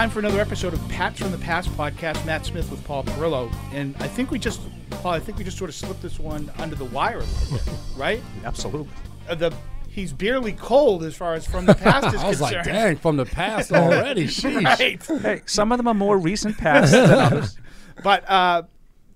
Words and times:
time 0.00 0.08
for 0.08 0.20
another 0.20 0.40
episode 0.40 0.72
of 0.72 0.88
Pats 0.88 1.20
from 1.20 1.30
the 1.30 1.36
Past 1.36 1.68
podcast. 1.72 2.24
Matt 2.24 2.46
Smith 2.46 2.70
with 2.70 2.82
Paul 2.86 3.04
Perillo, 3.04 3.54
and 3.74 3.94
I 3.98 4.08
think 4.08 4.30
we 4.30 4.38
just, 4.38 4.62
Paul, 4.88 5.12
I 5.12 5.20
think 5.20 5.36
we 5.36 5.44
just 5.44 5.58
sort 5.58 5.68
of 5.68 5.76
slipped 5.76 6.00
this 6.00 6.18
one 6.18 6.50
under 6.56 6.74
the 6.74 6.86
wire 6.86 7.18
a 7.18 7.20
little 7.20 7.58
bit, 7.58 7.74
right? 7.98 8.22
Absolutely. 8.42 8.88
Uh, 9.28 9.34
the 9.34 9.52
he's 9.90 10.14
barely 10.14 10.54
cold 10.54 11.04
as 11.04 11.14
far 11.14 11.34
as 11.34 11.46
from 11.46 11.66
the 11.66 11.74
past 11.74 12.14
is 12.14 12.20
I 12.22 12.28
was 12.28 12.38
concerned. 12.38 12.56
like, 12.56 12.64
dang, 12.64 12.96
from 12.96 13.18
the 13.18 13.26
past 13.26 13.72
already. 13.72 14.24
Sheesh. 14.26 14.64
right. 14.64 15.20
Hey, 15.20 15.42
some 15.44 15.70
of 15.70 15.76
them 15.76 15.86
are 15.86 15.92
more 15.92 16.16
recent 16.16 16.56
past 16.56 16.92
than 16.92 17.10
others. 17.10 17.58
But 18.02 18.26
uh, 18.26 18.62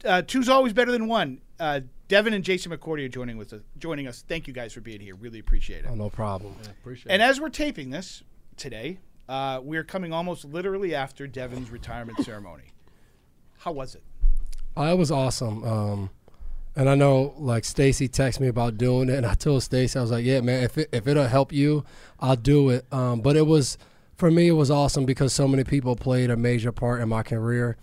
uh, 0.04 0.20
two's 0.20 0.50
always 0.50 0.74
better 0.74 0.92
than 0.92 1.08
one. 1.08 1.40
Uh, 1.58 1.80
Devin 2.08 2.34
and 2.34 2.44
Jason 2.44 2.70
McCourty 2.70 3.06
are 3.06 3.08
joining 3.08 3.38
with 3.38 3.54
us. 3.54 3.62
Joining 3.78 4.06
us. 4.06 4.22
Thank 4.28 4.46
you 4.46 4.52
guys 4.52 4.74
for 4.74 4.82
being 4.82 5.00
here. 5.00 5.14
Really 5.14 5.38
appreciate 5.38 5.86
it. 5.86 5.88
Oh, 5.90 5.94
no 5.94 6.10
problem. 6.10 6.54
appreciate 6.68 7.10
And 7.10 7.22
it. 7.22 7.24
And 7.24 7.30
as 7.30 7.40
we're 7.40 7.48
taping 7.48 7.88
this 7.88 8.22
today, 8.58 8.98
uh, 9.28 9.60
we're 9.62 9.84
coming 9.84 10.12
almost 10.12 10.44
literally 10.44 10.94
after 10.94 11.26
Devin's 11.26 11.70
retirement 11.70 12.22
ceremony. 12.24 12.64
How 13.58 13.72
was 13.72 13.94
it? 13.94 14.02
Oh, 14.76 14.92
it 14.92 14.98
was 14.98 15.10
awesome. 15.10 15.64
Um, 15.64 16.10
and 16.76 16.90
I 16.90 16.94
know, 16.94 17.34
like 17.38 17.64
Stacy 17.64 18.08
texted 18.08 18.40
me 18.40 18.48
about 18.48 18.76
doing 18.76 19.08
it, 19.08 19.16
and 19.16 19.26
I 19.26 19.34
told 19.34 19.62
Stacy, 19.62 19.98
I 19.98 20.02
was 20.02 20.10
like, 20.10 20.24
"Yeah, 20.24 20.40
man, 20.40 20.64
if 20.64 20.76
it, 20.76 20.88
if 20.92 21.06
it'll 21.06 21.28
help 21.28 21.52
you, 21.52 21.84
I'll 22.18 22.36
do 22.36 22.70
it." 22.70 22.84
Um, 22.92 23.20
but 23.20 23.36
it 23.36 23.46
was 23.46 23.78
for 24.16 24.30
me, 24.30 24.48
it 24.48 24.52
was 24.52 24.70
awesome 24.70 25.06
because 25.06 25.32
so 25.32 25.46
many 25.46 25.64
people 25.64 25.96
played 25.96 26.30
a 26.30 26.36
major 26.36 26.72
part 26.72 27.00
in 27.00 27.08
my 27.08 27.22
career, 27.22 27.76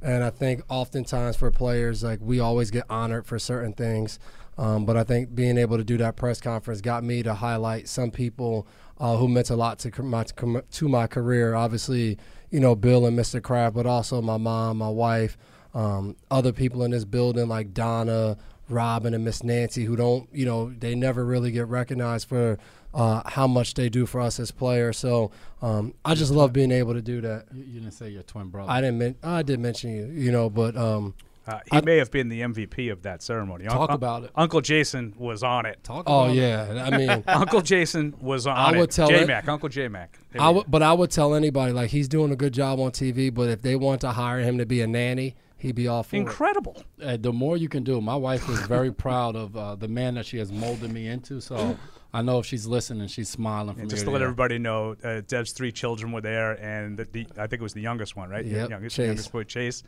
and 0.00 0.24
I 0.24 0.30
think 0.30 0.62
oftentimes 0.68 1.36
for 1.36 1.50
players, 1.50 2.02
like 2.02 2.20
we 2.22 2.40
always 2.40 2.70
get 2.70 2.84
honored 2.88 3.26
for 3.26 3.38
certain 3.38 3.74
things. 3.74 4.18
Um, 4.58 4.84
but 4.84 4.96
I 4.96 5.04
think 5.04 5.34
being 5.34 5.56
able 5.56 5.76
to 5.78 5.84
do 5.84 5.96
that 5.98 6.16
press 6.16 6.40
conference 6.40 6.80
got 6.80 7.04
me 7.04 7.22
to 7.22 7.34
highlight 7.34 7.88
some 7.88 8.10
people 8.10 8.66
uh, 8.98 9.16
who 9.16 9.28
meant 9.28 9.50
a 9.50 9.56
lot 9.56 9.78
to 9.80 10.02
my 10.02 10.24
to 10.24 10.88
my 10.88 11.06
career. 11.06 11.54
Obviously, 11.54 12.18
you 12.50 12.58
know 12.60 12.74
Bill 12.74 13.06
and 13.06 13.16
Mr. 13.18 13.42
Kraft, 13.42 13.74
but 13.76 13.86
also 13.86 14.20
my 14.20 14.36
mom, 14.36 14.78
my 14.78 14.88
wife 14.88 15.38
um, 15.74 16.16
other 16.30 16.52
people 16.52 16.82
in 16.82 16.90
this 16.90 17.04
building 17.04 17.48
like 17.48 17.74
Donna, 17.74 18.36
Robin, 18.68 19.14
and 19.14 19.24
Miss 19.24 19.42
Nancy, 19.42 19.84
who 19.84 19.96
don't, 19.96 20.28
you 20.32 20.44
know, 20.44 20.70
they 20.70 20.94
never 20.94 21.24
really 21.24 21.50
get 21.50 21.68
recognized 21.68 22.28
for 22.28 22.58
uh, 22.94 23.22
how 23.26 23.46
much 23.46 23.74
they 23.74 23.88
do 23.88 24.06
for 24.06 24.20
us 24.20 24.40
as 24.40 24.50
players. 24.50 24.96
So 24.98 25.30
um, 25.62 25.94
I 26.04 26.14
just 26.14 26.32
love 26.32 26.52
being 26.52 26.72
able 26.72 26.94
to 26.94 27.02
do 27.02 27.20
that. 27.20 27.46
You, 27.52 27.64
you 27.64 27.80
didn't 27.80 27.94
say 27.94 28.08
your 28.08 28.22
twin 28.22 28.48
brother. 28.48 28.70
I 28.70 28.80
didn't, 28.80 28.98
men- 28.98 29.16
I 29.22 29.42
did 29.42 29.60
mention 29.60 29.90
you, 29.94 30.06
you 30.06 30.32
know, 30.32 30.48
but 30.50 30.76
um, 30.76 31.14
Uh, 31.48 31.60
he 31.72 31.80
may 31.80 31.96
have 31.96 32.10
been 32.10 32.28
the 32.28 32.42
MVP 32.42 32.92
of 32.92 33.02
that 33.02 33.22
ceremony. 33.22 33.64
Talk 33.64 33.88
Un- 33.90 33.94
about 33.94 34.24
it. 34.24 34.30
Uncle 34.34 34.60
Jason 34.60 35.14
was 35.16 35.42
on 35.42 35.64
it. 35.66 35.82
Talk 35.82 36.04
oh 36.06 36.24
about 36.24 36.36
it. 36.36 36.38
Oh 36.38 36.74
yeah, 36.74 36.84
I 36.84 36.96
mean. 36.96 37.24
Uncle 37.28 37.62
Jason 37.62 38.14
was 38.20 38.46
on 38.46 38.56
I 38.56 38.72
it. 38.72 38.78
would 38.78 38.90
tell 38.90 39.08
J 39.08 39.22
it- 39.22 39.26
Mac, 39.28 39.48
Uncle 39.48 39.68
J 39.68 39.88
Mac. 39.88 40.18
I 40.38 40.50
would, 40.50 40.70
but 40.70 40.82
I 40.82 40.92
would 40.92 41.10
tell 41.10 41.34
anybody 41.34 41.72
like 41.72 41.90
he's 41.90 42.08
doing 42.08 42.30
a 42.32 42.36
good 42.36 42.52
job 42.52 42.78
on 42.80 42.90
TV. 42.90 43.32
But 43.32 43.48
if 43.48 43.62
they 43.62 43.76
want 43.76 44.02
to 44.02 44.10
hire 44.12 44.40
him 44.40 44.58
to 44.58 44.66
be 44.66 44.82
a 44.82 44.86
nanny, 44.86 45.36
he'd 45.56 45.74
be 45.74 45.88
all 45.88 46.02
for 46.02 46.16
it. 46.16 46.20
Incredible. 46.20 46.82
Uh, 47.02 47.16
the 47.16 47.32
more 47.32 47.56
you 47.56 47.68
can 47.70 47.82
do. 47.82 48.00
My 48.02 48.16
wife 48.16 48.46
is 48.50 48.60
very 48.66 48.92
proud 49.06 49.34
of 49.34 49.56
uh, 49.56 49.74
the 49.74 49.88
man 49.88 50.14
that 50.14 50.26
she 50.26 50.36
has 50.38 50.52
molded 50.52 50.92
me 50.92 51.06
into. 51.08 51.40
So 51.40 51.78
I 52.12 52.20
know 52.20 52.38
if 52.40 52.46
she's 52.46 52.66
listening, 52.66 53.08
she's 53.08 53.28
smiling 53.30 53.74
from 53.74 53.82
And 53.82 53.90
just 53.90 54.00
to 54.00 54.06
to 54.06 54.10
let 54.10 54.20
ear. 54.20 54.26
everybody 54.26 54.58
know, 54.58 54.96
uh, 55.02 55.22
Dev's 55.26 55.52
three 55.52 55.72
children 55.72 56.12
were 56.12 56.20
there, 56.20 56.52
and 56.62 56.98
the, 56.98 57.04
the, 57.10 57.26
I 57.38 57.46
think 57.46 57.54
it 57.54 57.62
was 57.62 57.72
the 57.74 57.80
youngest 57.82 58.16
one, 58.16 58.28
right? 58.28 58.44
Yeah, 58.44 58.68
youngest, 58.68 58.96
Chase. 58.96 59.06
youngest 59.06 59.32
boy, 59.32 59.44
Chase. 59.44 59.82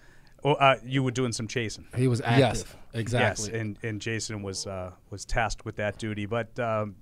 Oh, 0.44 0.52
uh, 0.54 0.76
you 0.84 1.02
were 1.02 1.10
doing 1.10 1.32
some 1.32 1.48
chasing. 1.48 1.86
He 1.96 2.08
was 2.08 2.20
active. 2.20 2.38
Yes, 2.38 2.60
active. 2.62 2.76
exactly. 2.94 3.50
Yes, 3.52 3.60
and, 3.60 3.78
and 3.82 4.00
Jason 4.00 4.42
was 4.42 4.66
uh, 4.66 4.92
was 5.10 5.24
tasked 5.24 5.64
with 5.64 5.76
that 5.76 5.98
duty, 5.98 6.26
but 6.26 6.58
um, 6.58 6.96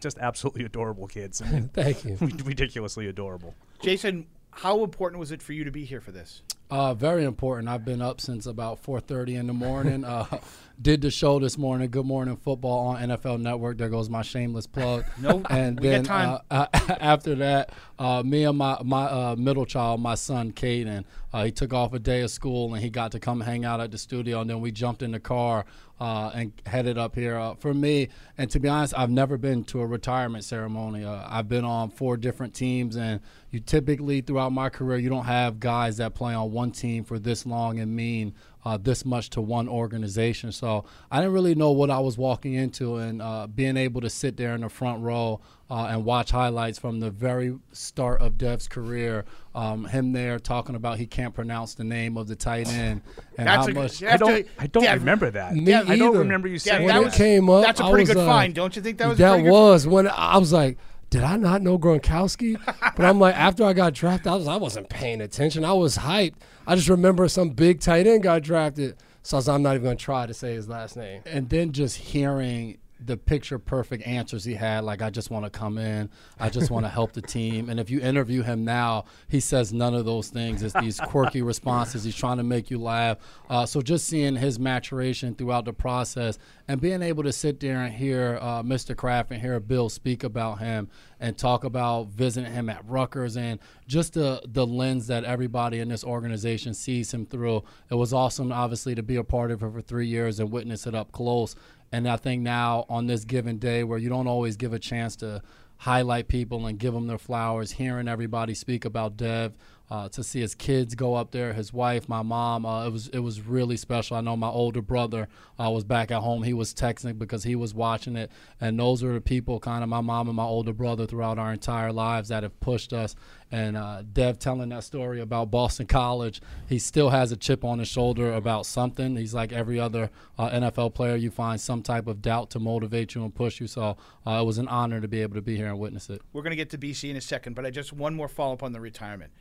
just 0.00 0.18
absolutely 0.18 0.64
adorable 0.66 1.06
kids. 1.06 1.42
I 1.42 1.50
mean, 1.50 1.68
Thank 1.74 2.04
you. 2.04 2.16
ridiculously 2.44 3.08
adorable. 3.08 3.54
Jason, 3.82 4.26
how 4.50 4.82
important 4.84 5.20
was 5.20 5.30
it 5.32 5.42
for 5.42 5.52
you 5.52 5.64
to 5.64 5.70
be 5.70 5.84
here 5.84 6.00
for 6.00 6.12
this? 6.12 6.42
Uh, 6.70 6.94
very 6.94 7.24
important. 7.24 7.68
I've 7.68 7.84
been 7.84 8.00
up 8.00 8.20
since 8.20 8.46
about 8.46 8.82
4:30 8.82 9.36
in 9.36 9.46
the 9.46 9.52
morning. 9.52 10.04
Uh, 10.04 10.26
did 10.80 11.02
the 11.02 11.10
show 11.10 11.38
this 11.38 11.58
morning, 11.58 11.90
Good 11.90 12.06
Morning 12.06 12.36
Football 12.36 12.88
on 12.88 13.02
NFL 13.10 13.40
Network. 13.40 13.76
There 13.76 13.88
goes 13.88 14.08
my 14.08 14.22
shameless 14.22 14.66
plug. 14.66 15.04
Nope, 15.20 15.46
and 15.50 15.78
we 15.78 15.90
got 15.90 15.92
then 15.92 16.04
time. 16.04 16.38
Uh, 16.50 16.66
after 17.00 17.34
that, 17.36 17.72
uh, 17.98 18.22
me 18.22 18.44
and 18.44 18.56
my 18.56 18.78
my 18.82 19.04
uh, 19.04 19.36
middle 19.36 19.66
child, 19.66 20.00
my 20.00 20.14
son 20.14 20.52
Caden, 20.52 21.04
uh, 21.32 21.44
he 21.44 21.52
took 21.52 21.72
off 21.72 21.92
a 21.92 21.98
day 21.98 22.22
of 22.22 22.30
school 22.30 22.72
and 22.72 22.82
he 22.82 22.88
got 22.88 23.12
to 23.12 23.20
come 23.20 23.40
hang 23.40 23.64
out 23.64 23.80
at 23.80 23.90
the 23.90 23.98
studio. 23.98 24.40
And 24.40 24.48
then 24.48 24.60
we 24.60 24.70
jumped 24.70 25.02
in 25.02 25.10
the 25.10 25.20
car 25.20 25.66
uh, 26.00 26.30
and 26.34 26.52
headed 26.66 26.96
up 26.96 27.14
here. 27.14 27.36
Uh, 27.36 27.54
for 27.54 27.74
me, 27.74 28.08
and 28.38 28.50
to 28.50 28.58
be 28.58 28.68
honest, 28.68 28.94
I've 28.96 29.10
never 29.10 29.36
been 29.36 29.64
to 29.64 29.80
a 29.80 29.86
retirement 29.86 30.44
ceremony. 30.44 31.04
Uh, 31.04 31.26
I've 31.28 31.48
been 31.48 31.64
on 31.64 31.90
four 31.90 32.16
different 32.16 32.54
teams, 32.54 32.96
and 32.96 33.20
you 33.50 33.60
typically 33.60 34.20
throughout 34.20 34.52
my 34.52 34.70
career, 34.70 34.98
you 34.98 35.10
don't 35.10 35.26
have 35.26 35.60
guys 35.60 35.98
that 35.98 36.14
play 36.14 36.34
on 36.34 36.52
one 36.52 36.70
team 36.70 37.04
for 37.04 37.18
this 37.18 37.44
long 37.44 37.78
and 37.78 37.94
mean 37.94 38.34
uh, 38.64 38.76
this 38.76 39.04
much 39.04 39.30
to 39.30 39.40
one 39.40 39.68
organization. 39.68 40.52
So 40.52 40.84
I 41.10 41.18
didn't 41.20 41.32
really 41.32 41.54
know 41.54 41.70
what 41.70 41.90
I 41.90 41.98
was 42.00 42.18
walking 42.18 42.54
into, 42.54 42.96
and 42.96 43.20
uh, 43.22 43.46
being 43.46 43.76
able 43.76 44.00
to 44.02 44.10
sit 44.10 44.36
there 44.36 44.54
in 44.54 44.60
the 44.62 44.68
front 44.68 45.02
row 45.02 45.40
uh, 45.70 45.86
and 45.90 46.04
watch 46.04 46.30
highlights 46.32 46.78
from 46.78 47.00
the 47.00 47.10
very 47.10 47.56
start 47.72 48.20
of 48.20 48.36
Dev's 48.36 48.66
career, 48.68 49.24
um, 49.54 49.84
him 49.84 50.12
there 50.12 50.38
talking 50.38 50.74
about 50.74 50.98
he 50.98 51.06
can't 51.06 51.32
pronounce 51.34 51.74
the 51.74 51.84
name 51.84 52.16
of 52.16 52.26
the 52.26 52.34
tight 52.36 52.66
end 52.68 53.02
and 53.38 53.46
That's 53.48 53.66
how 53.66 53.72
a- 53.72 53.74
much. 53.74 54.02
I 54.02 54.16
don't, 54.16 54.28
Dev- 54.34 54.48
I 54.58 54.66
don't 54.66 54.82
Dev- 54.82 54.98
remember 55.00 55.30
that. 55.30 55.54
Me 55.54 55.72
I 55.72 55.84
don't 55.96 56.08
either. 56.10 56.18
remember 56.18 56.48
you 56.48 56.54
Yeah, 56.54 56.58
saying 56.58 56.84
when 56.86 56.94
that 56.94 57.02
it 57.02 57.04
was- 57.04 57.14
came 57.14 57.48
up, 57.48 57.62
That's 57.62 57.80
a 57.80 57.84
pretty 57.84 58.02
was, 58.02 58.08
good 58.14 58.16
uh, 58.18 58.26
find, 58.26 58.54
don't 58.54 58.74
you 58.74 58.82
think? 58.82 58.98
That 58.98 59.08
was 59.08 59.18
a 59.18 59.22
that 59.22 59.30
pretty 59.30 59.44
good- 59.44 59.52
was 59.52 59.86
when 59.86 60.08
I 60.08 60.38
was 60.38 60.52
like, 60.52 60.76
did 61.10 61.22
I 61.22 61.36
not 61.36 61.62
know 61.62 61.78
Gronkowski? 61.78 62.58
but 62.96 63.04
I'm 63.04 63.18
like, 63.18 63.34
after 63.36 63.64
I 63.64 63.72
got 63.72 63.92
drafted, 63.94 64.28
I 64.28 64.36
was 64.36 64.48
I 64.48 64.56
wasn't 64.56 64.88
paying 64.88 65.20
attention. 65.20 65.64
I 65.64 65.72
was 65.72 65.98
hyped. 65.98 66.34
I 66.66 66.76
just 66.76 66.88
remember 66.88 67.28
some 67.28 67.50
big 67.50 67.80
tight 67.80 68.06
end 68.06 68.22
got 68.22 68.42
drafted, 68.42 68.96
so 69.22 69.36
I 69.36 69.38
was, 69.38 69.48
I'm 69.48 69.62
not 69.62 69.74
even 69.74 69.84
gonna 69.84 69.96
try 69.96 70.26
to 70.26 70.34
say 70.34 70.54
his 70.54 70.68
last 70.68 70.96
name. 70.96 71.22
and 71.26 71.48
then 71.48 71.72
just 71.72 71.96
hearing 71.96 72.78
the 73.06 73.16
picture 73.16 73.58
perfect 73.58 74.06
answers 74.06 74.44
he 74.44 74.54
had 74.54 74.84
like 74.84 75.02
i 75.02 75.10
just 75.10 75.30
want 75.30 75.44
to 75.44 75.50
come 75.50 75.78
in 75.78 76.08
i 76.38 76.48
just 76.48 76.70
want 76.70 76.84
to 76.84 76.88
help 77.00 77.12
the 77.12 77.22
team 77.22 77.68
and 77.68 77.80
if 77.80 77.90
you 77.90 78.00
interview 78.00 78.42
him 78.42 78.64
now 78.64 79.04
he 79.28 79.40
says 79.40 79.72
none 79.72 79.94
of 79.94 80.04
those 80.04 80.28
things 80.28 80.62
it's 80.62 80.74
these 80.80 81.00
quirky 81.00 81.42
responses 81.42 82.04
he's 82.04 82.14
trying 82.14 82.36
to 82.36 82.42
make 82.42 82.70
you 82.70 82.78
laugh 82.78 83.18
uh, 83.48 83.64
so 83.64 83.80
just 83.80 84.06
seeing 84.06 84.36
his 84.36 84.58
maturation 84.58 85.34
throughout 85.34 85.64
the 85.64 85.72
process 85.72 86.38
and 86.68 86.80
being 86.80 87.02
able 87.02 87.22
to 87.22 87.32
sit 87.32 87.60
there 87.60 87.78
and 87.78 87.94
hear 87.94 88.38
uh, 88.40 88.62
mr 88.62 88.96
kraft 88.96 89.30
and 89.30 89.40
hear 89.40 89.58
bill 89.60 89.88
speak 89.88 90.24
about 90.24 90.58
him 90.58 90.88
and 91.20 91.36
talk 91.36 91.64
about 91.64 92.08
visiting 92.08 92.50
him 92.50 92.68
at 92.70 92.82
Rutgers 92.88 93.36
and 93.36 93.60
just 93.86 94.14
the 94.14 94.42
the 94.46 94.66
lens 94.66 95.06
that 95.08 95.24
everybody 95.24 95.78
in 95.78 95.88
this 95.88 96.02
organization 96.02 96.72
sees 96.74 97.12
him 97.12 97.26
through. 97.26 97.62
It 97.90 97.94
was 97.94 98.12
awesome, 98.12 98.50
obviously, 98.50 98.94
to 98.94 99.02
be 99.02 99.16
a 99.16 99.24
part 99.24 99.50
of 99.50 99.62
it 99.62 99.72
for 99.72 99.82
three 99.82 100.06
years 100.06 100.40
and 100.40 100.50
witness 100.50 100.86
it 100.86 100.94
up 100.94 101.12
close. 101.12 101.54
And 101.92 102.08
I 102.08 102.16
think 102.16 102.42
now 102.42 102.84
on 102.88 103.06
this 103.06 103.24
given 103.24 103.58
day, 103.58 103.84
where 103.84 103.98
you 103.98 104.08
don't 104.08 104.26
always 104.26 104.56
give 104.56 104.72
a 104.72 104.78
chance 104.78 105.16
to 105.16 105.42
highlight 105.78 106.28
people 106.28 106.66
and 106.66 106.78
give 106.78 106.94
them 106.94 107.06
their 107.06 107.18
flowers, 107.18 107.72
hearing 107.72 108.06
everybody 108.06 108.54
speak 108.54 108.84
about 108.84 109.16
Dev. 109.16 109.56
Uh, 109.90 110.08
to 110.08 110.22
see 110.22 110.40
his 110.40 110.54
kids 110.54 110.94
go 110.94 111.14
up 111.14 111.32
there, 111.32 111.52
his 111.52 111.72
wife, 111.72 112.08
my 112.08 112.22
mom, 112.22 112.64
uh, 112.64 112.86
it 112.86 112.92
was 112.92 113.08
it 113.08 113.18
was 113.18 113.40
really 113.40 113.76
special. 113.76 114.16
I 114.16 114.20
know 114.20 114.36
my 114.36 114.48
older 114.48 114.80
brother 114.80 115.28
uh, 115.58 115.68
was 115.68 115.82
back 115.82 116.12
at 116.12 116.20
home. 116.20 116.44
He 116.44 116.52
was 116.52 116.72
texting 116.72 117.18
because 117.18 117.42
he 117.42 117.56
was 117.56 117.74
watching 117.74 118.14
it, 118.14 118.30
and 118.60 118.78
those 118.78 119.02
are 119.02 119.14
the 119.14 119.20
people, 119.20 119.58
kind 119.58 119.82
of 119.82 119.88
my 119.88 120.00
mom 120.00 120.28
and 120.28 120.36
my 120.36 120.44
older 120.44 120.72
brother, 120.72 121.06
throughout 121.06 121.40
our 121.40 121.52
entire 121.52 121.92
lives 121.92 122.28
that 122.28 122.44
have 122.44 122.58
pushed 122.60 122.92
us. 122.92 123.16
And 123.52 123.76
uh, 123.76 124.02
Dev 124.12 124.38
telling 124.38 124.68
that 124.68 124.84
story 124.84 125.20
about 125.20 125.50
Boston 125.50 125.86
College, 125.86 126.40
he 126.68 126.78
still 126.78 127.10
has 127.10 127.32
a 127.32 127.36
chip 127.36 127.64
on 127.64 127.80
his 127.80 127.88
shoulder 127.88 128.32
about 128.32 128.66
something. 128.66 129.16
He's 129.16 129.34
like 129.34 129.52
every 129.52 129.80
other 129.80 130.10
uh, 130.38 130.50
NFL 130.50 130.94
player. 130.94 131.16
You 131.16 131.32
find 131.32 131.60
some 131.60 131.82
type 131.82 132.06
of 132.06 132.22
doubt 132.22 132.50
to 132.50 132.60
motivate 132.60 133.16
you 133.16 133.24
and 133.24 133.34
push 133.34 133.60
you. 133.60 133.66
So 133.66 133.96
uh, 134.24 134.38
it 134.40 134.44
was 134.44 134.58
an 134.58 134.68
honor 134.68 135.00
to 135.00 135.08
be 135.08 135.20
able 135.22 135.34
to 135.34 135.42
be 135.42 135.56
here 135.56 135.66
and 135.66 135.80
witness 135.80 136.08
it. 136.10 136.22
We're 136.32 136.42
going 136.42 136.52
to 136.52 136.56
get 136.56 136.70
to 136.70 136.78
BC 136.78 137.10
in 137.10 137.16
a 137.16 137.20
second, 137.20 137.54
but 137.54 137.66
I 137.66 137.70
just 137.70 137.92
one 137.92 138.14
more 138.14 138.28
follow 138.28 138.52
up 138.52 138.62
on 138.62 138.72
the 138.72 138.80
retirement. 138.80 139.32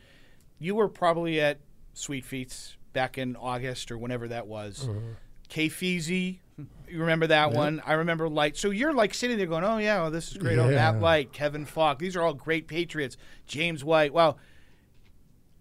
You 0.60 0.76
were 0.76 0.90
probably 0.90 1.40
at 1.42 1.60
Sweet 1.94 2.26
Feet's 2.26 2.78
back 2.94 3.18
in 3.18 3.36
August 3.36 3.92
or 3.92 3.98
whenever 3.98 4.28
that 4.28 4.48
was. 4.48 4.86
Mm-hmm. 4.88 5.12
K 5.48 5.68
Feezy, 5.68 6.40
you 6.88 7.00
remember 7.00 7.28
that 7.28 7.52
one? 7.52 7.82
I 7.86 7.94
remember 7.94 8.30
Light. 8.30 8.56
So 8.58 8.70
you're 8.70 8.94
like 8.94 9.14
sitting 9.14 9.38
there 9.38 9.48
going, 9.48 9.64
"Oh 9.64 9.78
yeah, 9.78 10.02
well, 10.02 10.12
this 10.12 10.32
is 10.32 10.38
great." 10.38 10.60
Oh, 10.60 10.70
Yeah. 10.70 10.76
Matt 10.92 11.02
Light, 11.02 11.32
Kevin 11.32 11.66
Faulk, 11.66 11.98
these 12.00 12.16
are 12.16 12.22
all 12.22 12.34
great 12.34 12.68
Patriots. 12.68 13.18
James 13.48 13.84
White, 13.84 14.14
wow. 14.14 14.36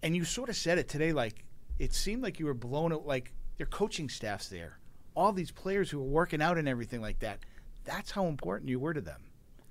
And 0.03 0.15
you 0.15 0.23
sort 0.25 0.49
of 0.49 0.55
said 0.55 0.77
it 0.77 0.87
today, 0.87 1.11
like 1.11 1.43
it 1.79 1.93
seemed 1.93 2.21
like 2.21 2.39
you 2.39 2.45
were 2.45 2.53
blown 2.53 2.93
out. 2.93 3.07
Like 3.07 3.33
their 3.57 3.65
coaching 3.65 4.09
staff's 4.09 4.47
there, 4.49 4.77
all 5.15 5.31
these 5.33 5.51
players 5.51 5.89
who 5.89 5.99
were 5.99 6.05
working 6.05 6.41
out 6.41 6.57
and 6.57 6.67
everything 6.67 7.01
like 7.01 7.19
that. 7.19 7.39
That's 7.85 8.11
how 8.11 8.27
important 8.27 8.69
you 8.69 8.79
were 8.79 8.93
to 8.93 9.01
them. 9.01 9.21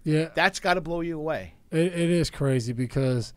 Yeah, 0.05 0.31
That's 0.35 0.59
got 0.59 0.75
to 0.75 0.81
blow 0.81 1.03
you 1.03 1.19
away. 1.19 1.55
It, 1.71 1.87
it 1.93 2.11
is 2.11 2.31
crazy 2.31 2.73
because, 2.73 3.35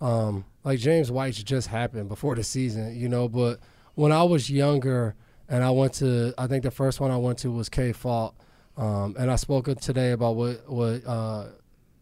um, 0.00 0.44
like 0.64 0.78
James 0.78 1.10
White 1.10 1.34
just 1.34 1.68
happened 1.68 2.08
before 2.08 2.34
the 2.34 2.44
season, 2.44 2.96
you 2.96 3.08
know. 3.08 3.28
But 3.28 3.60
when 3.94 4.12
I 4.12 4.22
was 4.22 4.50
younger 4.50 5.14
and 5.48 5.62
I 5.62 5.70
went 5.70 5.94
to, 5.94 6.34
I 6.38 6.46
think 6.46 6.62
the 6.62 6.70
first 6.70 7.00
one 7.00 7.10
I 7.10 7.16
went 7.16 7.38
to 7.38 7.50
was 7.50 7.68
K 7.68 7.92
Faulk, 7.92 8.34
um, 8.76 9.14
and 9.18 9.30
I 9.30 9.36
spoke 9.36 9.66
today 9.80 10.12
about 10.12 10.36
what 10.36 10.68
what 10.68 11.06
uh, 11.06 11.46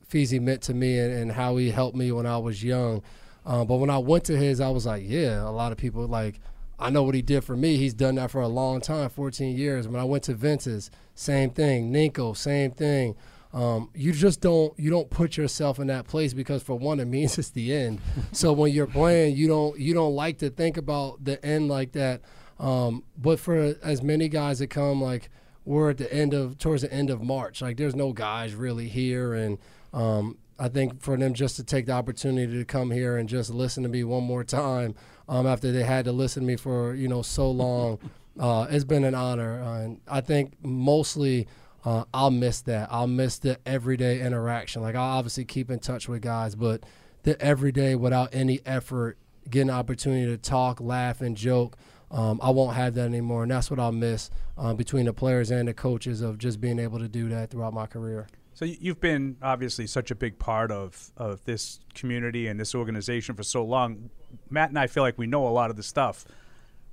Feezy 0.08 0.40
meant 0.40 0.62
to 0.62 0.74
me 0.74 0.98
and, 0.98 1.12
and 1.12 1.32
how 1.32 1.56
he 1.56 1.70
helped 1.70 1.96
me 1.96 2.12
when 2.12 2.26
I 2.26 2.38
was 2.38 2.62
young. 2.62 3.02
Uh, 3.44 3.64
but 3.64 3.76
when 3.76 3.90
I 3.90 3.98
went 3.98 4.24
to 4.24 4.36
his, 4.36 4.60
I 4.60 4.68
was 4.68 4.86
like, 4.86 5.02
yeah, 5.06 5.42
a 5.42 5.50
lot 5.50 5.72
of 5.72 5.78
people 5.78 6.06
like. 6.06 6.40
I 6.78 6.90
know 6.90 7.04
what 7.04 7.14
he 7.14 7.22
did 7.22 7.44
for 7.44 7.56
me. 7.56 7.76
He's 7.76 7.94
done 7.94 8.16
that 8.16 8.32
for 8.32 8.40
a 8.40 8.48
long 8.48 8.80
time, 8.80 9.08
14 9.08 9.56
years. 9.56 9.86
When 9.86 10.00
I 10.00 10.04
went 10.04 10.24
to 10.24 10.34
Vince's, 10.34 10.90
same 11.14 11.50
thing. 11.50 11.92
Ninko, 11.92 12.36
same 12.36 12.72
thing. 12.72 13.14
Um, 13.52 13.90
you 13.94 14.12
just 14.12 14.40
don't 14.40 14.78
you 14.78 14.90
don't 14.90 15.10
put 15.10 15.36
yourself 15.36 15.78
in 15.78 15.88
that 15.88 16.06
place 16.06 16.32
because 16.32 16.62
for 16.62 16.74
one, 16.74 17.00
it 17.00 17.04
means 17.06 17.38
it's 17.38 17.50
the 17.50 17.74
end. 17.74 18.00
so 18.32 18.52
when 18.52 18.72
you're 18.72 18.86
playing, 18.86 19.36
you 19.36 19.48
don't 19.48 19.78
you 19.78 19.94
don't 19.94 20.14
like 20.14 20.38
to 20.38 20.50
think 20.50 20.76
about 20.76 21.24
the 21.24 21.44
end 21.44 21.68
like 21.68 21.92
that. 21.92 22.22
Um, 22.58 23.02
but 23.18 23.40
for 23.40 23.74
as 23.82 24.02
many 24.02 24.28
guys 24.28 24.60
that 24.60 24.68
come, 24.68 25.02
like 25.02 25.28
we're 25.64 25.90
at 25.90 25.98
the 25.98 26.12
end 26.12 26.34
of 26.34 26.58
towards 26.58 26.82
the 26.82 26.92
end 26.92 27.10
of 27.10 27.22
March. 27.22 27.62
Like 27.62 27.76
there's 27.76 27.94
no 27.94 28.12
guys 28.12 28.54
really 28.54 28.88
here, 28.88 29.34
and 29.34 29.58
um, 29.92 30.38
I 30.58 30.68
think 30.68 31.00
for 31.02 31.16
them 31.16 31.34
just 31.34 31.56
to 31.56 31.64
take 31.64 31.86
the 31.86 31.92
opportunity 31.92 32.56
to 32.58 32.64
come 32.64 32.90
here 32.90 33.16
and 33.16 33.28
just 33.28 33.50
listen 33.50 33.82
to 33.82 33.88
me 33.88 34.04
one 34.04 34.24
more 34.24 34.44
time 34.44 34.94
um, 35.28 35.46
after 35.46 35.72
they 35.72 35.84
had 35.84 36.04
to 36.06 36.12
listen 36.12 36.42
to 36.42 36.46
me 36.46 36.56
for 36.56 36.94
you 36.94 37.08
know 37.08 37.22
so 37.22 37.50
long, 37.50 37.98
uh, 38.40 38.66
it's 38.70 38.84
been 38.84 39.04
an 39.04 39.14
honor. 39.14 39.62
Uh, 39.62 39.80
and 39.80 40.00
I 40.08 40.20
think 40.20 40.54
mostly. 40.62 41.46
Uh, 41.84 42.04
I'll 42.14 42.30
miss 42.30 42.60
that. 42.62 42.88
I'll 42.90 43.06
miss 43.06 43.38
the 43.38 43.58
everyday 43.66 44.20
interaction. 44.20 44.82
Like 44.82 44.94
I'll 44.94 45.18
obviously 45.18 45.44
keep 45.44 45.70
in 45.70 45.80
touch 45.80 46.08
with 46.08 46.22
guys, 46.22 46.54
but 46.54 46.84
the 47.24 47.40
everyday 47.40 47.94
without 47.94 48.30
any 48.32 48.60
effort, 48.64 49.18
getting 49.48 49.70
an 49.70 49.74
opportunity 49.74 50.26
to 50.26 50.38
talk, 50.38 50.80
laugh, 50.80 51.20
and 51.20 51.36
joke. 51.36 51.76
Um, 52.10 52.40
I 52.42 52.50
won't 52.50 52.76
have 52.76 52.94
that 52.94 53.06
anymore, 53.06 53.42
and 53.42 53.50
that's 53.50 53.70
what 53.70 53.80
I'll 53.80 53.90
miss 53.90 54.30
uh, 54.58 54.74
between 54.74 55.06
the 55.06 55.14
players 55.14 55.50
and 55.50 55.66
the 55.66 55.74
coaches 55.74 56.20
of 56.20 56.38
just 56.38 56.60
being 56.60 56.78
able 56.78 56.98
to 56.98 57.08
do 57.08 57.28
that 57.30 57.50
throughout 57.50 57.72
my 57.72 57.86
career. 57.86 58.28
So 58.54 58.66
you've 58.66 59.00
been 59.00 59.36
obviously 59.42 59.86
such 59.86 60.10
a 60.10 60.14
big 60.14 60.38
part 60.38 60.70
of, 60.70 61.10
of 61.16 61.42
this 61.44 61.80
community 61.94 62.48
and 62.48 62.60
this 62.60 62.74
organization 62.74 63.34
for 63.34 63.42
so 63.42 63.64
long. 63.64 64.10
Matt 64.50 64.68
and 64.68 64.78
I 64.78 64.88
feel 64.88 65.02
like 65.02 65.16
we 65.16 65.26
know 65.26 65.48
a 65.48 65.50
lot 65.50 65.70
of 65.70 65.76
the 65.76 65.82
stuff. 65.82 66.26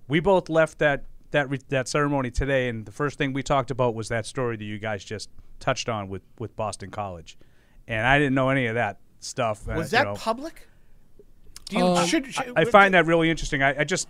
We 0.08 0.22
both 0.22 0.48
left 0.48 0.80
that 0.80 1.04
that 1.32 1.50
re- 1.50 1.60
that 1.70 1.88
ceremony 1.88 2.32
today, 2.32 2.70
and 2.70 2.86
the 2.86 2.92
first 2.92 3.18
thing 3.18 3.34
we 3.34 3.44
talked 3.44 3.72
about 3.72 3.96
was 3.96 4.10
that 4.10 4.26
story 4.26 4.58
that 4.58 4.64
you 4.64 4.80
guys 4.80 5.04
just 5.04 5.30
touched 5.60 5.90
on 5.90 6.10
with, 6.10 6.22
with 6.40 6.56
Boston 6.56 6.90
College, 6.92 7.38
and 7.88 8.06
I 8.06 8.18
didn't 8.18 8.36
know 8.36 8.50
any 8.50 8.66
of 8.68 8.76
that 8.76 8.98
stuff. 9.20 9.68
Was 9.68 9.94
uh, 9.94 9.98
that 9.98 10.08
you 10.08 10.14
know. 10.14 10.16
public? 10.16 10.68
Do 11.66 11.78
you, 11.78 11.86
Um, 11.86 12.08
should, 12.08 12.34
should, 12.34 12.54
I 12.56 12.66
find 12.66 12.94
that 12.94 13.06
really 13.06 13.30
interesting. 13.30 13.62
I, 13.62 13.82
I 13.82 13.84
just 13.84 14.08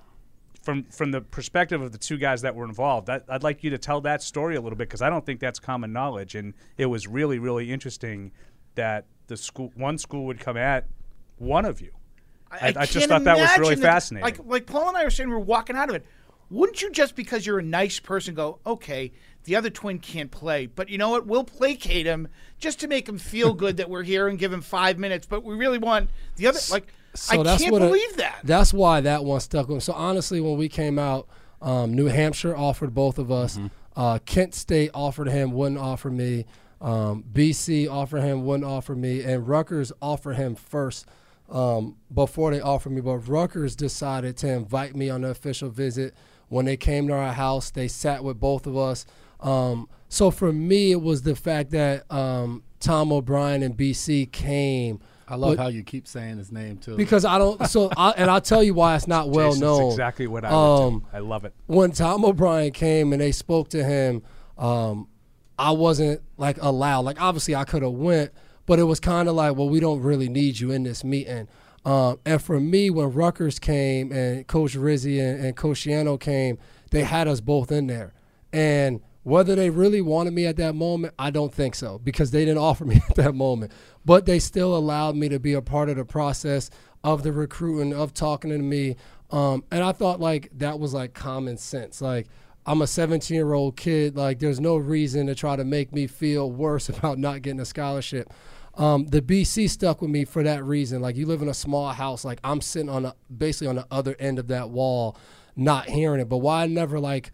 from 0.62 0.84
from 0.86 1.12
the 1.12 1.22
perspective 1.22 1.82
of 1.82 1.92
the 1.92 1.98
two 1.98 2.18
guys 2.18 2.42
that 2.42 2.56
were 2.56 2.66
involved, 2.66 3.10
I, 3.10 3.22
I'd 3.28 3.44
like 3.44 3.64
you 3.64 3.70
to 3.72 3.78
tell 3.78 4.02
that 4.02 4.22
story 4.24 4.56
a 4.56 4.62
little 4.62 4.78
bit 4.78 4.88
because 4.88 5.02
I 5.02 5.10
don't 5.10 5.26
think 5.26 5.40
that's 5.40 5.60
common 5.60 5.92
knowledge, 5.92 6.36
and 6.36 6.54
it 6.78 6.86
was 6.86 7.08
really 7.08 7.40
really 7.40 7.72
interesting 7.72 8.32
that 8.76 9.06
the 9.28 9.36
school 9.38 9.72
one 9.76 9.98
school 9.98 10.26
would 10.26 10.40
come 10.40 10.58
at 10.58 10.86
one 11.38 11.66
of 11.66 11.82
you. 11.82 11.92
I- 12.52 12.74
I 12.76 12.86
just 12.86 13.08
thought 13.08 13.26
that 13.26 13.38
was 13.38 13.58
really 13.58 13.76
that- 13.76 13.82
fascinating. 13.82 14.24
Like, 14.24 14.40
like 14.46 14.66
Paul 14.66 14.88
and 14.90 14.98
I 14.98 15.04
were 15.04 15.12
saying, 15.12 15.30
we 15.30 15.36
are 15.36 15.40
walking 15.40 15.76
out 15.76 15.90
of 15.90 15.96
it. 15.96 16.06
Wouldn't 16.50 16.82
you 16.82 16.92
just 16.92 17.16
because 17.16 17.46
you're 17.46 17.60
a 17.60 17.64
nice 17.64 18.00
person 18.00 18.34
go, 18.34 18.60
okay, 18.66 19.12
the 19.44 19.56
other 19.56 19.70
twin 19.70 20.00
can't 20.00 20.32
play, 20.32 20.66
but 20.66 20.90
you 20.90 20.98
know 20.98 21.10
what? 21.10 21.26
We'll 21.28 21.44
placate 21.44 22.06
him 22.06 22.28
just 22.58 22.80
to 22.82 22.88
make 22.88 23.08
him 23.08 23.18
feel 23.18 23.54
good 23.54 23.78
that 23.78 23.90
we're 23.90 24.04
here 24.04 24.28
and 24.28 24.38
give 24.40 24.52
him 24.52 24.62
five 24.62 24.98
minutes. 24.98 25.26
But 25.28 25.44
we 25.44 25.56
really 25.56 25.78
want 25.78 26.10
the 26.38 26.48
other. 26.48 26.60
Like, 26.72 26.88
So 27.14 27.40
I 27.40 27.44
that's 27.44 27.62
can't 27.62 27.72
what 27.74 27.82
I- 27.84 27.88
believe 27.88 28.18
that. 28.18 28.40
That's 28.44 28.74
why 28.74 29.02
that 29.02 29.24
one 29.24 29.40
stuck 29.40 29.68
with 29.68 29.76
me. 29.78 29.82
So 29.82 29.94
honestly, 29.94 30.42
when 30.42 30.58
we 30.58 30.70
came 30.70 30.98
out, 31.00 31.28
um, 31.62 31.94
New 31.94 32.06
Hampshire 32.08 32.56
offered 32.56 32.94
both 32.94 33.18
of 33.20 33.32
us. 33.32 33.60
Uh, 33.96 34.18
Kent 34.26 34.56
State 34.56 34.92
offered 34.94 35.28
him, 35.28 35.52
wouldn't 35.52 35.80
offer 35.80 36.10
me. 36.10 36.46
Um, 36.82 37.24
BC 37.34 37.88
offered 37.90 38.22
him, 38.22 38.46
wouldn't 38.46 38.64
offer 38.70 38.96
me, 38.96 39.22
and 39.24 39.48
Rutgers 39.48 39.92
offered 40.02 40.36
him 40.38 40.56
first 40.56 41.06
um, 41.50 41.98
before 42.14 42.52
they 42.52 42.62
offered 42.62 42.92
me. 42.92 43.02
But 43.02 43.18
Rutgers 43.28 43.76
decided 43.76 44.38
to 44.38 44.48
invite 44.48 44.96
me 44.96 45.10
on 45.10 45.22
the 45.22 45.30
official 45.30 45.70
visit. 45.70 46.14
When 46.50 46.66
they 46.66 46.78
came 46.78 47.08
to 47.08 47.14
our 47.14 47.34
house, 47.34 47.72
they 47.72 47.88
sat 47.88 48.24
with 48.24 48.40
both 48.40 48.68
of 48.68 48.76
us. 48.78 49.06
Um, 49.40 49.88
so 50.10 50.32
for 50.32 50.52
me, 50.52 50.92
it 50.92 51.02
was 51.02 51.22
the 51.22 51.36
fact 51.36 51.72
that 51.72 52.12
um, 52.12 52.64
Tom 52.80 53.12
O'Brien 53.14 53.64
and 53.64 53.78
BC 53.78 54.32
came. 54.32 55.00
I 55.28 55.36
love 55.36 55.58
But- 55.58 55.62
how 55.64 55.68
you 55.70 55.84
keep 55.84 56.08
saying 56.08 56.38
his 56.40 56.52
name 56.52 56.78
too. 56.78 56.98
because 56.98 57.24
I 57.24 57.38
don't. 57.38 57.64
So, 57.68 57.92
I, 57.96 58.12
and 58.18 58.32
I'll 58.32 58.42
tell 58.42 58.64
you 58.64 58.74
why 58.74 58.96
it's 58.96 59.08
not 59.08 59.30
well 59.30 59.50
Jason's 59.50 59.62
known. 59.62 59.92
exactly 59.92 60.26
what 60.28 60.44
I 60.44 60.50
Um, 60.50 61.00
do. 61.02 61.06
I 61.14 61.20
love 61.20 61.46
it. 61.46 61.54
When 61.68 61.92
Tom 61.92 62.26
O'Brien 62.26 62.72
came 62.72 63.14
and 63.14 63.22
they 63.22 63.32
spoke 63.32 63.70
to 63.70 63.84
him, 63.84 64.24
um, 64.58 65.08
I 65.60 65.72
wasn't 65.72 66.22
like 66.38 66.58
allowed. 66.62 67.02
Like 67.02 67.22
obviously 67.22 67.56
I 67.56 67.64
could 67.64 67.84
have 67.84 67.92
went, 67.92 68.32
but 68.66 68.80
it 68.80 68.84
was 68.86 69.00
kind 69.00 69.30
of 69.30 69.36
like, 69.36 69.56
well, 69.56 69.70
we 69.70 69.80
don't 69.80 70.02
really 70.02 70.30
need 70.30 70.60
you 70.60 70.72
in 70.72 70.82
this 70.84 71.04
meeting. 71.04 71.48
Um, 71.86 72.20
and 72.26 72.42
for 72.42 72.60
me, 72.60 72.90
when 72.90 73.12
Rutgers 73.14 73.60
came 73.60 74.12
and 74.12 74.46
Coach 74.48 74.76
Rizzi 74.76 75.20
and, 75.20 75.44
and 75.44 75.56
Coach 75.56 75.82
Schiano 75.82 76.20
came, 76.20 76.58
they 76.92 77.04
had 77.04 77.28
us 77.28 77.40
both 77.40 77.72
in 77.72 77.88
there. 77.88 78.14
And 78.52 79.02
whether 79.24 79.56
they 79.56 79.70
really 79.70 80.02
wanted 80.02 80.34
me 80.34 80.46
at 80.46 80.58
that 80.58 80.76
moment, 80.76 81.14
I 81.20 81.30
don't 81.30 81.54
think 81.54 81.76
so 81.76 82.00
because 82.00 82.32
they 82.32 82.46
didn't 82.46 82.58
offer 82.64 82.86
me 82.86 83.02
at 83.10 83.16
that 83.16 83.36
moment. 83.36 83.72
But 84.06 84.26
they 84.26 84.40
still 84.40 84.76
allowed 84.76 85.16
me 85.16 85.30
to 85.30 85.40
be 85.40 85.54
a 85.54 85.62
part 85.62 85.90
of 85.90 85.98
the 85.98 86.06
process 86.06 86.70
of 87.04 87.24
the 87.24 87.32
recruiting, 87.32 87.94
of 87.94 88.14
talking 88.14 88.50
to 88.50 88.58
me. 88.58 88.96
Um, 89.32 89.64
and 89.72 89.84
I 89.84 89.92
thought 89.92 90.20
like 90.20 90.50
that 90.58 90.80
was 90.80 90.94
like 90.94 91.14
common 91.14 91.58
sense. 91.58 92.02
Like 92.02 92.28
I'm 92.66 92.82
a 92.82 92.88
17 92.88 93.36
year 93.36 93.54
old 93.54 93.78
kid. 93.78 94.16
Like 94.16 94.40
there's 94.40 94.60
no 94.60 94.78
reason 94.78 95.28
to 95.28 95.36
try 95.36 95.56
to 95.56 95.64
make 95.64 95.94
me 95.94 96.08
feel 96.08 96.52
worse 96.52 96.90
about 96.98 97.18
not 97.18 97.42
getting 97.42 97.60
a 97.60 97.66
scholarship. 97.66 98.32
Um, 98.80 99.08
the 99.08 99.22
BC 99.22 99.70
stuck 99.70 100.02
with 100.02 100.10
me 100.10 100.24
for 100.24 100.42
that 100.42 100.64
reason. 100.64 101.02
Like 101.02 101.18
you 101.18 101.26
live 101.26 101.42
in 101.42 101.50
a 101.50 101.54
small 101.54 101.90
house. 101.90 102.24
Like 102.24 102.40
I'm 102.46 102.62
sitting 102.62 102.90
on 102.90 103.06
a, 103.06 103.16
basically 103.36 103.68
on 103.68 103.76
the 103.76 103.86
other 103.92 104.16
end 104.20 104.40
of 104.40 104.48
that 104.48 104.70
wall, 104.70 105.18
not 105.58 105.90
hearing 105.90 106.22
it. 106.22 106.30
But 106.30 106.38
why 106.38 106.64
I 106.64 106.68
never 106.68 106.98
like 106.98 107.32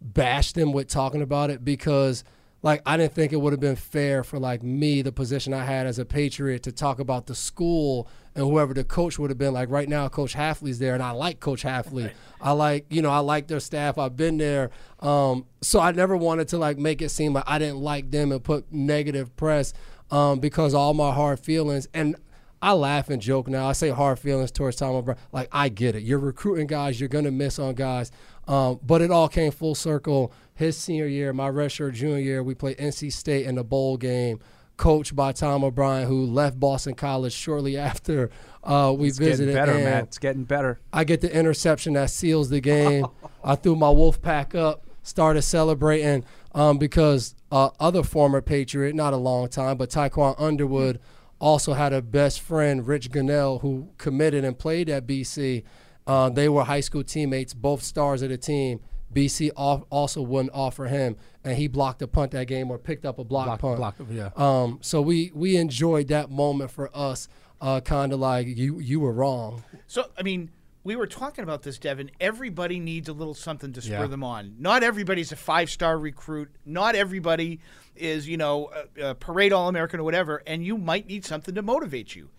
bash 0.00 0.52
them 0.52 0.72
with 0.72 0.86
talking 0.86 1.22
about 1.22 1.50
it 1.50 1.64
because 1.64 2.22
like 2.62 2.82
I 2.86 2.96
didn't 2.96 3.14
think 3.14 3.32
it 3.32 3.40
would 3.40 3.52
have 3.52 3.60
been 3.60 3.76
fair 3.76 4.22
for 4.22 4.38
like 4.38 4.62
me, 4.62 5.02
the 5.02 5.10
position 5.10 5.52
I 5.52 5.64
had 5.64 5.88
as 5.88 5.98
a 5.98 6.04
patriot, 6.04 6.62
to 6.64 6.72
talk 6.72 7.00
about 7.00 7.26
the 7.26 7.34
school 7.34 8.08
and 8.36 8.44
whoever 8.44 8.72
the 8.72 8.84
coach 8.84 9.18
would 9.18 9.30
have 9.30 9.38
been. 9.38 9.54
Like 9.54 9.70
right 9.70 9.88
now, 9.88 10.08
Coach 10.08 10.34
Hafley's 10.34 10.78
there, 10.78 10.94
and 10.94 11.02
I 11.02 11.10
like 11.10 11.40
Coach 11.40 11.64
Hafley. 11.64 12.12
I 12.40 12.52
like 12.52 12.86
you 12.90 13.02
know 13.02 13.10
I 13.10 13.18
like 13.18 13.48
their 13.48 13.60
staff. 13.60 13.98
I've 13.98 14.16
been 14.16 14.38
there, 14.38 14.70
um, 15.00 15.46
so 15.62 15.80
I 15.80 15.92
never 15.92 16.16
wanted 16.16 16.48
to 16.48 16.58
like 16.58 16.78
make 16.78 17.02
it 17.02 17.10
seem 17.10 17.32
like 17.32 17.44
I 17.46 17.58
didn't 17.58 17.78
like 17.78 18.10
them 18.10 18.30
and 18.32 18.42
put 18.42 18.72
negative 18.72 19.36
press 19.36 19.72
um, 20.10 20.40
because 20.40 20.74
all 20.74 20.94
my 20.94 21.12
hard 21.12 21.40
feelings 21.40 21.88
and. 21.94 22.16
I 22.62 22.72
laugh 22.72 23.10
and 23.10 23.20
joke 23.20 23.48
now. 23.48 23.68
I 23.68 23.72
say 23.72 23.90
hard 23.90 24.18
feelings 24.18 24.50
towards 24.50 24.76
Tom 24.76 24.94
O'Brien. 24.96 25.18
Like 25.30 25.48
I 25.52 25.68
get 25.68 25.94
it. 25.94 26.02
You're 26.04 26.18
recruiting 26.18 26.66
guys. 26.66 26.98
You're 26.98 27.10
gonna 27.10 27.30
miss 27.30 27.58
on 27.58 27.74
guys. 27.74 28.10
Um, 28.48 28.80
but 28.82 29.02
it 29.02 29.10
all 29.10 29.28
came 29.28 29.52
full 29.52 29.74
circle. 29.74 30.32
His 30.54 30.76
senior 30.76 31.06
year, 31.06 31.34
my 31.34 31.50
redshirt 31.50 31.92
junior 31.92 32.18
year, 32.18 32.42
we 32.42 32.54
played 32.54 32.78
NC 32.78 33.12
State 33.12 33.44
in 33.44 33.56
the 33.56 33.62
bowl 33.62 33.98
game, 33.98 34.40
coached 34.78 35.14
by 35.14 35.32
Tom 35.32 35.64
O'Brien, 35.64 36.08
who 36.08 36.24
left 36.24 36.58
Boston 36.58 36.94
College 36.94 37.34
shortly 37.34 37.76
after 37.76 38.30
uh, 38.64 38.92
we 38.96 39.08
It's 39.08 39.18
getting 39.18 39.32
visited. 39.32 39.54
better, 39.54 39.72
and 39.72 39.84
Matt. 39.84 40.04
It's 40.04 40.18
getting 40.18 40.44
better. 40.44 40.80
I 40.94 41.04
get 41.04 41.20
the 41.20 41.32
interception 41.32 41.92
that 41.92 42.08
seals 42.08 42.48
the 42.48 42.60
game. 42.60 43.04
I 43.44 43.54
threw 43.54 43.76
my 43.76 43.90
wolf 43.90 44.22
pack 44.22 44.54
up, 44.54 44.86
started 45.06 45.42
celebrating 45.42 46.24
um, 46.54 46.78
because 46.78 47.34
uh, 47.52 47.70
other 47.78 48.02
former 48.02 48.40
Patriot, 48.40 48.94
not 48.94 49.12
a 49.12 49.16
long 49.16 49.48
time, 49.48 49.76
but 49.76 49.88
Tiquan 49.90 50.34
Underwood 50.38 50.98
also 51.38 51.74
had 51.74 51.92
a 51.92 52.02
best 52.02 52.40
friend, 52.40 52.86
Rich 52.86 53.10
Gunnell, 53.10 53.60
who 53.60 53.88
committed 53.98 54.44
and 54.44 54.58
played 54.58 54.88
at 54.88 55.06
BC. 55.06 55.62
Uh, 56.06 56.28
they 56.30 56.48
were 56.48 56.64
high 56.64 56.80
school 56.80 57.04
teammates, 57.04 57.54
both 57.54 57.82
stars 57.82 58.22
of 58.22 58.30
the 58.30 58.38
team. 58.38 58.80
BC 59.14 59.50
off, 59.56 59.84
also 59.88 60.20
wouldn't 60.20 60.52
offer 60.52 60.86
him, 60.86 61.16
and 61.44 61.56
he 61.56 61.68
blocked 61.68 62.02
a 62.02 62.08
punt 62.08 62.32
that 62.32 62.48
game 62.48 62.70
or 62.70 62.76
picked 62.78 63.06
up 63.06 63.18
a 63.20 63.24
block, 63.24 63.46
Block- 63.46 63.60
punt. 63.60 63.76
block- 63.76 63.94
yeah. 64.10 64.30
Um, 64.36 64.78
so 64.82 65.00
we 65.00 65.30
we 65.32 65.56
enjoyed 65.56 66.08
that 66.08 66.28
moment 66.28 66.70
for 66.72 66.90
us, 66.94 67.28
uh, 67.60 67.80
kind 67.80 68.12
of 68.12 68.18
like 68.18 68.46
you 68.48 68.80
you 68.80 68.98
were 69.00 69.12
wrong. 69.12 69.62
So, 69.86 70.06
I 70.18 70.22
mean, 70.22 70.50
we 70.86 70.94
were 70.94 71.08
talking 71.08 71.42
about 71.42 71.62
this, 71.62 71.78
Devin. 71.80 72.12
Everybody 72.20 72.78
needs 72.78 73.08
a 73.08 73.12
little 73.12 73.34
something 73.34 73.72
to 73.72 73.82
spur 73.82 74.02
Yeah. 74.02 74.06
them 74.06 74.22
on. 74.22 74.54
Not 74.60 74.84
everybody's 74.84 75.32
a 75.32 75.36
five 75.36 75.68
star 75.68 75.98
recruit. 75.98 76.48
Not 76.64 76.94
everybody 76.94 77.58
is, 77.96 78.28
you 78.28 78.36
know, 78.36 78.70
a, 78.96 79.10
a 79.10 79.14
parade 79.16 79.52
All 79.52 79.68
American 79.68 79.98
or 79.98 80.04
whatever. 80.04 80.44
And 80.46 80.64
you 80.64 80.78
might 80.78 81.08
need 81.08 81.24
something 81.24 81.56
to 81.56 81.62
motivate 81.62 82.14
you. 82.14 82.30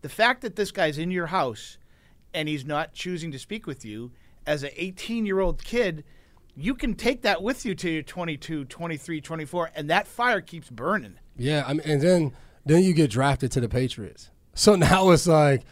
The 0.00 0.08
fact 0.08 0.40
that 0.42 0.56
this 0.56 0.72
guy's 0.72 0.98
in 0.98 1.12
your 1.12 1.26
house 1.28 1.78
and 2.34 2.48
he's 2.48 2.64
not 2.64 2.92
choosing 2.92 3.30
to 3.30 3.38
speak 3.38 3.68
with 3.68 3.84
you 3.84 4.10
as 4.46 4.64
an 4.64 4.70
18 4.74 5.24
year 5.24 5.38
old 5.38 5.62
kid, 5.62 6.02
you 6.56 6.74
can 6.74 6.94
take 6.94 7.22
that 7.22 7.40
with 7.40 7.64
you 7.64 7.72
to 7.76 7.88
your 7.88 8.02
22, 8.02 8.64
23, 8.64 9.20
24, 9.20 9.70
and 9.76 9.88
that 9.88 10.08
fire 10.08 10.40
keeps 10.40 10.68
burning. 10.68 11.20
Yeah, 11.36 11.62
I 11.64 11.74
mean, 11.74 11.82
and 11.84 12.02
then 12.02 12.32
then 12.66 12.82
you 12.82 12.94
get 12.94 13.10
drafted 13.12 13.52
to 13.52 13.60
the 13.60 13.68
Patriots. 13.68 14.30
So 14.54 14.74
now 14.90 15.10
it's 15.10 15.28
like, 15.28 15.62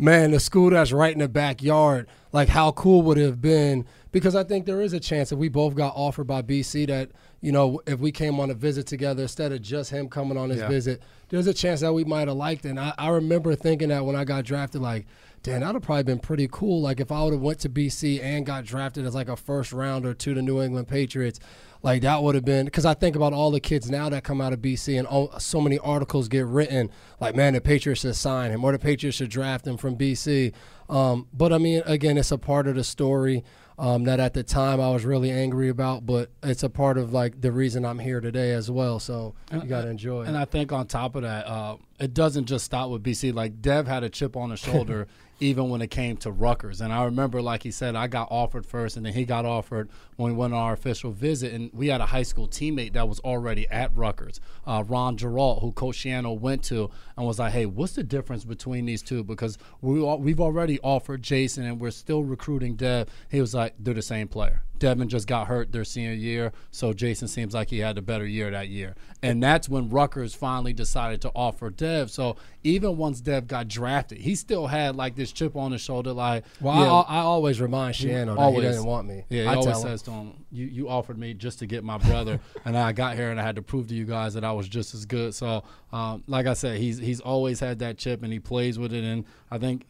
man, 0.00 0.30
the 0.30 0.40
school 0.40 0.70
that's 0.70 0.92
right 0.92 1.12
in 1.12 1.18
the 1.20 1.28
backyard, 1.28 2.06
like 2.32 2.48
how 2.48 2.72
cool 2.72 3.02
would 3.02 3.18
it 3.18 3.24
have 3.26 3.40
been? 3.40 3.84
Because 4.12 4.34
I 4.34 4.42
think 4.44 4.66
there 4.66 4.80
is 4.80 4.92
a 4.92 5.00
chance 5.00 5.30
that 5.30 5.36
we 5.36 5.48
both 5.48 5.74
got 5.74 5.92
offered 5.94 6.26
by 6.26 6.42
BC 6.42 6.88
that, 6.88 7.10
you 7.40 7.52
know, 7.52 7.80
if 7.86 8.00
we 8.00 8.10
came 8.10 8.40
on 8.40 8.50
a 8.50 8.54
visit 8.54 8.86
together 8.86 9.22
instead 9.22 9.52
of 9.52 9.62
just 9.62 9.90
him 9.90 10.08
coming 10.08 10.36
on 10.36 10.50
his 10.50 10.60
Yeah. 10.60 10.68
visit, 10.68 11.02
there's 11.28 11.46
a 11.46 11.54
chance 11.54 11.80
that 11.80 11.92
we 11.92 12.04
might 12.04 12.26
have 12.28 12.36
liked 12.36 12.64
it. 12.64 12.70
And 12.70 12.80
I, 12.80 12.92
I 12.98 13.08
remember 13.10 13.54
thinking 13.54 13.88
that 13.90 14.04
when 14.04 14.16
I 14.16 14.24
got 14.24 14.44
drafted, 14.44 14.80
like, 14.80 15.06
damn, 15.42 15.60
that'd 15.60 15.74
have 15.74 15.82
probably 15.82 16.02
been 16.02 16.18
pretty 16.18 16.48
cool. 16.50 16.82
Like 16.82 17.00
if 17.00 17.10
I 17.10 17.22
would 17.22 17.32
have 17.32 17.42
went 17.42 17.60
to 17.60 17.68
BC 17.68 18.22
and 18.22 18.44
got 18.44 18.64
drafted 18.64 19.06
as 19.06 19.14
like 19.14 19.28
a 19.28 19.36
first 19.36 19.72
rounder 19.72 20.12
to 20.14 20.34
the 20.34 20.42
New 20.42 20.60
England 20.60 20.88
Patriots, 20.88 21.40
like 21.82 22.02
that 22.02 22.22
would 22.22 22.34
have 22.34 22.44
been 22.44 22.66
because 22.66 22.84
I 22.84 22.94
think 22.94 23.16
about 23.16 23.32
all 23.32 23.50
the 23.50 23.60
kids 23.60 23.90
now 23.90 24.08
that 24.10 24.22
come 24.22 24.40
out 24.40 24.52
of 24.52 24.60
BC 24.60 24.98
and 24.98 25.06
all, 25.06 25.38
so 25.38 25.60
many 25.60 25.78
articles 25.78 26.28
get 26.28 26.44
written 26.44 26.90
like, 27.20 27.34
man, 27.34 27.54
the 27.54 27.60
Patriots 27.60 28.02
should 28.02 28.16
sign 28.16 28.50
him 28.50 28.64
or 28.64 28.72
the 28.72 28.78
Patriots 28.78 29.16
should 29.16 29.30
draft 29.30 29.66
him 29.66 29.76
from 29.76 29.96
BC. 29.96 30.52
Um, 30.88 31.28
but 31.32 31.52
I 31.52 31.58
mean, 31.58 31.82
again, 31.86 32.18
it's 32.18 32.32
a 32.32 32.38
part 32.38 32.66
of 32.66 32.74
the 32.74 32.84
story. 32.84 33.44
Um, 33.78 34.04
that 34.04 34.20
at 34.20 34.34
the 34.34 34.42
time 34.42 34.78
I 34.78 34.90
was 34.90 35.06
really 35.06 35.30
angry 35.30 35.70
about, 35.70 36.04
but 36.04 36.30
it's 36.42 36.62
a 36.62 36.68
part 36.68 36.98
of 36.98 37.14
like 37.14 37.40
the 37.40 37.50
reason 37.50 37.86
I'm 37.86 37.98
here 37.98 38.20
today 38.20 38.50
as 38.52 38.70
well. 38.70 39.00
So 39.00 39.34
you 39.50 39.62
got 39.62 39.84
to 39.84 39.88
enjoy. 39.88 40.24
And 40.24 40.36
it. 40.36 40.38
I 40.38 40.44
think 40.44 40.70
on 40.70 40.86
top 40.86 41.14
of 41.14 41.22
that, 41.22 41.46
uh, 41.46 41.78
it 41.98 42.12
doesn't 42.12 42.44
just 42.44 42.66
stop 42.66 42.90
with 42.90 43.02
BC. 43.02 43.32
Like 43.32 43.62
Dev 43.62 43.86
had 43.86 44.02
a 44.02 44.10
chip 44.10 44.36
on 44.36 44.50
his 44.50 44.60
shoulder 44.60 45.08
even 45.40 45.70
when 45.70 45.82
it 45.82 45.90
came 45.90 46.16
to 46.18 46.30
Rutgers. 46.30 46.80
And 46.80 46.92
I 46.92 47.04
remember, 47.04 47.42
like 47.42 47.62
he 47.62 47.70
said, 47.70 47.96
I 47.96 48.06
got 48.06 48.28
offered 48.30 48.66
first, 48.66 48.96
and 48.96 49.04
then 49.04 49.14
he 49.14 49.24
got 49.24 49.44
offered 49.44 49.88
when 50.16 50.32
we 50.32 50.36
went 50.36 50.54
on 50.54 50.60
our 50.60 50.72
official 50.74 51.10
visit. 51.10 51.52
And 51.52 51.70
we 51.72 51.88
had 51.88 52.00
a 52.00 52.06
high 52.06 52.22
school 52.22 52.46
teammate 52.46 52.92
that 52.92 53.08
was 53.08 53.20
already 53.20 53.68
at 53.68 53.94
Rutgers, 53.96 54.40
uh, 54.66 54.84
Ron 54.86 55.16
Girault, 55.16 55.60
who 55.60 55.72
Coach 55.72 55.98
Schiano 55.98 56.38
went 56.38 56.62
to, 56.64 56.90
and 57.16 57.26
was 57.26 57.38
like, 57.38 57.52
"Hey, 57.52 57.66
what's 57.66 57.94
the 57.94 58.02
difference 58.02 58.44
between 58.44 58.86
these 58.86 59.02
two? 59.02 59.24
Because 59.24 59.58
we 59.80 60.00
all, 60.00 60.18
we've 60.18 60.40
already 60.40 60.78
offered 60.80 61.22
Jason, 61.22 61.64
and 61.64 61.80
we're 61.80 61.90
still 61.90 62.22
recruiting 62.22 62.76
Dev." 62.76 63.08
He 63.30 63.40
was 63.40 63.54
like, 63.54 63.74
"They're 63.78 63.94
the 63.94 64.02
same 64.02 64.28
player." 64.28 64.62
Devin 64.80 65.08
just 65.08 65.28
got 65.28 65.46
hurt 65.46 65.70
their 65.70 65.84
senior 65.84 66.12
year, 66.12 66.52
so 66.72 66.92
Jason 66.92 67.28
seems 67.28 67.54
like 67.54 67.70
he 67.70 67.78
had 67.78 67.96
a 67.96 68.02
better 68.02 68.26
year 68.26 68.50
that 68.50 68.68
year. 68.68 68.96
And 69.22 69.40
that's 69.40 69.68
when 69.68 69.90
Rutgers 69.90 70.34
finally 70.34 70.72
decided 70.72 71.20
to 71.22 71.30
offer 71.34 71.70
Dev. 71.70 72.10
So 72.10 72.36
even 72.64 72.96
once 72.96 73.20
Dev 73.20 73.46
got 73.46 73.68
drafted, 73.68 74.18
he 74.18 74.34
still 74.34 74.66
had 74.66 74.96
like 74.96 75.14
this 75.14 75.30
chip 75.30 75.54
on 75.54 75.72
his 75.72 75.80
shoulder, 75.80 76.12
like, 76.12 76.44
well, 76.60 76.80
yeah, 76.80 76.92
I, 76.92 77.18
I 77.18 77.20
always 77.20 77.60
remind 77.60 77.94
Schiano 77.94 78.36
that 78.36 78.54
he 78.54 78.60
doesn't 78.62 78.84
want 78.84 79.06
me. 79.06 79.24
yeah, 79.28 79.42
he 79.42 79.48
I 79.48 79.54
always 79.54 79.80
says 79.80 80.02
to 80.02 80.10
him, 80.10 80.44
you, 80.50 80.66
you 80.66 80.88
offered 80.88 81.18
me 81.18 81.34
just 81.34 81.60
to 81.60 81.66
get 81.66 81.84
my 81.84 81.98
brother, 81.98 82.40
and 82.64 82.76
I 82.76 82.92
got 82.92 83.14
here 83.14 83.30
and 83.30 83.38
I 83.38 83.44
had 83.44 83.56
to 83.56 83.62
prove 83.62 83.86
to 83.88 83.94
you 83.94 84.06
guys 84.06 84.34
that 84.34 84.44
I 84.44 84.52
was 84.52 84.68
just 84.68 84.94
as 84.94 85.04
good. 85.06 85.34
So, 85.34 85.62
um, 85.92 86.24
like 86.26 86.46
I 86.46 86.54
said, 86.54 86.78
he's 86.78 86.98
he's 86.98 87.20
always 87.20 87.60
had 87.60 87.78
that 87.80 87.98
chip 87.98 88.22
and 88.22 88.32
he 88.32 88.40
plays 88.40 88.78
with 88.78 88.92
it. 88.92 89.04
And 89.04 89.24
I 89.50 89.58
think 89.58 89.86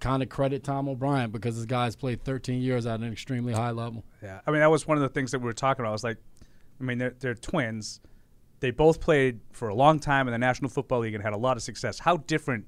kind 0.00 0.22
of 0.22 0.28
credit 0.28 0.62
Tom 0.62 0.88
O'Brien 0.88 1.30
because 1.30 1.56
this 1.56 1.64
guy's 1.64 1.96
played 1.96 2.22
13 2.24 2.60
years 2.60 2.86
at 2.86 3.00
an 3.00 3.10
extremely 3.10 3.52
high 3.52 3.70
level. 3.70 4.04
Yeah, 4.22 4.40
I 4.46 4.50
mean 4.50 4.60
that 4.60 4.70
was 4.70 4.86
one 4.86 4.96
of 4.96 5.02
the 5.02 5.08
things 5.08 5.30
that 5.32 5.38
we 5.38 5.44
were 5.44 5.52
talking 5.52 5.82
about. 5.82 5.90
I 5.90 5.92
was 5.92 6.04
like, 6.04 6.18
I 6.80 6.84
mean 6.84 6.98
they're, 6.98 7.14
they're 7.18 7.34
twins. 7.34 8.00
They 8.60 8.70
both 8.70 9.00
played 9.00 9.40
for 9.52 9.68
a 9.68 9.74
long 9.74 9.98
time 9.98 10.28
in 10.28 10.32
the 10.32 10.38
National 10.38 10.70
Football 10.70 11.00
League 11.00 11.14
and 11.14 11.22
had 11.22 11.34
a 11.34 11.38
lot 11.38 11.56
of 11.56 11.62
success. 11.62 11.98
How 11.98 12.18
different 12.18 12.66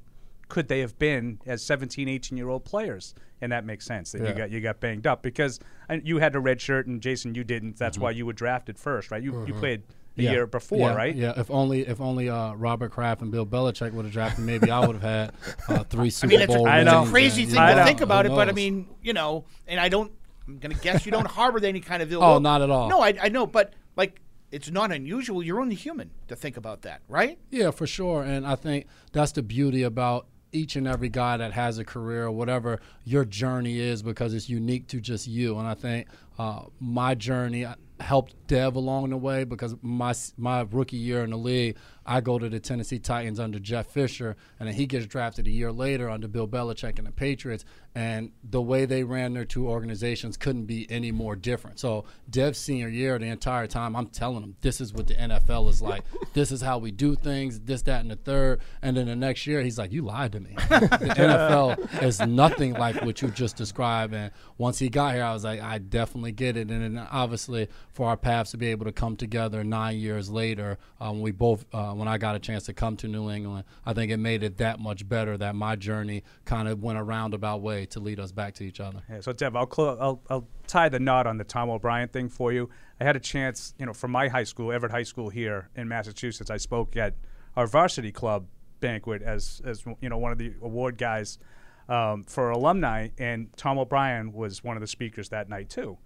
could 0.49 0.69
they 0.69 0.81
have 0.81 0.99
been 0.99 1.41
as 1.47 1.63
17, 1.63 2.09
18 2.09 2.37
year 2.37 2.49
old 2.49 2.65
players? 2.65 3.15
And 3.41 3.53
that 3.53 3.65
makes 3.65 3.87
sense 3.87 4.13
that 4.13 4.27
you 4.27 4.35
got 4.35 4.51
you 4.51 4.61
got 4.61 4.81
banged 4.81 5.07
up 5.07 5.23
because 5.23 5.61
you 6.03 6.19
had 6.19 6.35
a 6.35 6.41
red 6.41 6.61
shirt 6.61 6.87
and 6.87 7.01
Jason 7.01 7.35
you 7.35 7.45
didn't. 7.45 7.77
That's 7.77 7.97
mm-hmm. 7.97 8.05
why 8.05 8.11
you 8.13 8.27
were 8.27 8.33
drafted 8.33 8.79
first, 8.79 9.11
right? 9.11 9.23
You 9.23 9.33
you 9.33 9.53
mm-hmm. 9.53 9.61
played 9.61 9.83
the 10.19 10.25
Yeah. 10.25 10.33
year 10.33 10.47
before, 10.47 10.91
yeah, 10.91 10.95
right? 10.95 11.15
Yeah. 11.15 11.33
If 11.37 11.51
only 11.51 11.87
if 11.87 12.01
only 12.01 12.29
uh, 12.29 12.53
Robert 12.55 12.91
Kraft 12.91 13.23
and 13.23 13.31
Bill 13.31 13.47
Belichick 13.47 13.93
would 13.93 14.05
have 14.05 14.13
drafted, 14.13 14.45
maybe 14.45 14.71
I 14.71 14.85
would 14.85 14.97
have 14.97 15.03
had 15.03 15.33
uh, 15.69 15.85
three 15.91 16.07
I 16.07 16.11
Super 16.11 16.31
mean, 16.31 16.41
it's 16.41 16.53
a, 16.53 16.57
Bowl. 16.59 16.69
I 16.69 16.81
it's 16.81 16.91
a 16.93 17.11
crazy 17.11 17.45
and, 17.45 17.53
thing 17.53 17.69
you 17.69 17.75
to 17.75 17.85
think 17.85 18.01
about 18.01 18.27
it, 18.27 18.31
but 18.31 18.49
I 18.49 18.53
mean, 18.53 18.89
you 19.01 19.13
know, 19.13 19.45
and 19.67 19.81
I 19.81 19.89
don't. 19.89 20.13
I'm 20.47 20.59
gonna 20.59 20.75
guess 20.75 21.07
you 21.07 21.13
don't 21.13 21.27
harbor 21.27 21.65
any 21.65 21.81
kind 21.81 22.03
of 22.03 22.13
ill. 22.13 22.23
Oh, 22.23 22.35
will. 22.35 22.41
not 22.41 22.63
at 22.63 22.71
all. 22.71 22.89
No, 22.89 23.01
I, 23.01 23.15
I 23.23 23.29
know, 23.29 23.47
but 23.47 23.75
like, 23.97 24.21
it's 24.51 24.71
not 24.71 24.91
unusual. 24.91 25.43
You're 25.43 25.61
only 25.61 25.75
human 25.75 26.11
to 26.29 26.37
think 26.37 26.57
about 26.57 26.83
that, 26.83 27.03
right? 27.07 27.39
Yeah, 27.51 27.71
for 27.71 27.87
sure. 27.87 28.23
And 28.23 28.47
I 28.47 28.57
think 28.57 28.87
that's 29.13 29.33
the 29.33 29.43
beauty 29.43 29.83
about 29.83 30.27
each 30.51 30.75
and 30.75 30.89
every 30.89 31.11
guy 31.11 31.37
that 31.37 31.53
has 31.53 31.79
a 31.79 31.85
career 31.85 32.25
or 32.25 32.31
whatever 32.31 32.81
your 33.05 33.27
journey 33.27 33.79
is 33.79 34.03
because 34.03 34.33
it's 34.33 34.49
unique 34.49 34.89
to 34.89 35.01
just 35.01 35.27
you. 35.27 35.59
And 35.59 35.69
I 35.69 35.75
think 35.75 36.09
uh, 36.39 36.63
my 36.81 37.15
journey 37.15 37.67
helped 38.01 38.35
Dev 38.47 38.77
along 38.77 39.11
the 39.11 39.17
way 39.17 39.45
because 39.45 39.75
my 39.83 40.15
my 40.37 40.67
rookie 40.71 40.97
year 40.97 41.23
in 41.23 41.31
the 41.31 41.37
league, 41.37 41.77
I 42.07 42.23
go 42.23 42.39
to 42.39 42.49
the 42.49 42.59
Tennessee 42.59 42.99
Titans 42.99 43.39
under 43.39 43.59
Jeff 43.59 43.89
Fisher, 43.89 44.35
and 44.59 44.67
then 44.67 44.75
he 44.75 44.87
gets 44.87 45.07
drafted 45.07 45.47
a 45.47 45.51
year 45.51 45.71
later 45.71 46.09
under 46.09 46.27
Bill 46.27 46.49
Belichick 46.49 46.99
and 46.99 47.07
the 47.07 47.13
Patriots. 47.13 47.65
And 47.95 48.31
the 48.49 48.63
way 48.63 48.87
they 48.87 49.03
ran 49.03 49.35
their 49.35 49.45
two 49.45 49.69
organizations 49.69 50.37
couldn't 50.37 50.67
be 50.67 50.87
any 50.91 51.11
more 51.11 51.35
different. 51.35 51.81
So 51.81 52.05
Dev's 52.31 52.59
senior 52.59 52.89
year, 52.89 53.19
the 53.19 53.27
entire 53.27 53.67
time, 53.67 53.97
I'm 53.97 54.07
telling 54.07 54.43
him 54.43 54.57
this 54.61 54.81
is 54.81 54.95
what 54.95 55.09
the 55.09 55.15
NFL 55.15 55.69
is 55.69 55.83
like. 55.83 56.05
this 56.33 56.53
is 56.53 56.63
how 56.63 56.79
we 56.79 56.93
do 56.93 57.17
things. 57.17 57.61
This, 57.61 57.83
that, 57.83 58.01
and 58.01 58.11
the 58.11 58.17
third. 58.17 58.61
And 58.83 58.97
then 58.97 59.07
the 59.07 59.17
next 59.17 59.47
year, 59.47 59.63
he's 59.63 59.79
like, 59.79 59.93
"You 59.93 60.03
lied 60.03 60.33
to 60.33 60.41
me. 60.41 60.55
the 60.55 61.15
NFL 61.17 62.03
is 62.03 62.21
nothing 62.21 62.75
like 62.75 63.03
what 63.03 63.21
you 63.21 63.29
just 63.29 63.57
described." 63.57 64.15
And 64.15 64.31
once 64.57 64.79
he 64.79 64.89
got 64.89 65.15
here, 65.15 65.25
I 65.25 65.33
was 65.33 65.45
like, 65.45 65.61
"I 65.61 65.79
definitely 65.79 66.33
get 66.33 66.57
it." 66.57 66.71
And 66.71 66.97
then 66.97 67.07
obviously, 67.11 67.69
for 67.99 68.09
our 68.09 68.17
paths 68.17 68.53
to 68.53 68.57
be 68.57 68.69
able 68.69 68.85
to 68.85 68.93
come 68.93 69.17
together 69.17 69.65
nine 69.65 69.99
years 69.99 70.31
later, 70.31 70.79
um, 71.01 71.21
we 71.21 71.33
both, 71.33 71.67
uh, 71.73 71.91
when 71.91 72.07
I 72.07 72.17
got 72.17 72.37
a 72.37 72.39
chance 72.39 72.67
to 72.67 72.73
come 72.73 72.97
to 72.99 73.09
New 73.09 73.29
England, 73.29 73.65
I 73.85 73.93
think 73.93 74.13
it 74.13 74.19
made 74.19 74.45
it 74.45 74.59
that 74.59 74.79
much 74.79 75.09
better 75.09 75.37
that 75.37 75.57
my 75.57 75.75
journey 75.75 76.23
kind 76.45 76.69
of 76.69 76.81
went 76.81 76.97
a 76.97 77.03
roundabout 77.03 77.61
way 77.61 77.87
to 77.87 77.99
lead 77.99 78.21
us 78.21 78.31
back 78.31 78.55
to 78.55 78.65
each 78.65 78.79
other. 78.79 79.03
Yeah, 79.11 79.21
so 79.21 79.33
Dev, 79.33 79.57
I'll, 79.57 79.67
clo- 79.67 79.99
I'll 80.01 80.23
I'll 80.31 80.47
tie 80.69 80.89
the 80.89 81.01
knot 81.01 81.27
on 81.27 81.39
the 81.39 81.45
Tom 81.45 81.71
O'Brien 81.71 82.07
thing 82.07 82.29
for 82.29 82.53
you. 82.53 82.71
I 83.01 83.05
had 83.05 83.17
a 83.17 83.21
chance, 83.21 83.75
you 83.81 83.87
know, 83.87 83.93
from 83.93 84.13
my 84.13 84.29
high 84.29 84.45
school, 84.45 84.71
Everett 84.71 84.93
High 84.93 85.03
School 85.03 85.29
here 85.29 85.69
in 85.75 85.89
Massachusetts. 85.89 86.51
I 86.51 86.59
spoke 86.59 86.97
at 86.97 87.17
our 87.57 87.67
varsity 87.67 88.13
club 88.13 88.47
banquet 88.79 89.23
as 89.23 89.61
as 89.65 89.85
you 90.01 90.09
know 90.09 90.19
one 90.19 90.31
of 90.31 90.39
the 90.39 90.53
award 90.63 90.99
guys 90.99 91.41
um, 91.89 92.23
for 92.23 92.51
alumni, 92.51 93.09
and 93.19 93.49
Tom 93.57 93.77
O'Brien 93.77 94.33
was 94.33 94.63
one 94.63 94.77
of 94.77 94.83
the 94.83 94.87
speakers 94.87 95.31
that 95.31 95.49
night 95.49 95.69
too. 95.69 95.99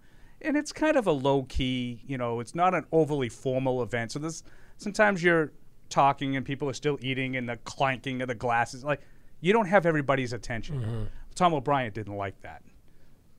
And 0.43 0.57
it's 0.57 0.71
kind 0.71 0.97
of 0.97 1.07
a 1.07 1.11
low 1.11 1.43
key, 1.43 2.01
you 2.05 2.17
know, 2.17 2.39
it's 2.39 2.53
not 2.53 2.73
an 2.73 2.85
overly 2.91 3.29
formal 3.29 3.81
event. 3.81 4.11
So 4.11 4.19
there's 4.19 4.43
sometimes 4.77 5.23
you're 5.23 5.53
talking 5.89 6.35
and 6.35 6.45
people 6.45 6.69
are 6.69 6.73
still 6.73 6.97
eating 7.01 7.35
and 7.37 7.47
the 7.47 7.57
clanking 7.57 8.21
of 8.21 8.27
the 8.27 8.35
glasses. 8.35 8.83
Like 8.83 9.01
you 9.41 9.53
don't 9.53 9.67
have 9.67 9.85
everybody's 9.85 10.33
attention. 10.33 10.81
Mm-hmm. 10.81 11.03
Tom 11.35 11.53
O'Brien 11.53 11.91
didn't 11.93 12.15
like 12.15 12.41
that. 12.41 12.61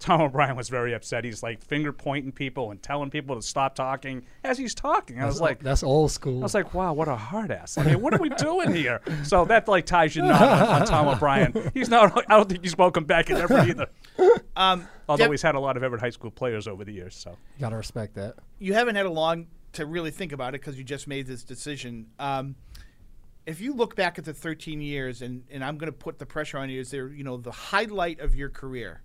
Tom 0.01 0.21
O'Brien 0.21 0.55
was 0.57 0.69
very 0.69 0.93
upset. 0.93 1.25
He's 1.25 1.43
like 1.43 1.65
finger 1.65 1.93
pointing 1.93 2.33
people 2.33 2.71
and 2.71 2.83
telling 2.83 3.11
people 3.11 3.37
to 3.37 3.43
stop 3.43 3.75
talking 3.75 4.25
as 4.43 4.59
he's 4.59 4.75
talking. 4.75 5.21
I 5.21 5.27
was 5.27 5.41
like, 5.41 5.61
that's 5.63 5.83
old 5.83 6.11
school. 6.11 6.41
I 6.41 6.43
was 6.43 6.55
like, 6.55 6.75
wow, 6.75 6.93
what 6.93 7.09
a 7.09 7.17
hard 7.17 7.51
ass. 7.51 7.79
I 7.79 7.85
mean, 7.85 8.01
what 8.01 8.13
are 8.13 8.19
we 8.19 8.29
doing 8.31 8.75
here? 8.75 9.01
So 9.23 9.45
that 9.47 9.67
like 9.69 9.87
ties 9.87 10.15
you 10.15 10.23
knot 10.23 10.43
on, 10.43 10.83
on 10.83 10.87
Tom 10.87 11.09
O'Brien. 11.09 11.71
He's 11.73 11.89
not. 11.89 12.17
I 12.31 12.37
don't 12.37 12.49
think 12.49 12.63
he's 12.63 12.77
welcome 12.77 13.05
back 13.05 13.31
in 13.31 13.37
Everett 13.37 13.69
either. 13.71 13.87
Um, 14.57 14.87
Although 15.09 15.25
Dev- 15.25 15.31
he's 15.33 15.43
had 15.43 15.57
a 15.57 15.61
lot 15.61 15.77
of 15.77 15.83
Everett 15.83 16.01
high 16.01 16.11
school 16.11 16.31
players 16.31 16.69
over 16.69 16.85
the 16.85 16.93
years. 16.93 17.17
So 17.17 17.31
you 17.31 17.61
gotta 17.61 17.77
respect 17.77 18.15
that. 18.15 18.37
you 18.61 18.73
haven't 18.75 18.95
had 18.95 19.05
a 19.05 19.11
long 19.11 19.49
to 19.73 19.85
really 19.85 20.13
think 20.13 20.31
about 20.31 20.55
it 20.55 20.61
because 20.61 20.79
you 20.79 20.85
just 20.85 21.09
made 21.09 21.27
this 21.27 21.43
decision. 21.43 22.07
Um, 22.21 22.55
if 23.47 23.61
you 23.61 23.75
look 23.75 23.97
back 23.97 24.17
at 24.19 24.25
the 24.25 24.33
13 24.33 24.81
years, 24.81 25.23
and, 25.23 25.43
and 25.51 25.65
I'm 25.65 25.77
going 25.77 25.91
to 25.93 25.99
put 25.99 26.19
the 26.21 26.27
pressure 26.27 26.57
on 26.59 26.71
you, 26.71 26.81
is 26.81 26.91
there, 26.93 27.09
you 27.09 27.25
know, 27.25 27.37
the 27.37 27.51
highlight 27.51 28.21
of 28.21 28.35
your 28.37 28.49
career? 28.49 29.03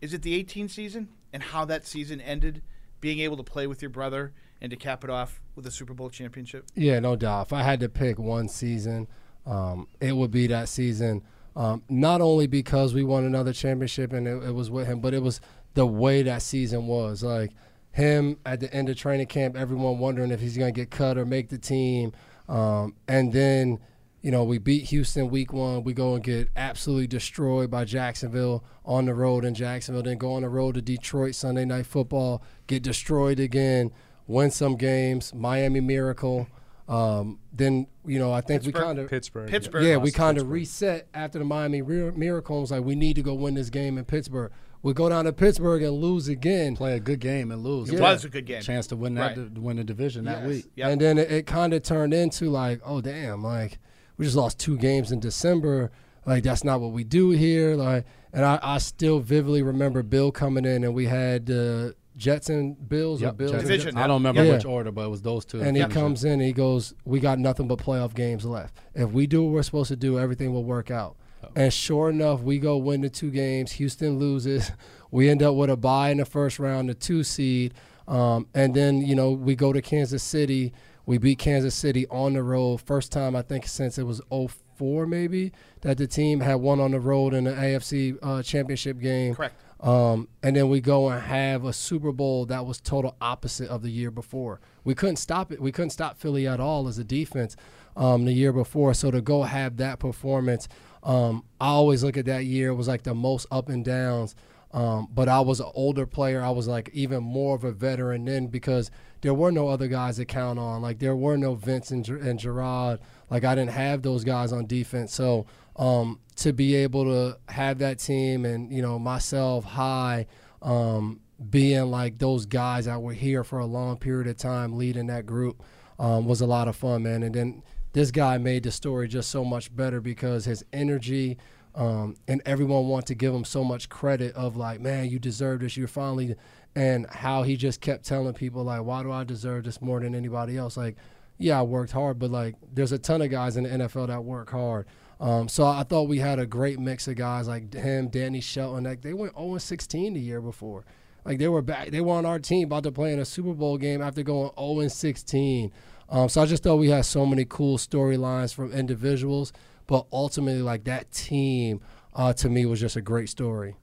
Is 0.00 0.14
it 0.14 0.22
the 0.22 0.34
18 0.34 0.68
season 0.68 1.08
and 1.32 1.42
how 1.42 1.64
that 1.66 1.86
season 1.86 2.20
ended, 2.20 2.62
being 3.00 3.20
able 3.20 3.36
to 3.36 3.42
play 3.42 3.66
with 3.66 3.82
your 3.82 3.90
brother 3.90 4.32
and 4.60 4.70
to 4.70 4.76
cap 4.76 5.04
it 5.04 5.10
off 5.10 5.40
with 5.54 5.66
a 5.66 5.70
Super 5.70 5.94
Bowl 5.94 6.10
championship? 6.10 6.66
Yeah, 6.74 6.98
no 7.00 7.16
doubt. 7.16 7.46
If 7.46 7.52
I 7.52 7.62
had 7.62 7.80
to 7.80 7.88
pick 7.88 8.18
one 8.18 8.48
season, 8.48 9.08
um, 9.46 9.88
it 10.00 10.16
would 10.16 10.30
be 10.30 10.46
that 10.48 10.68
season. 10.68 11.22
Um, 11.56 11.82
not 11.88 12.20
only 12.20 12.46
because 12.46 12.94
we 12.94 13.02
won 13.02 13.24
another 13.24 13.52
championship 13.52 14.12
and 14.12 14.26
it, 14.26 14.42
it 14.44 14.54
was 14.54 14.70
with 14.70 14.86
him, 14.86 15.00
but 15.00 15.14
it 15.14 15.22
was 15.22 15.40
the 15.74 15.86
way 15.86 16.22
that 16.22 16.42
season 16.42 16.86
was. 16.86 17.22
Like 17.22 17.52
him 17.92 18.38
at 18.46 18.60
the 18.60 18.72
end 18.72 18.88
of 18.88 18.96
training 18.96 19.26
camp, 19.26 19.56
everyone 19.56 19.98
wondering 19.98 20.30
if 20.30 20.40
he's 20.40 20.56
going 20.56 20.72
to 20.72 20.80
get 20.80 20.90
cut 20.90 21.18
or 21.18 21.26
make 21.26 21.48
the 21.48 21.58
team. 21.58 22.12
Um, 22.48 22.94
and 23.08 23.32
then, 23.32 23.78
you 24.22 24.30
know, 24.30 24.44
we 24.44 24.58
beat 24.58 24.84
Houston 24.84 25.30
week 25.30 25.52
one. 25.52 25.82
We 25.84 25.92
go 25.94 26.14
and 26.14 26.22
get 26.22 26.48
absolutely 26.56 27.06
destroyed 27.06 27.70
by 27.70 27.84
Jacksonville 27.84 28.64
on 28.84 29.06
the 29.06 29.14
road 29.14 29.44
in 29.44 29.54
Jacksonville. 29.54 30.02
Then 30.02 30.18
go 30.18 30.34
on 30.34 30.42
the 30.42 30.48
road 30.48 30.74
to 30.74 30.82
Detroit 30.82 31.34
Sunday 31.34 31.64
Night 31.64 31.86
Football, 31.86 32.42
get 32.66 32.82
destroyed 32.82 33.40
again, 33.40 33.92
win 34.26 34.50
some 34.50 34.76
games, 34.76 35.32
Miami 35.34 35.80
Miracle. 35.80 36.46
Um, 36.88 37.38
then, 37.52 37.86
you 38.04 38.18
know, 38.18 38.32
I 38.32 38.40
think 38.40 38.64
we 38.64 38.72
kind 38.72 38.98
of 38.98 39.08
Pittsburgh. 39.08 39.48
Pittsburgh. 39.48 39.84
yeah, 39.84 39.96
we 39.96 40.10
kind 40.10 40.38
of 40.38 40.50
reset 40.50 41.06
after 41.14 41.38
the 41.38 41.44
Miami 41.44 41.82
Mir- 41.82 42.12
Miracle. 42.12 42.56
and 42.56 42.62
was 42.62 42.72
like, 42.72 42.82
we 42.84 42.96
need 42.96 43.14
to 43.14 43.22
go 43.22 43.32
win 43.34 43.54
this 43.54 43.70
game 43.70 43.96
in 43.96 44.04
Pittsburgh. 44.04 44.50
We 44.82 44.92
go 44.94 45.08
down 45.08 45.26
to 45.26 45.32
Pittsburgh 45.32 45.82
and 45.82 45.92
lose 45.92 46.26
again. 46.26 46.74
Play 46.74 46.94
a 46.96 47.00
good 47.00 47.20
game 47.20 47.52
and 47.52 47.62
lose. 47.62 47.90
It 47.90 47.96
Yeah. 47.96 48.00
was 48.12 48.24
a 48.24 48.28
good 48.28 48.44
game. 48.46 48.60
Chance 48.62 48.88
to 48.88 48.96
win 48.96 49.14
that 49.14 49.36
Right. 49.36 49.54
to 49.54 49.60
win 49.60 49.76
the 49.76 49.84
division 49.84 50.24
that 50.24 50.44
week. 50.46 50.66
Yep. 50.74 50.90
And 50.90 51.00
then 51.00 51.18
it, 51.18 51.30
it 51.30 51.46
kind 51.46 51.72
of 51.74 51.82
turned 51.82 52.12
into 52.12 52.50
like, 52.50 52.80
oh 52.84 53.00
damn, 53.00 53.42
like 53.44 53.78
we 54.20 54.26
just 54.26 54.36
lost 54.36 54.58
two 54.58 54.76
games 54.76 55.12
in 55.12 55.18
December. 55.18 55.90
Like 56.26 56.42
that's 56.42 56.62
not 56.62 56.82
what 56.82 56.92
we 56.92 57.04
do 57.04 57.30
here. 57.30 57.74
Like, 57.74 58.04
and 58.34 58.44
I, 58.44 58.58
I 58.62 58.76
still 58.76 59.18
vividly 59.18 59.62
remember 59.62 60.02
Bill 60.02 60.30
coming 60.30 60.66
in 60.66 60.84
and 60.84 60.94
we 60.94 61.06
had 61.06 61.46
the 61.46 61.94
Jets 62.18 62.50
and 62.50 62.76
Bills 62.86 63.22
or 63.22 63.32
Bills. 63.32 63.52
and 63.52 63.62
Division, 63.62 63.96
I 63.96 64.06
don't 64.06 64.16
remember 64.20 64.44
Yeah. 64.44 64.52
which 64.56 64.66
order, 64.66 64.92
but 64.92 65.06
it 65.06 65.08
was 65.08 65.22
those 65.22 65.46
two. 65.46 65.62
and 65.62 65.74
he 65.74 65.80
Yeah. 65.80 65.88
comes 65.88 66.22
in 66.24 66.32
and 66.32 66.42
he 66.42 66.52
goes, 66.52 66.92
"We 67.06 67.18
got 67.18 67.38
nothing 67.38 67.66
but 67.66 67.78
playoff 67.78 68.14
games 68.14 68.44
left. 68.44 68.74
If 68.94 69.10
we 69.10 69.26
do 69.26 69.42
what 69.42 69.52
we're 69.54 69.62
supposed 69.62 69.88
to 69.88 69.96
do, 69.96 70.18
everything 70.18 70.52
will 70.52 70.64
work 70.64 70.90
out." 70.90 71.16
And 71.56 71.72
sure 71.72 72.10
enough, 72.10 72.42
we 72.42 72.58
go 72.58 72.76
win 72.76 73.00
the 73.00 73.08
two 73.08 73.30
games. 73.30 73.72
Houston 73.72 74.18
loses. 74.18 74.70
We 75.12 75.28
end 75.28 75.42
up 75.42 75.56
with 75.56 75.70
a 75.70 75.76
bye 75.76 76.10
in 76.10 76.18
the 76.18 76.24
first 76.24 76.60
round, 76.60 76.88
the 76.88 76.94
two 76.94 77.24
seed, 77.24 77.74
um, 78.06 78.46
and 78.54 78.74
then 78.74 78.98
you 78.98 79.16
know 79.16 79.32
we 79.32 79.56
go 79.56 79.72
to 79.72 79.80
Kansas 79.82 80.22
City. 80.22 80.72
We 81.10 81.18
beat 81.18 81.40
Kansas 81.40 81.74
City 81.74 82.06
on 82.06 82.34
the 82.34 82.42
road. 82.44 82.82
First 82.82 83.10
time 83.10 83.34
I 83.34 83.42
think 83.42 83.66
since 83.66 83.98
it 83.98 84.04
was 84.04 84.20
04 84.30 85.08
maybe 85.08 85.50
that 85.80 85.98
the 85.98 86.06
team 86.06 86.38
had 86.38 86.60
won 86.60 86.78
on 86.78 86.92
the 86.92 87.00
road 87.00 87.34
in 87.34 87.42
the 87.42 87.50
AFC 87.50 88.16
uh, 88.22 88.44
Championship 88.44 89.00
game. 89.00 89.34
Correct. 89.34 89.60
Um, 89.80 90.28
and 90.40 90.54
then 90.54 90.68
we 90.68 90.80
go 90.80 91.08
and 91.08 91.20
have 91.20 91.64
a 91.64 91.72
Super 91.72 92.12
Bowl 92.12 92.46
that 92.46 92.64
was 92.64 92.80
total 92.80 93.16
opposite 93.20 93.68
of 93.70 93.82
the 93.82 93.90
year 93.90 94.12
before. 94.12 94.60
We 94.84 94.94
couldn't 94.94 95.16
stop 95.16 95.50
it. 95.50 95.60
We 95.60 95.72
couldn't 95.72 95.90
stop 95.90 96.16
Philly 96.16 96.46
at 96.46 96.60
all 96.60 96.86
as 96.86 96.96
a 96.96 97.02
defense 97.02 97.56
um, 97.96 98.24
the 98.24 98.32
year 98.32 98.52
before. 98.52 98.94
So 98.94 99.10
to 99.10 99.20
go 99.20 99.42
have 99.42 99.78
that 99.78 99.98
performance, 99.98 100.68
um, 101.02 101.42
I 101.60 101.70
always 101.70 102.04
look 102.04 102.18
at 102.18 102.26
that 102.26 102.44
year. 102.44 102.68
It 102.68 102.74
was 102.74 102.86
like 102.86 103.02
the 103.02 103.16
most 103.16 103.48
up 103.50 103.68
and 103.68 103.84
downs. 103.84 104.36
Um, 104.72 105.08
but 105.12 105.28
I 105.28 105.40
was 105.40 105.60
an 105.60 105.70
older 105.74 106.06
player. 106.06 106.42
I 106.42 106.50
was 106.50 106.68
like 106.68 106.90
even 106.92 107.22
more 107.22 107.56
of 107.56 107.64
a 107.64 107.72
veteran 107.72 108.24
then 108.24 108.46
because 108.46 108.90
there 109.20 109.34
were 109.34 109.50
no 109.50 109.68
other 109.68 109.88
guys 109.88 110.16
to 110.16 110.24
count 110.24 110.58
on. 110.58 110.80
Like 110.80 110.98
there 111.00 111.16
were 111.16 111.36
no 111.36 111.54
Vince 111.54 111.90
and, 111.90 112.08
and 112.08 112.38
Gerard. 112.38 113.00
Like 113.28 113.44
I 113.44 113.54
didn't 113.54 113.72
have 113.72 114.02
those 114.02 114.24
guys 114.24 114.52
on 114.52 114.66
defense. 114.66 115.12
So 115.12 115.46
um, 115.76 116.20
to 116.36 116.52
be 116.52 116.74
able 116.76 117.04
to 117.04 117.38
have 117.52 117.78
that 117.78 117.98
team 117.98 118.44
and 118.44 118.72
you 118.72 118.82
know 118.82 118.98
myself 118.98 119.64
high 119.64 120.26
um, 120.62 121.20
being 121.48 121.90
like 121.90 122.18
those 122.18 122.46
guys 122.46 122.84
that 122.84 123.00
were 123.00 123.12
here 123.12 123.42
for 123.42 123.58
a 123.58 123.66
long 123.66 123.96
period 123.96 124.28
of 124.28 124.36
time 124.36 124.76
leading 124.76 125.06
that 125.08 125.26
group 125.26 125.62
um, 125.98 126.26
was 126.26 126.40
a 126.40 126.46
lot 126.46 126.68
of 126.68 126.76
fun, 126.76 127.02
man. 127.02 127.22
And 127.22 127.34
then 127.34 127.62
this 127.92 128.10
guy 128.10 128.38
made 128.38 128.62
the 128.62 128.70
story 128.70 129.08
just 129.08 129.30
so 129.30 129.44
much 129.44 129.74
better 129.74 130.00
because 130.00 130.44
his 130.44 130.64
energy 130.72 131.38
um, 131.74 132.16
and 132.26 132.42
everyone 132.44 132.88
wanted 132.88 133.06
to 133.06 133.14
give 133.14 133.34
him 133.34 133.44
so 133.44 133.64
much 133.64 133.88
credit 133.88 134.34
of 134.34 134.56
like, 134.56 134.80
man, 134.80 135.08
you 135.08 135.18
deserve 135.18 135.60
this. 135.60 135.76
You're 135.76 135.88
finally, 135.88 136.34
and 136.74 137.06
how 137.10 137.42
he 137.42 137.56
just 137.56 137.80
kept 137.80 138.04
telling 138.04 138.34
people 138.34 138.64
like, 138.64 138.82
why 138.82 139.02
do 139.02 139.12
I 139.12 139.24
deserve 139.24 139.64
this 139.64 139.80
more 139.80 140.00
than 140.00 140.14
anybody 140.14 140.56
else? 140.56 140.76
Like, 140.76 140.96
yeah, 141.38 141.58
I 141.58 141.62
worked 141.62 141.92
hard, 141.92 142.18
but 142.18 142.30
like, 142.30 142.56
there's 142.72 142.92
a 142.92 142.98
ton 142.98 143.22
of 143.22 143.30
guys 143.30 143.56
in 143.56 143.64
the 143.64 143.70
NFL 143.70 144.08
that 144.08 144.24
work 144.24 144.50
hard. 144.50 144.86
Um, 145.20 145.48
so 145.48 145.66
I 145.66 145.82
thought 145.82 146.08
we 146.08 146.18
had 146.18 146.38
a 146.38 146.46
great 146.46 146.80
mix 146.80 147.06
of 147.06 147.16
guys 147.16 147.46
like 147.46 147.74
him, 147.74 148.08
Danny 148.08 148.40
Shelton. 148.40 148.84
Like 148.84 149.02
they 149.02 149.12
went 149.12 149.36
0 149.36 149.58
16 149.58 150.14
the 150.14 150.20
year 150.20 150.40
before. 150.40 150.84
Like 151.26 151.38
they 151.38 151.48
were 151.48 151.60
back, 151.60 151.90
they 151.90 152.00
were 152.00 152.14
on 152.14 152.24
our 152.24 152.38
team 152.38 152.66
about 152.66 152.84
to 152.84 152.92
play 152.92 153.12
in 153.12 153.18
a 153.18 153.26
Super 153.26 153.52
Bowl 153.52 153.76
game 153.76 154.00
after 154.00 154.22
going 154.22 154.50
0 154.58 154.88
16. 154.88 155.70
Um, 156.08 156.28
so 156.28 156.42
I 156.42 156.46
just 156.46 156.62
thought 156.62 156.76
we 156.76 156.88
had 156.88 157.04
so 157.04 157.26
many 157.26 157.44
cool 157.44 157.76
storylines 157.76 158.54
from 158.54 158.72
individuals, 158.72 159.52
but 159.90 160.06
ultimately, 160.12 160.62
like 160.62 160.84
that 160.84 161.10
team, 161.10 161.80
uh, 162.14 162.32
to 162.34 162.48
me 162.48 162.64
was 162.64 162.78
just 162.78 162.94
a 162.94 163.02
great 163.02 163.28
story. 163.28 163.74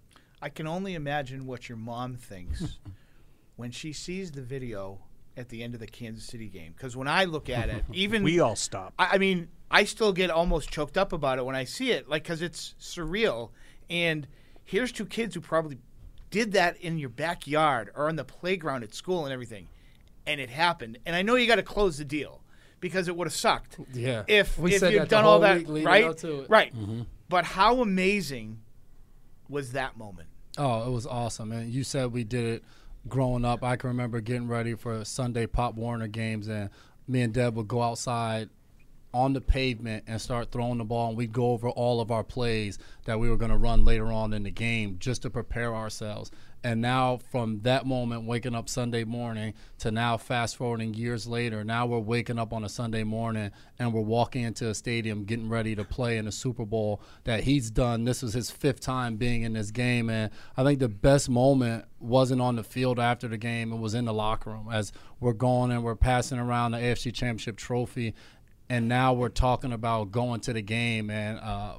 I 0.41 0.47
can 0.47 0.65
only 0.65 0.95
imagine 0.95 1.45
what 1.45 1.67
your 1.67 1.77
mom 1.77 2.15
thinks 2.15 2.79
when 3.57 3.71
she 3.71 3.91
sees 3.91 4.31
the 4.31 4.41
video 4.41 4.99
at 5.35 5.49
the 5.49 5.61
end 5.61 5.73
of 5.73 5.81
the 5.81 5.87
Kansas 5.87 6.23
City 6.23 6.47
game. 6.47 6.71
Because 6.71 6.95
when 6.95 7.09
I 7.09 7.25
look 7.25 7.49
at 7.49 7.67
it, 7.67 7.83
even 7.91 8.23
We 8.23 8.39
all 8.39 8.55
stop. 8.55 8.93
I, 8.97 9.15
I 9.15 9.17
mean, 9.17 9.49
I 9.69 9.83
still 9.83 10.13
get 10.13 10.29
almost 10.29 10.71
choked 10.71 10.97
up 10.97 11.11
about 11.11 11.39
it 11.39 11.45
when 11.45 11.57
I 11.57 11.65
see 11.65 11.91
it, 11.91 12.07
like 12.07 12.23
because 12.23 12.41
it's 12.41 12.73
surreal. 12.79 13.49
And 13.89 14.29
here's 14.63 14.93
two 14.93 15.05
kids 15.05 15.35
who 15.35 15.41
probably 15.41 15.77
did 16.29 16.53
that 16.53 16.77
in 16.77 16.97
your 16.97 17.09
backyard 17.09 17.91
or 17.93 18.07
on 18.07 18.15
the 18.15 18.23
playground 18.23 18.83
at 18.83 18.93
school 18.93 19.25
and 19.25 19.33
everything, 19.33 19.67
and 20.25 20.39
it 20.39 20.49
happened. 20.49 20.99
And 21.05 21.17
I 21.17 21.21
know 21.21 21.35
you 21.35 21.47
got 21.47 21.55
to 21.55 21.63
close 21.63 21.97
the 21.97 22.05
deal 22.05 22.43
because 22.79 23.07
it 23.07 23.15
would 23.15 23.27
have 23.27 23.34
sucked. 23.34 23.77
Yeah. 23.93 24.24
If 24.27 24.57
We 24.57 24.75
if 24.75 24.81
you'd 24.81 24.91
that 24.93 25.00
the 25.01 25.05
done 25.07 25.25
all 25.25 25.39
that 25.39 25.65
week 25.65 25.86
right, 25.86 26.03
up 26.05 26.17
to 26.17 26.41
it. 26.41 26.50
right. 26.50 26.75
Mm-hmm. 26.75 27.01
But 27.29 27.46
how 27.46 27.81
amazing 27.81 28.59
was 29.50 29.74
that 29.74 29.98
moment? 29.98 30.29
Oh, 30.57 30.87
it 30.87 30.92
was 30.92 31.05
awesome. 31.05 31.51
And 31.51 31.72
you 31.72 31.83
said 31.83 32.11
we 32.11 32.24
did 32.24 32.46
it 32.46 32.63
growing 33.07 33.46
up. 33.46 33.63
I 33.63 33.75
can 33.75 33.90
remember 33.90 34.22
getting 34.22 34.48
ready 34.48 34.74
for 34.75 35.03
Sunday 35.05 35.46
Pop 35.46 35.75
Warner 35.75 36.07
games, 36.07 36.48
and 36.48 36.70
me 37.07 37.22
and 37.22 37.33
Dev 37.33 37.55
would 37.55 37.68
go 37.68 37.81
outside 37.81 38.50
on 39.13 39.33
the 39.33 39.42
pavement 39.42 40.03
and 40.07 40.22
start 40.22 40.51
throwing 40.51 40.77
the 40.77 40.83
ball, 40.83 41.09
and 41.09 41.18
we'd 41.18 41.31
go 41.31 41.51
over 41.51 41.70
all 41.70 42.01
of 42.01 42.11
our 42.11 42.24
plays 42.24 42.77
that 43.05 43.20
we 43.20 43.29
were 43.29 43.37
going 43.37 43.51
to 43.51 43.57
run 43.57 43.85
later 43.85 44.07
on 44.11 44.33
in 44.33 44.44
the 44.44 44.51
game 44.51 44.98
just 45.00 45.22
to 45.24 45.29
prepare 45.29 45.75
ourselves. 45.75 46.31
And 46.63 46.81
now, 46.81 47.17
from 47.17 47.61
that 47.61 47.85
moment, 47.85 48.25
waking 48.25 48.55
up 48.55 48.67
Sunday 48.67 49.03
morning 49.03 49.53
to 49.79 49.91
now, 49.91 50.17
fast 50.17 50.57
forwarding 50.57 50.93
years 50.96 51.27
later, 51.27 51.63
now 51.63 51.85
we're 51.85 52.00
waking 52.00 52.39
up 52.39 52.51
on 52.51 52.63
a 52.63 52.70
Sunday 52.70 53.03
morning 53.03 53.51
and 53.77 53.93
we're 53.93 54.01
walking 54.01 54.43
into 54.43 54.67
a 54.67 54.74
stadium 54.74 55.24
getting 55.24 55.50
ready 55.50 55.75
to 55.75 55.83
play 55.83 56.17
in 56.17 56.27
a 56.27 56.31
Super 56.31 56.65
Bowl 56.65 57.01
that 57.25 57.43
he's 57.43 57.70
done. 57.70 58.05
This 58.05 58.24
was 58.24 58.33
his 58.33 58.50
fifth 58.50 58.79
time 58.79 59.17
being 59.17 59.43
in 59.43 59.53
this 59.53 59.72
game. 59.72 60.09
And 60.09 60.31
I 60.57 60.63
think 60.63 60.79
the 60.79 60.89
best 60.89 61.29
moment 61.29 61.85
wasn't 62.00 62.41
on 62.41 62.55
the 62.55 62.63
field 62.63 63.00
after 63.00 63.27
the 63.27 63.37
game, 63.37 63.72
it 63.72 63.77
was 63.77 63.93
in 63.93 64.05
the 64.05 64.13
locker 64.13 64.51
room 64.51 64.70
as 64.72 64.91
we're 65.20 65.33
going 65.33 65.72
and 65.72 65.83
we're 65.83 65.96
passing 65.96 66.39
around 66.39 66.72
the 66.72 66.79
AFC 66.79 67.13
Championship 67.13 67.57
trophy. 67.57 68.15
And 68.70 68.87
now 68.87 69.13
we're 69.13 69.29
talking 69.29 69.72
about 69.72 70.11
going 70.11 70.41
to 70.41 70.53
the 70.53 70.61
game. 70.61 71.09
And, 71.09 71.39
uh, 71.39 71.75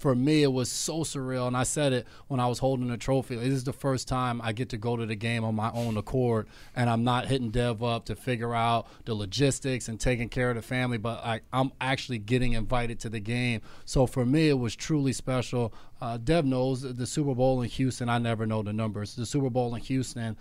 for 0.00 0.14
me, 0.14 0.42
it 0.42 0.52
was 0.52 0.70
so 0.70 1.00
surreal. 1.00 1.46
And 1.46 1.56
I 1.56 1.62
said 1.62 1.92
it 1.92 2.06
when 2.28 2.40
I 2.40 2.46
was 2.46 2.58
holding 2.58 2.88
the 2.88 2.96
trophy. 2.96 3.36
This 3.36 3.48
is 3.48 3.64
the 3.64 3.72
first 3.72 4.08
time 4.08 4.40
I 4.42 4.52
get 4.52 4.70
to 4.70 4.78
go 4.78 4.96
to 4.96 5.04
the 5.04 5.14
game 5.14 5.44
on 5.44 5.54
my 5.54 5.70
own 5.72 5.98
accord, 5.98 6.48
and 6.74 6.88
I'm 6.88 7.04
not 7.04 7.26
hitting 7.26 7.50
Dev 7.50 7.82
up 7.82 8.06
to 8.06 8.16
figure 8.16 8.54
out 8.54 8.86
the 9.04 9.14
logistics 9.14 9.88
and 9.88 10.00
taking 10.00 10.30
care 10.30 10.48
of 10.48 10.56
the 10.56 10.62
family, 10.62 10.96
but 10.96 11.22
I, 11.22 11.40
I'm 11.52 11.72
actually 11.80 12.18
getting 12.18 12.54
invited 12.54 12.98
to 13.00 13.10
the 13.10 13.20
game. 13.20 13.60
So 13.84 14.06
for 14.06 14.24
me, 14.24 14.48
it 14.48 14.58
was 14.58 14.74
truly 14.74 15.12
special. 15.12 15.74
Uh, 16.00 16.16
Dev 16.16 16.46
knows 16.46 16.80
the 16.80 17.06
Super 17.06 17.34
Bowl 17.34 17.60
in 17.60 17.68
Houston. 17.68 18.08
I 18.08 18.16
never 18.16 18.46
know 18.46 18.62
the 18.62 18.72
numbers. 18.72 19.14
The 19.14 19.26
Super 19.26 19.50
Bowl 19.50 19.74
in 19.74 19.82
Houston. 19.82 20.36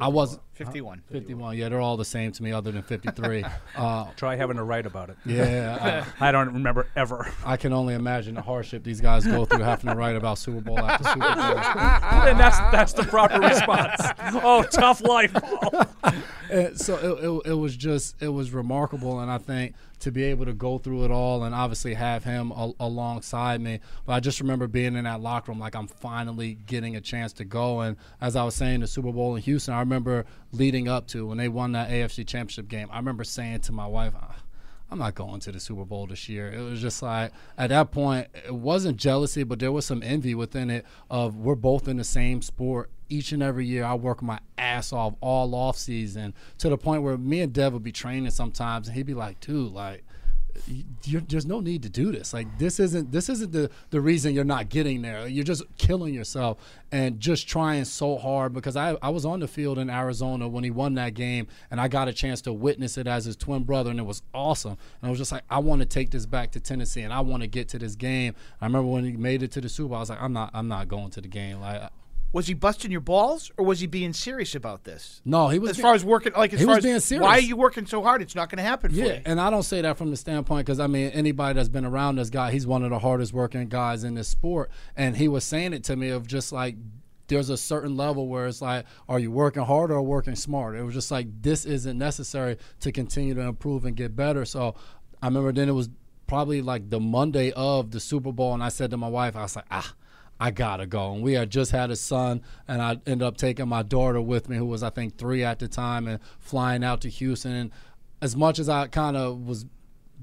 I 0.00 0.08
was 0.08 0.38
51. 0.54 1.02
51. 1.10 1.56
Yeah, 1.56 1.68
they're 1.68 1.80
all 1.80 1.96
the 1.96 2.04
same 2.04 2.32
to 2.32 2.42
me, 2.42 2.52
other 2.52 2.72
than 2.72 2.82
53. 2.82 3.44
uh, 3.76 4.06
Try 4.16 4.36
having 4.36 4.56
to 4.56 4.64
write 4.64 4.86
about 4.86 5.10
it. 5.10 5.16
yeah, 5.26 6.04
I 6.20 6.32
don't 6.32 6.52
remember 6.52 6.88
ever. 6.96 7.30
I 7.44 7.56
can 7.56 7.72
only 7.72 7.94
imagine 7.94 8.34
the 8.34 8.42
hardship 8.42 8.84
these 8.84 9.00
guys 9.00 9.26
go 9.26 9.44
through 9.44 9.62
having 9.62 9.90
to 9.90 9.96
write 9.96 10.16
about 10.16 10.38
Super 10.38 10.60
Bowl 10.60 10.78
after 10.78 11.04
Super 11.04 11.20
Bowl. 11.20 11.58
and 12.28 12.40
that's 12.40 12.58
that's 12.72 12.92
the 12.92 13.04
proper 13.04 13.40
response. 13.40 14.00
Oh, 14.42 14.62
tough 14.70 15.00
life. 15.02 15.32
Paul. 15.32 15.84
So 16.74 16.96
it, 16.96 17.24
it, 17.24 17.52
it 17.52 17.54
was 17.54 17.76
just 17.76 18.20
it 18.22 18.28
was 18.28 18.52
remarkable, 18.52 19.20
and 19.20 19.30
I 19.30 19.38
think 19.38 19.74
to 20.02 20.12
be 20.12 20.24
able 20.24 20.44
to 20.44 20.52
go 20.52 20.78
through 20.78 21.04
it 21.04 21.10
all 21.10 21.44
and 21.44 21.54
obviously 21.54 21.94
have 21.94 22.24
him 22.24 22.50
a, 22.52 22.72
alongside 22.80 23.60
me. 23.60 23.80
But 24.04 24.14
I 24.14 24.20
just 24.20 24.40
remember 24.40 24.66
being 24.66 24.96
in 24.96 25.04
that 25.04 25.20
locker 25.20 25.52
room, 25.52 25.60
like 25.60 25.74
I'm 25.74 25.86
finally 25.86 26.58
getting 26.66 26.96
a 26.96 27.00
chance 27.00 27.32
to 27.34 27.44
go. 27.44 27.80
And 27.80 27.96
as 28.20 28.36
I 28.36 28.44
was 28.44 28.54
saying, 28.54 28.80
the 28.80 28.86
Super 28.86 29.12
Bowl 29.12 29.36
in 29.36 29.42
Houston, 29.42 29.74
I 29.74 29.80
remember 29.80 30.26
leading 30.52 30.88
up 30.88 31.06
to 31.08 31.26
when 31.26 31.38
they 31.38 31.48
won 31.48 31.72
that 31.72 31.90
AFC 31.90 32.26
Championship 32.26 32.68
game. 32.68 32.88
I 32.92 32.96
remember 32.96 33.24
saying 33.24 33.60
to 33.60 33.72
my 33.72 33.86
wife. 33.86 34.12
"Ah, 34.16 34.36
I'm 34.92 34.98
not 34.98 35.14
going 35.14 35.40
to 35.40 35.52
the 35.52 35.58
Super 35.58 35.86
Bowl 35.86 36.06
this 36.06 36.28
year. 36.28 36.52
It 36.52 36.60
was 36.60 36.80
just 36.80 37.00
like 37.00 37.32
at 37.56 37.68
that 37.68 37.92
point, 37.92 38.28
it 38.44 38.54
wasn't 38.54 38.98
jealousy, 38.98 39.42
but 39.42 39.58
there 39.58 39.72
was 39.72 39.86
some 39.86 40.02
envy 40.02 40.34
within 40.34 40.68
it 40.68 40.84
of 41.08 41.36
we're 41.36 41.54
both 41.54 41.88
in 41.88 41.96
the 41.96 42.04
same 42.04 42.42
sport. 42.42 42.90
Each 43.12 43.32
and 43.32 43.42
every 43.42 43.66
year, 43.66 43.84
I 43.84 43.94
work 43.94 44.22
my 44.22 44.38
ass 44.56 44.92
off 44.92 45.14
all 45.20 45.54
off 45.54 45.76
season 45.76 46.32
to 46.58 46.70
the 46.70 46.78
point 46.78 47.02
where 47.02 47.18
me 47.18 47.42
and 47.42 47.52
Dev 47.52 47.74
would 47.74 47.82
be 47.82 47.92
training 47.92 48.30
sometimes, 48.30 48.88
and 48.88 48.96
he'd 48.96 49.06
be 49.06 49.14
like, 49.14 49.38
"Dude, 49.40 49.72
like." 49.72 50.04
there's 51.28 51.46
no 51.46 51.60
need 51.60 51.82
to 51.82 51.88
do 51.88 52.12
this. 52.12 52.32
Like 52.32 52.58
this 52.58 52.78
isn't 52.78 53.10
this 53.10 53.28
isn't 53.28 53.52
the 53.52 53.70
the 53.90 54.00
reason 54.00 54.34
you're 54.34 54.44
not 54.44 54.68
getting 54.68 55.02
there. 55.02 55.26
You're 55.26 55.44
just 55.44 55.64
killing 55.78 56.14
yourself 56.14 56.58
and 56.90 57.18
just 57.18 57.48
trying 57.48 57.84
so 57.84 58.18
hard 58.18 58.52
because 58.52 58.76
I 58.76 58.96
I 59.02 59.08
was 59.08 59.24
on 59.24 59.40
the 59.40 59.48
field 59.48 59.78
in 59.78 59.90
Arizona 59.90 60.46
when 60.48 60.62
he 60.62 60.70
won 60.70 60.94
that 60.94 61.14
game 61.14 61.48
and 61.70 61.80
I 61.80 61.88
got 61.88 62.08
a 62.08 62.12
chance 62.12 62.42
to 62.42 62.52
witness 62.52 62.98
it 62.98 63.06
as 63.06 63.24
his 63.24 63.36
twin 63.36 63.64
brother 63.64 63.90
and 63.90 63.98
it 63.98 64.04
was 64.04 64.22
awesome. 64.34 64.76
And 65.00 65.08
I 65.08 65.10
was 65.10 65.18
just 65.18 65.32
like 65.32 65.44
I 65.50 65.58
want 65.58 65.80
to 65.80 65.86
take 65.86 66.10
this 66.10 66.26
back 66.26 66.52
to 66.52 66.60
Tennessee 66.60 67.02
and 67.02 67.12
I 67.12 67.20
want 67.20 67.42
to 67.42 67.48
get 67.48 67.68
to 67.70 67.78
this 67.78 67.94
game. 67.94 68.34
I 68.60 68.66
remember 68.66 68.90
when 68.90 69.04
he 69.04 69.12
made 69.12 69.42
it 69.42 69.52
to 69.52 69.60
the 69.60 69.68
Super 69.68 69.88
Bowl. 69.88 69.96
I 69.96 70.00
was 70.00 70.10
like 70.10 70.22
I'm 70.22 70.32
not 70.32 70.50
I'm 70.54 70.68
not 70.68 70.88
going 70.88 71.10
to 71.10 71.20
the 71.20 71.28
game. 71.28 71.60
Like 71.60 71.82
Was 72.32 72.46
he 72.46 72.54
busting 72.54 72.90
your 72.90 73.02
balls, 73.02 73.50
or 73.58 73.64
was 73.66 73.80
he 73.80 73.86
being 73.86 74.12
serious 74.14 74.54
about 74.54 74.84
this? 74.84 75.20
no, 75.24 75.48
he 75.48 75.58
was 75.58 75.70
As 75.72 75.78
far 75.78 75.94
as 75.94 76.02
working, 76.04 76.32
like 76.32 76.52
as 76.54 76.60
he 76.60 76.64
far 76.66 76.76
was 76.76 76.84
as 76.84 76.88
being 76.88 77.00
serious. 77.00 77.22
why 77.22 77.36
are 77.36 77.40
you 77.40 77.56
working 77.56 77.84
so 77.84 78.02
hard? 78.02 78.22
It's 78.22 78.34
not 78.34 78.48
going 78.48 78.56
to 78.56 78.62
happen 78.62 78.90
for 78.90 78.96
Yeah, 78.96 79.04
you. 79.14 79.20
and 79.26 79.38
I 79.40 79.50
don't 79.50 79.62
say 79.64 79.82
that 79.82 79.98
from 79.98 80.10
the 80.10 80.16
standpoint 80.16 80.64
because 80.64 80.80
I 80.80 80.86
mean 80.86 81.10
anybody 81.10 81.54
that's 81.56 81.68
been 81.68 81.84
around 81.84 82.16
this 82.16 82.30
guy, 82.30 82.50
he's 82.50 82.66
one 82.66 82.82
of 82.82 82.90
the 82.90 82.98
hardest 83.00 83.32
working 83.34 83.68
guys 83.68 84.02
in 84.02 84.14
this 84.14 84.28
sport, 84.28 84.70
and 84.96 85.16
he 85.16 85.28
was 85.28 85.44
saying 85.44 85.74
it 85.74 85.84
to 85.84 85.96
me 85.96 86.08
of 86.08 86.26
just 86.26 86.52
like 86.52 86.76
there's 87.28 87.50
a 87.50 87.56
certain 87.56 87.96
level 87.96 88.28
where 88.28 88.46
it's 88.46 88.60
like, 88.62 88.84
are 89.08 89.18
you 89.18 89.30
working 89.30 89.62
hard 89.62 89.90
or 89.90 90.02
working 90.02 90.34
smart? 90.34 90.74
It 90.74 90.82
was 90.82 90.94
just 90.94 91.10
like 91.10 91.26
this 91.42 91.64
isn't 91.66 91.96
necessary 91.98 92.56
to 92.80 92.92
continue 92.92 93.34
to 93.34 93.40
improve 93.42 93.84
and 93.84 93.94
get 93.96 94.16
better. 94.16 94.44
So 94.44 94.74
I 95.22 95.26
remember 95.26 95.52
then 95.52 95.68
it 95.68 95.72
was 95.72 95.88
probably 96.26 96.62
like 96.62 96.88
the 96.88 96.98
Monday 97.00 97.52
of 97.52 97.90
the 97.90 98.00
Super 98.00 98.32
Bowl, 98.32 98.54
and 98.54 98.62
I 98.62 98.70
said 98.70 98.90
to 98.90 98.96
my 98.96 99.08
wife, 99.08 99.36
I 99.36 99.42
was 99.42 99.54
like, 99.56 99.66
ah. 99.70 99.94
I 100.42 100.50
gotta 100.50 100.86
go. 100.86 101.12
And 101.12 101.22
we 101.22 101.34
had 101.34 101.50
just 101.50 101.70
had 101.70 101.92
a 101.92 101.96
son, 101.96 102.42
and 102.66 102.82
I 102.82 102.98
ended 103.06 103.22
up 103.22 103.36
taking 103.36 103.68
my 103.68 103.84
daughter 103.84 104.20
with 104.20 104.48
me, 104.48 104.56
who 104.56 104.66
was 104.66 104.82
I 104.82 104.90
think 104.90 105.16
three 105.16 105.44
at 105.44 105.60
the 105.60 105.68
time, 105.68 106.08
and 106.08 106.18
flying 106.40 106.82
out 106.82 107.00
to 107.02 107.08
Houston. 107.08 107.52
And 107.52 107.70
as 108.20 108.34
much 108.34 108.58
as 108.58 108.68
I 108.68 108.88
kind 108.88 109.16
of 109.16 109.46
was 109.46 109.66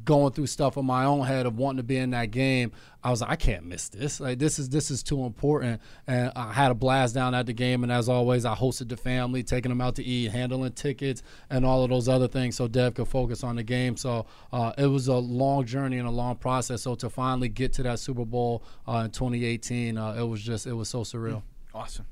going 0.06 0.34
through 0.34 0.48
stuff 0.48 0.78
in 0.78 0.86
my 0.86 1.06
own 1.06 1.26
head 1.26 1.46
of 1.46 1.58
wanting 1.58 1.78
to 1.78 1.84
be 1.84 1.98
in 1.98 2.12
that 2.12 2.32
game, 2.32 2.72
I 3.04 3.12
was 3.12 3.22
like, 3.22 3.30
I 3.30 3.36
can't 3.36 3.66
miss 3.66 3.90
this. 3.90 4.20
Like 4.20 4.40
this 4.40 4.60
is 4.60 4.70
this 4.70 4.92
is 4.92 5.04
too 5.04 5.24
important. 5.24 5.82
And 6.08 6.32
I 6.36 6.54
had 6.54 6.72
a 6.72 6.74
blast 6.74 7.14
down 7.14 7.34
at 7.34 7.46
the 7.46 7.54
game. 7.54 7.84
And 7.84 7.92
as 7.92 8.10
always, 8.10 8.46
I 8.46 8.56
hosted 8.56 8.90
the 8.90 8.98
family, 8.98 9.44
taking 9.44 9.70
them 9.70 9.82
out 9.82 9.96
to 9.96 10.04
eat, 10.04 10.32
handling 10.32 10.74
tickets, 10.74 11.24
and 11.50 11.66
all 11.66 11.84
of 11.84 11.90
those 11.90 12.10
other 12.10 12.28
things, 12.28 12.56
so 12.56 12.68
Dev 12.68 12.96
could 12.96 13.08
focus 13.08 13.44
on 13.44 13.56
the 13.56 13.64
game. 13.64 13.98
So 13.98 14.26
uh, 14.52 14.74
it 14.78 14.88
was 14.88 15.08
a 15.08 15.16
long 15.16 15.66
journey 15.66 15.98
and 15.98 16.08
a 16.08 16.12
long 16.12 16.36
process. 16.36 16.82
So 16.82 16.96
to 16.96 17.10
finally 17.10 17.50
get 17.50 17.74
to 17.74 17.84
that 17.84 18.00
Super 18.00 18.26
Bowl 18.26 18.64
uh, 18.88 19.04
in 19.06 19.12
2018, 19.12 19.98
uh, 19.98 20.14
it 20.14 20.24
was 20.24 20.42
just 20.42 20.68
it 20.68 20.74
was 20.74 20.90
so 20.90 21.02
surreal. 21.02 21.44
Awesome. 21.74 22.06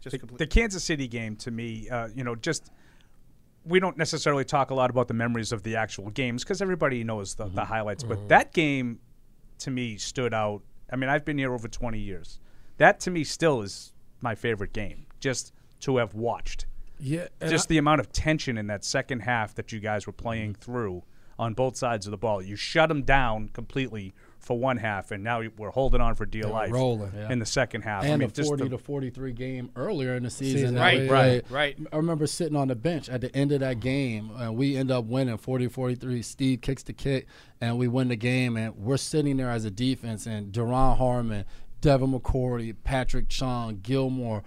Just 0.00 0.12
the, 0.12 0.18
complete. 0.18 0.38
the 0.38 0.46
Kansas 0.46 0.84
City 0.84 1.08
game 1.08 1.36
to 1.36 1.50
me, 1.50 1.88
uh, 1.88 2.08
you 2.14 2.24
know, 2.24 2.34
just 2.34 2.70
we 3.64 3.80
don't 3.80 3.96
necessarily 3.96 4.44
talk 4.44 4.70
a 4.70 4.74
lot 4.74 4.90
about 4.90 5.08
the 5.08 5.14
memories 5.14 5.52
of 5.52 5.62
the 5.62 5.76
actual 5.76 6.10
games 6.10 6.44
because 6.44 6.60
everybody 6.60 7.02
knows 7.04 7.34
the, 7.34 7.44
the 7.44 7.50
mm-hmm. 7.50 7.60
highlights. 7.60 8.02
But 8.02 8.18
mm-hmm. 8.18 8.28
that 8.28 8.52
game, 8.52 9.00
to 9.60 9.70
me, 9.70 9.96
stood 9.96 10.34
out. 10.34 10.62
I 10.92 10.96
mean, 10.96 11.08
I've 11.08 11.24
been 11.24 11.38
here 11.38 11.54
over 11.54 11.68
20 11.68 11.98
years. 11.98 12.40
That 12.76 13.00
to 13.00 13.10
me 13.10 13.24
still 13.24 13.62
is 13.62 13.92
my 14.20 14.34
favorite 14.34 14.72
game, 14.72 15.06
just 15.20 15.52
to 15.80 15.96
have 15.96 16.14
watched. 16.14 16.66
Yeah, 17.00 17.28
just 17.48 17.66
I- 17.66 17.70
the 17.70 17.78
amount 17.78 18.00
of 18.00 18.12
tension 18.12 18.58
in 18.58 18.66
that 18.68 18.84
second 18.84 19.20
half 19.20 19.54
that 19.54 19.72
you 19.72 19.80
guys 19.80 20.06
were 20.06 20.12
playing 20.12 20.52
mm-hmm. 20.52 20.62
through 20.62 21.02
on 21.38 21.54
both 21.54 21.76
sides 21.76 22.06
of 22.06 22.10
the 22.10 22.16
ball. 22.16 22.42
You 22.42 22.56
shut 22.56 22.88
them 22.88 23.02
down 23.02 23.48
completely 23.48 24.14
for 24.44 24.58
one 24.58 24.76
half, 24.76 25.10
and 25.10 25.24
now 25.24 25.42
we're 25.56 25.70
holding 25.70 26.00
on 26.00 26.14
for 26.14 26.26
dear 26.26 26.44
life 26.44 26.70
rolling. 26.70 27.12
Yeah. 27.16 27.32
in 27.32 27.38
the 27.38 27.46
second 27.46 27.82
half. 27.82 28.04
I 28.04 28.08
and 28.08 28.20
mean, 28.20 28.28
the 28.28 28.34
just 28.34 28.48
40 28.48 28.64
the- 28.64 28.70
to 28.70 28.78
43 28.78 29.32
game 29.32 29.70
earlier 29.76 30.14
in 30.14 30.22
the 30.24 30.30
season. 30.30 30.58
Season, 30.60 30.74
right, 30.76 31.00
we- 31.00 31.08
right, 31.08 31.44
right. 31.50 31.78
I 31.92 31.96
remember 31.96 32.26
sitting 32.26 32.56
on 32.56 32.68
the 32.68 32.74
bench 32.74 33.08
at 33.08 33.20
the 33.20 33.34
end 33.34 33.52
of 33.52 33.60
that 33.60 33.80
game, 33.80 34.30
and 34.36 34.56
we 34.56 34.76
end 34.76 34.90
up 34.90 35.04
winning 35.06 35.36
40 35.38 35.68
43. 35.68 36.22
Steve 36.22 36.60
kicks 36.60 36.82
the 36.82 36.92
kick, 36.92 37.26
and 37.60 37.78
we 37.78 37.88
win 37.88 38.08
the 38.08 38.16
game. 38.16 38.56
And 38.56 38.76
we're 38.76 38.96
sitting 38.98 39.36
there 39.36 39.50
as 39.50 39.64
a 39.64 39.70
defense, 39.70 40.26
and 40.26 40.52
Duron 40.52 40.98
Harmon, 40.98 41.44
Devin 41.80 42.12
McCourty, 42.12 42.74
Patrick 42.84 43.28
Chung, 43.28 43.80
Gilmore, 43.82 44.42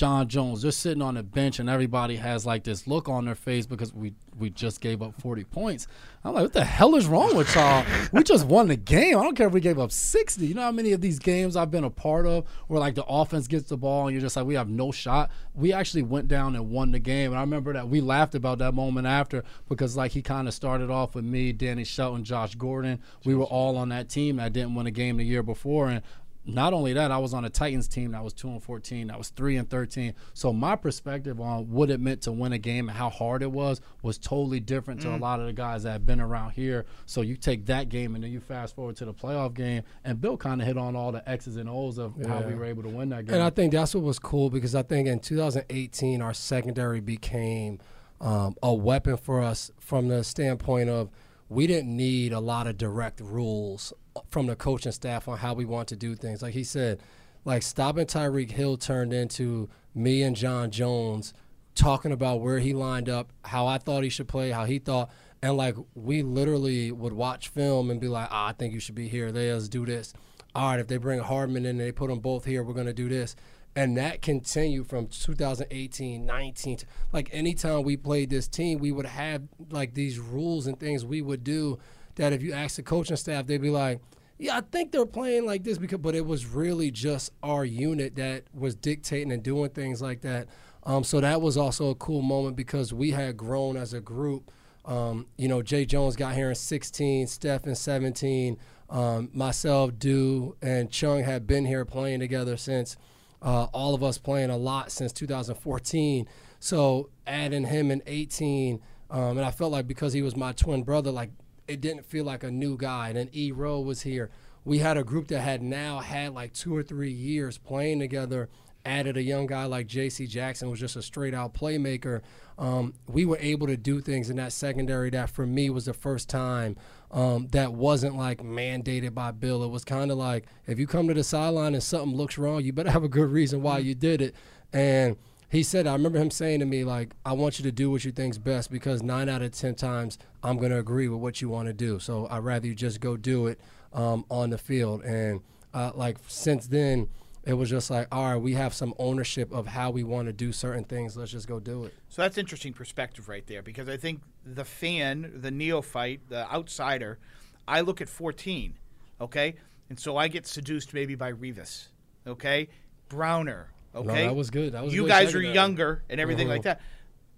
John 0.00 0.28
Jones, 0.28 0.62
they're 0.62 0.70
sitting 0.70 1.02
on 1.02 1.16
the 1.16 1.22
bench, 1.22 1.58
and 1.58 1.68
everybody 1.68 2.16
has 2.16 2.46
like 2.46 2.64
this 2.64 2.86
look 2.86 3.06
on 3.06 3.26
their 3.26 3.34
face 3.34 3.66
because 3.66 3.92
we 3.92 4.14
we 4.38 4.48
just 4.48 4.80
gave 4.80 5.02
up 5.02 5.20
40 5.20 5.44
points. 5.44 5.86
I'm 6.24 6.32
like, 6.32 6.44
what 6.44 6.52
the 6.54 6.64
hell 6.64 6.94
is 6.94 7.06
wrong 7.06 7.36
with 7.36 7.54
y'all? 7.54 7.84
we 8.10 8.22
just 8.22 8.46
won 8.46 8.68
the 8.68 8.76
game. 8.76 9.18
I 9.18 9.22
don't 9.22 9.36
care 9.36 9.48
if 9.48 9.52
we 9.52 9.60
gave 9.60 9.78
up 9.78 9.92
60. 9.92 10.46
You 10.46 10.54
know 10.54 10.62
how 10.62 10.72
many 10.72 10.92
of 10.92 11.02
these 11.02 11.18
games 11.18 11.54
I've 11.54 11.70
been 11.70 11.84
a 11.84 11.90
part 11.90 12.26
of 12.26 12.46
where 12.68 12.80
like 12.80 12.94
the 12.94 13.04
offense 13.04 13.46
gets 13.46 13.68
the 13.68 13.76
ball 13.76 14.06
and 14.06 14.14
you're 14.14 14.22
just 14.22 14.36
like, 14.36 14.46
we 14.46 14.54
have 14.54 14.70
no 14.70 14.90
shot. 14.90 15.30
We 15.54 15.74
actually 15.74 16.04
went 16.04 16.28
down 16.28 16.56
and 16.56 16.70
won 16.70 16.92
the 16.92 16.98
game. 16.98 17.32
And 17.32 17.38
I 17.38 17.42
remember 17.42 17.74
that 17.74 17.86
we 17.86 18.00
laughed 18.00 18.34
about 18.34 18.56
that 18.58 18.72
moment 18.72 19.06
after 19.06 19.44
because 19.68 19.98
like 19.98 20.12
he 20.12 20.22
kind 20.22 20.48
of 20.48 20.54
started 20.54 20.90
off 20.90 21.14
with 21.14 21.26
me, 21.26 21.52
Danny 21.52 21.84
Shelton, 21.84 22.24
Josh 22.24 22.54
Gordon. 22.54 23.00
We 23.26 23.34
were 23.34 23.44
all 23.44 23.76
on 23.76 23.90
that 23.90 24.08
team 24.08 24.36
that 24.36 24.54
didn't 24.54 24.74
win 24.74 24.86
a 24.86 24.90
game 24.90 25.18
the 25.18 25.24
year 25.24 25.42
before. 25.42 25.88
And 25.88 26.02
not 26.44 26.72
only 26.72 26.94
that, 26.94 27.10
I 27.10 27.18
was 27.18 27.34
on 27.34 27.44
a 27.44 27.50
Titans 27.50 27.86
team 27.86 28.12
that 28.12 28.24
was 28.24 28.32
two 28.32 28.48
and 28.48 28.62
fourteen, 28.62 29.08
that 29.08 29.18
was 29.18 29.28
three 29.28 29.56
and 29.56 29.68
thirteen. 29.68 30.14
So 30.32 30.52
my 30.52 30.74
perspective 30.74 31.40
on 31.40 31.70
what 31.70 31.90
it 31.90 32.00
meant 32.00 32.22
to 32.22 32.32
win 32.32 32.52
a 32.52 32.58
game 32.58 32.88
and 32.88 32.96
how 32.96 33.10
hard 33.10 33.42
it 33.42 33.50
was 33.50 33.80
was 34.02 34.18
totally 34.18 34.60
different 34.60 35.00
to 35.02 35.14
a 35.14 35.16
lot 35.16 35.40
of 35.40 35.46
the 35.46 35.52
guys 35.52 35.82
that 35.82 35.92
have 35.92 36.06
been 36.06 36.20
around 36.20 36.52
here. 36.52 36.86
So 37.06 37.20
you 37.20 37.36
take 37.36 37.66
that 37.66 37.88
game 37.88 38.14
and 38.14 38.24
then 38.24 38.32
you 38.32 38.40
fast 38.40 38.74
forward 38.74 38.96
to 38.96 39.04
the 39.04 39.14
playoff 39.14 39.54
game, 39.54 39.82
and 40.04 40.20
Bill 40.20 40.36
kind 40.36 40.60
of 40.60 40.66
hit 40.66 40.78
on 40.78 40.96
all 40.96 41.12
the 41.12 41.28
X's 41.28 41.56
and 41.56 41.68
O's 41.68 41.98
of 41.98 42.14
how 42.26 42.40
we 42.40 42.54
were 42.54 42.64
able 42.64 42.82
to 42.84 42.88
win 42.88 43.10
that 43.10 43.26
game. 43.26 43.34
And 43.34 43.42
I 43.42 43.50
think 43.50 43.72
that's 43.72 43.94
what 43.94 44.04
was 44.04 44.18
cool 44.18 44.50
because 44.50 44.74
I 44.74 44.82
think 44.82 45.08
in 45.08 45.20
2018 45.20 46.22
our 46.22 46.34
secondary 46.34 47.00
became 47.00 47.80
um, 48.20 48.56
a 48.62 48.72
weapon 48.72 49.16
for 49.16 49.40
us 49.40 49.70
from 49.78 50.08
the 50.08 50.24
standpoint 50.24 50.88
of 50.88 51.10
we 51.50 51.66
didn't 51.66 51.94
need 51.94 52.32
a 52.32 52.40
lot 52.40 52.68
of 52.68 52.78
direct 52.78 53.20
rules 53.20 53.92
from 54.30 54.46
the 54.46 54.54
coaching 54.54 54.92
staff 54.92 55.26
on 55.26 55.36
how 55.36 55.52
we 55.52 55.64
want 55.64 55.88
to 55.88 55.96
do 55.96 56.14
things. 56.14 56.42
Like 56.42 56.54
he 56.54 56.64
said, 56.64 57.02
like 57.44 57.62
stopping 57.62 58.06
Tyreek 58.06 58.52
Hill 58.52 58.76
turned 58.76 59.12
into 59.12 59.68
me 59.92 60.22
and 60.22 60.36
John 60.36 60.70
Jones 60.70 61.34
talking 61.74 62.12
about 62.12 62.40
where 62.40 62.60
he 62.60 62.72
lined 62.72 63.08
up, 63.08 63.32
how 63.44 63.66
I 63.66 63.78
thought 63.78 64.04
he 64.04 64.10
should 64.10 64.28
play, 64.28 64.50
how 64.52 64.64
he 64.64 64.78
thought, 64.78 65.10
and 65.42 65.56
like 65.56 65.74
we 65.94 66.22
literally 66.22 66.92
would 66.92 67.12
watch 67.12 67.48
film 67.48 67.90
and 67.90 68.00
be 68.00 68.08
like, 68.08 68.28
ah, 68.30 68.48
I 68.48 68.52
think 68.52 68.72
you 68.72 68.80
should 68.80 68.94
be 68.94 69.08
here. 69.08 69.30
Let's 69.30 69.68
do 69.68 69.84
this. 69.84 70.12
All 70.54 70.70
right, 70.70 70.80
if 70.80 70.86
they 70.86 70.98
bring 70.98 71.18
Hardman 71.18 71.64
in 71.64 71.70
and 71.70 71.80
they 71.80 71.92
put 71.92 72.10
them 72.10 72.20
both 72.20 72.44
here, 72.44 72.62
we're 72.62 72.74
gonna 72.74 72.92
do 72.92 73.08
this. 73.08 73.34
And 73.76 73.96
that 73.96 74.20
continued 74.20 74.88
from 74.88 75.06
2018, 75.06 76.26
19. 76.26 76.78
Like 77.12 77.28
anytime 77.32 77.84
we 77.84 77.96
played 77.96 78.30
this 78.30 78.48
team, 78.48 78.78
we 78.78 78.90
would 78.90 79.06
have 79.06 79.42
like 79.70 79.94
these 79.94 80.18
rules 80.18 80.66
and 80.66 80.78
things 80.78 81.04
we 81.04 81.22
would 81.22 81.44
do 81.44 81.78
that 82.16 82.32
if 82.32 82.42
you 82.42 82.52
ask 82.52 82.76
the 82.76 82.82
coaching 82.82 83.16
staff, 83.16 83.46
they'd 83.46 83.62
be 83.62 83.70
like, 83.70 84.00
yeah, 84.38 84.56
I 84.56 84.62
think 84.62 84.90
they're 84.90 85.06
playing 85.06 85.46
like 85.46 85.64
this 85.64 85.78
because, 85.78 85.98
but 85.98 86.14
it 86.14 86.24
was 86.24 86.46
really 86.46 86.90
just 86.90 87.30
our 87.42 87.64
unit 87.64 88.16
that 88.16 88.44
was 88.54 88.74
dictating 88.74 89.32
and 89.32 89.42
doing 89.42 89.70
things 89.70 90.00
like 90.00 90.22
that. 90.22 90.48
Um, 90.84 91.04
so 91.04 91.20
that 91.20 91.42
was 91.42 91.56
also 91.56 91.90
a 91.90 91.94
cool 91.94 92.22
moment 92.22 92.56
because 92.56 92.92
we 92.92 93.10
had 93.10 93.36
grown 93.36 93.76
as 93.76 93.92
a 93.92 94.00
group. 94.00 94.50
Um, 94.86 95.26
you 95.36 95.46
know, 95.46 95.60
Jay 95.60 95.84
Jones 95.84 96.16
got 96.16 96.34
here 96.34 96.48
in 96.48 96.54
16, 96.54 97.26
Steph 97.26 97.66
in 97.66 97.74
17, 97.74 98.56
um, 98.88 99.28
myself, 99.34 99.98
Do, 99.98 100.56
and 100.62 100.90
Chung 100.90 101.22
had 101.22 101.46
been 101.46 101.66
here 101.66 101.84
playing 101.84 102.20
together 102.20 102.56
since 102.56 102.96
uh, 103.42 103.64
all 103.72 103.94
of 103.94 104.02
us 104.02 104.18
playing 104.18 104.50
a 104.50 104.56
lot 104.56 104.92
since 104.92 105.12
2014. 105.12 106.28
So 106.58 107.10
adding 107.26 107.64
him 107.64 107.90
in 107.90 108.02
18, 108.06 108.80
um, 109.10 109.38
and 109.38 109.44
I 109.44 109.50
felt 109.50 109.72
like 109.72 109.86
because 109.86 110.12
he 110.12 110.22
was 110.22 110.36
my 110.36 110.52
twin 110.52 110.82
brother, 110.82 111.10
like 111.10 111.30
it 111.66 111.80
didn't 111.80 112.04
feel 112.04 112.24
like 112.24 112.42
a 112.42 112.50
new 112.50 112.76
guy. 112.76 113.08
And 113.08 113.16
then 113.16 113.28
E 113.32 113.52
Rowe 113.52 113.80
was 113.80 114.02
here. 114.02 114.30
We 114.64 114.78
had 114.78 114.96
a 114.96 115.04
group 115.04 115.28
that 115.28 115.40
had 115.40 115.62
now 115.62 116.00
had 116.00 116.34
like 116.34 116.52
two 116.52 116.76
or 116.76 116.82
three 116.82 117.12
years 117.12 117.58
playing 117.58 117.98
together. 118.00 118.48
Added 118.84 119.18
a 119.18 119.22
young 119.22 119.46
guy 119.46 119.66
like 119.66 119.86
J.C. 119.86 120.26
Jackson, 120.26 120.70
was 120.70 120.80
just 120.80 120.96
a 120.96 121.02
straight 121.02 121.34
out 121.34 121.52
playmaker. 121.52 122.22
Um, 122.58 122.94
we 123.06 123.26
were 123.26 123.36
able 123.38 123.66
to 123.66 123.76
do 123.76 124.00
things 124.00 124.30
in 124.30 124.36
that 124.36 124.54
secondary 124.54 125.10
that 125.10 125.28
for 125.28 125.46
me 125.46 125.68
was 125.68 125.84
the 125.84 125.92
first 125.92 126.30
time 126.30 126.76
um, 127.10 127.48
that 127.48 127.72
wasn't 127.72 128.16
like 128.16 128.38
mandated 128.38 129.14
by 129.14 129.30
Bill. 129.32 129.64
It 129.64 129.68
was 129.68 129.84
kind 129.84 130.10
of 130.10 130.18
like 130.18 130.46
if 130.66 130.78
you 130.78 130.86
come 130.86 131.08
to 131.08 131.14
the 131.14 131.24
sideline 131.24 131.74
and 131.74 131.82
something 131.82 132.16
looks 132.16 132.38
wrong, 132.38 132.62
you 132.62 132.72
better 132.72 132.90
have 132.90 133.04
a 133.04 133.08
good 133.08 133.30
reason 133.30 133.62
why 133.62 133.78
you 133.78 133.94
did 133.94 134.22
it. 134.22 134.34
And 134.72 135.16
he 135.50 135.64
said, 135.64 135.88
I 135.88 135.92
remember 135.92 136.18
him 136.18 136.30
saying 136.30 136.60
to 136.60 136.66
me, 136.66 136.84
like, 136.84 137.12
I 137.26 137.32
want 137.32 137.58
you 137.58 137.64
to 137.64 137.72
do 137.72 137.90
what 137.90 138.04
you 138.04 138.12
think's 138.12 138.38
best 138.38 138.70
because 138.70 139.02
nine 139.02 139.28
out 139.28 139.42
of 139.42 139.50
10 139.50 139.74
times 139.74 140.16
I'm 140.44 140.58
going 140.58 140.70
to 140.70 140.78
agree 140.78 141.08
with 141.08 141.20
what 141.20 141.42
you 141.42 141.48
want 141.48 141.66
to 141.66 141.72
do. 141.72 141.98
So 141.98 142.28
I'd 142.30 142.44
rather 142.44 142.68
you 142.68 142.74
just 142.74 143.00
go 143.00 143.16
do 143.16 143.48
it 143.48 143.60
um, 143.92 144.24
on 144.30 144.50
the 144.50 144.58
field. 144.58 145.02
And 145.02 145.40
uh, 145.74 145.90
like, 145.96 146.18
since 146.28 146.68
then, 146.68 147.08
it 147.44 147.54
was 147.54 147.70
just 147.70 147.90
like, 147.90 148.06
all 148.12 148.32
right, 148.32 148.36
we 148.36 148.54
have 148.54 148.74
some 148.74 148.94
ownership 148.98 149.50
of 149.52 149.66
how 149.68 149.90
we 149.90 150.04
want 150.04 150.26
to 150.26 150.32
do 150.32 150.52
certain 150.52 150.84
things. 150.84 151.16
Let's 151.16 151.30
just 151.32 151.48
go 151.48 151.58
do 151.58 151.84
it. 151.84 151.94
So 152.08 152.22
that's 152.22 152.36
interesting 152.38 152.72
perspective 152.72 153.28
right 153.28 153.46
there 153.46 153.62
because 153.62 153.88
I 153.88 153.96
think 153.96 154.20
the 154.44 154.64
fan, 154.64 155.32
the 155.36 155.50
neophyte, 155.50 156.20
the 156.28 156.50
outsider, 156.52 157.18
I 157.66 157.80
look 157.80 158.00
at 158.00 158.08
14, 158.08 158.74
okay? 159.20 159.54
And 159.88 159.98
so 159.98 160.16
I 160.16 160.28
get 160.28 160.46
seduced 160.46 160.92
maybe 160.92 161.14
by 161.14 161.32
Revis, 161.32 161.88
okay? 162.26 162.68
Browner, 163.08 163.70
okay? 163.94 164.26
that 164.26 164.36
was 164.36 164.50
good. 164.50 164.72
That 164.74 164.84
was 164.84 164.94
you 164.94 165.02
good 165.02 165.08
guys 165.08 165.34
are 165.34 165.42
younger 165.42 166.02
and 166.10 166.20
everything 166.20 166.46
like 166.48 166.60
Uh-huh. 166.60 166.74
that. 166.74 166.80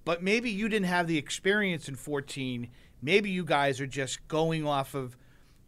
But 0.05 0.23
maybe 0.23 0.51
you 0.51 0.69
didn't 0.69 0.87
have 0.89 1.07
the 1.07 1.17
experience 1.17 1.89
in 1.89 1.95
14. 1.95 2.69
Maybe 3.01 3.31
you 3.31 3.45
guys 3.45 3.81
are 3.81 3.87
just 3.87 4.27
going 4.27 4.67
off 4.67 4.95
of 4.95 5.17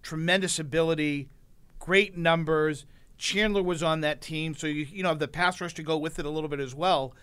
tremendous 0.02 0.58
ability, 0.58 1.28
great 1.78 2.16
numbers. 2.16 2.84
Chandler 3.16 3.62
was 3.62 3.82
on 3.82 4.00
that 4.00 4.20
team, 4.20 4.54
so 4.54 4.66
you 4.66 4.86
you 4.90 5.02
know 5.02 5.10
have 5.10 5.18
the 5.18 5.28
pass 5.28 5.60
rush 5.60 5.74
to 5.74 5.82
go 5.82 5.96
with 5.96 6.18
it 6.18 6.26
a 6.26 6.30
little 6.30 6.48
bit 6.48 6.60
as 6.60 6.74
well. 6.74 7.14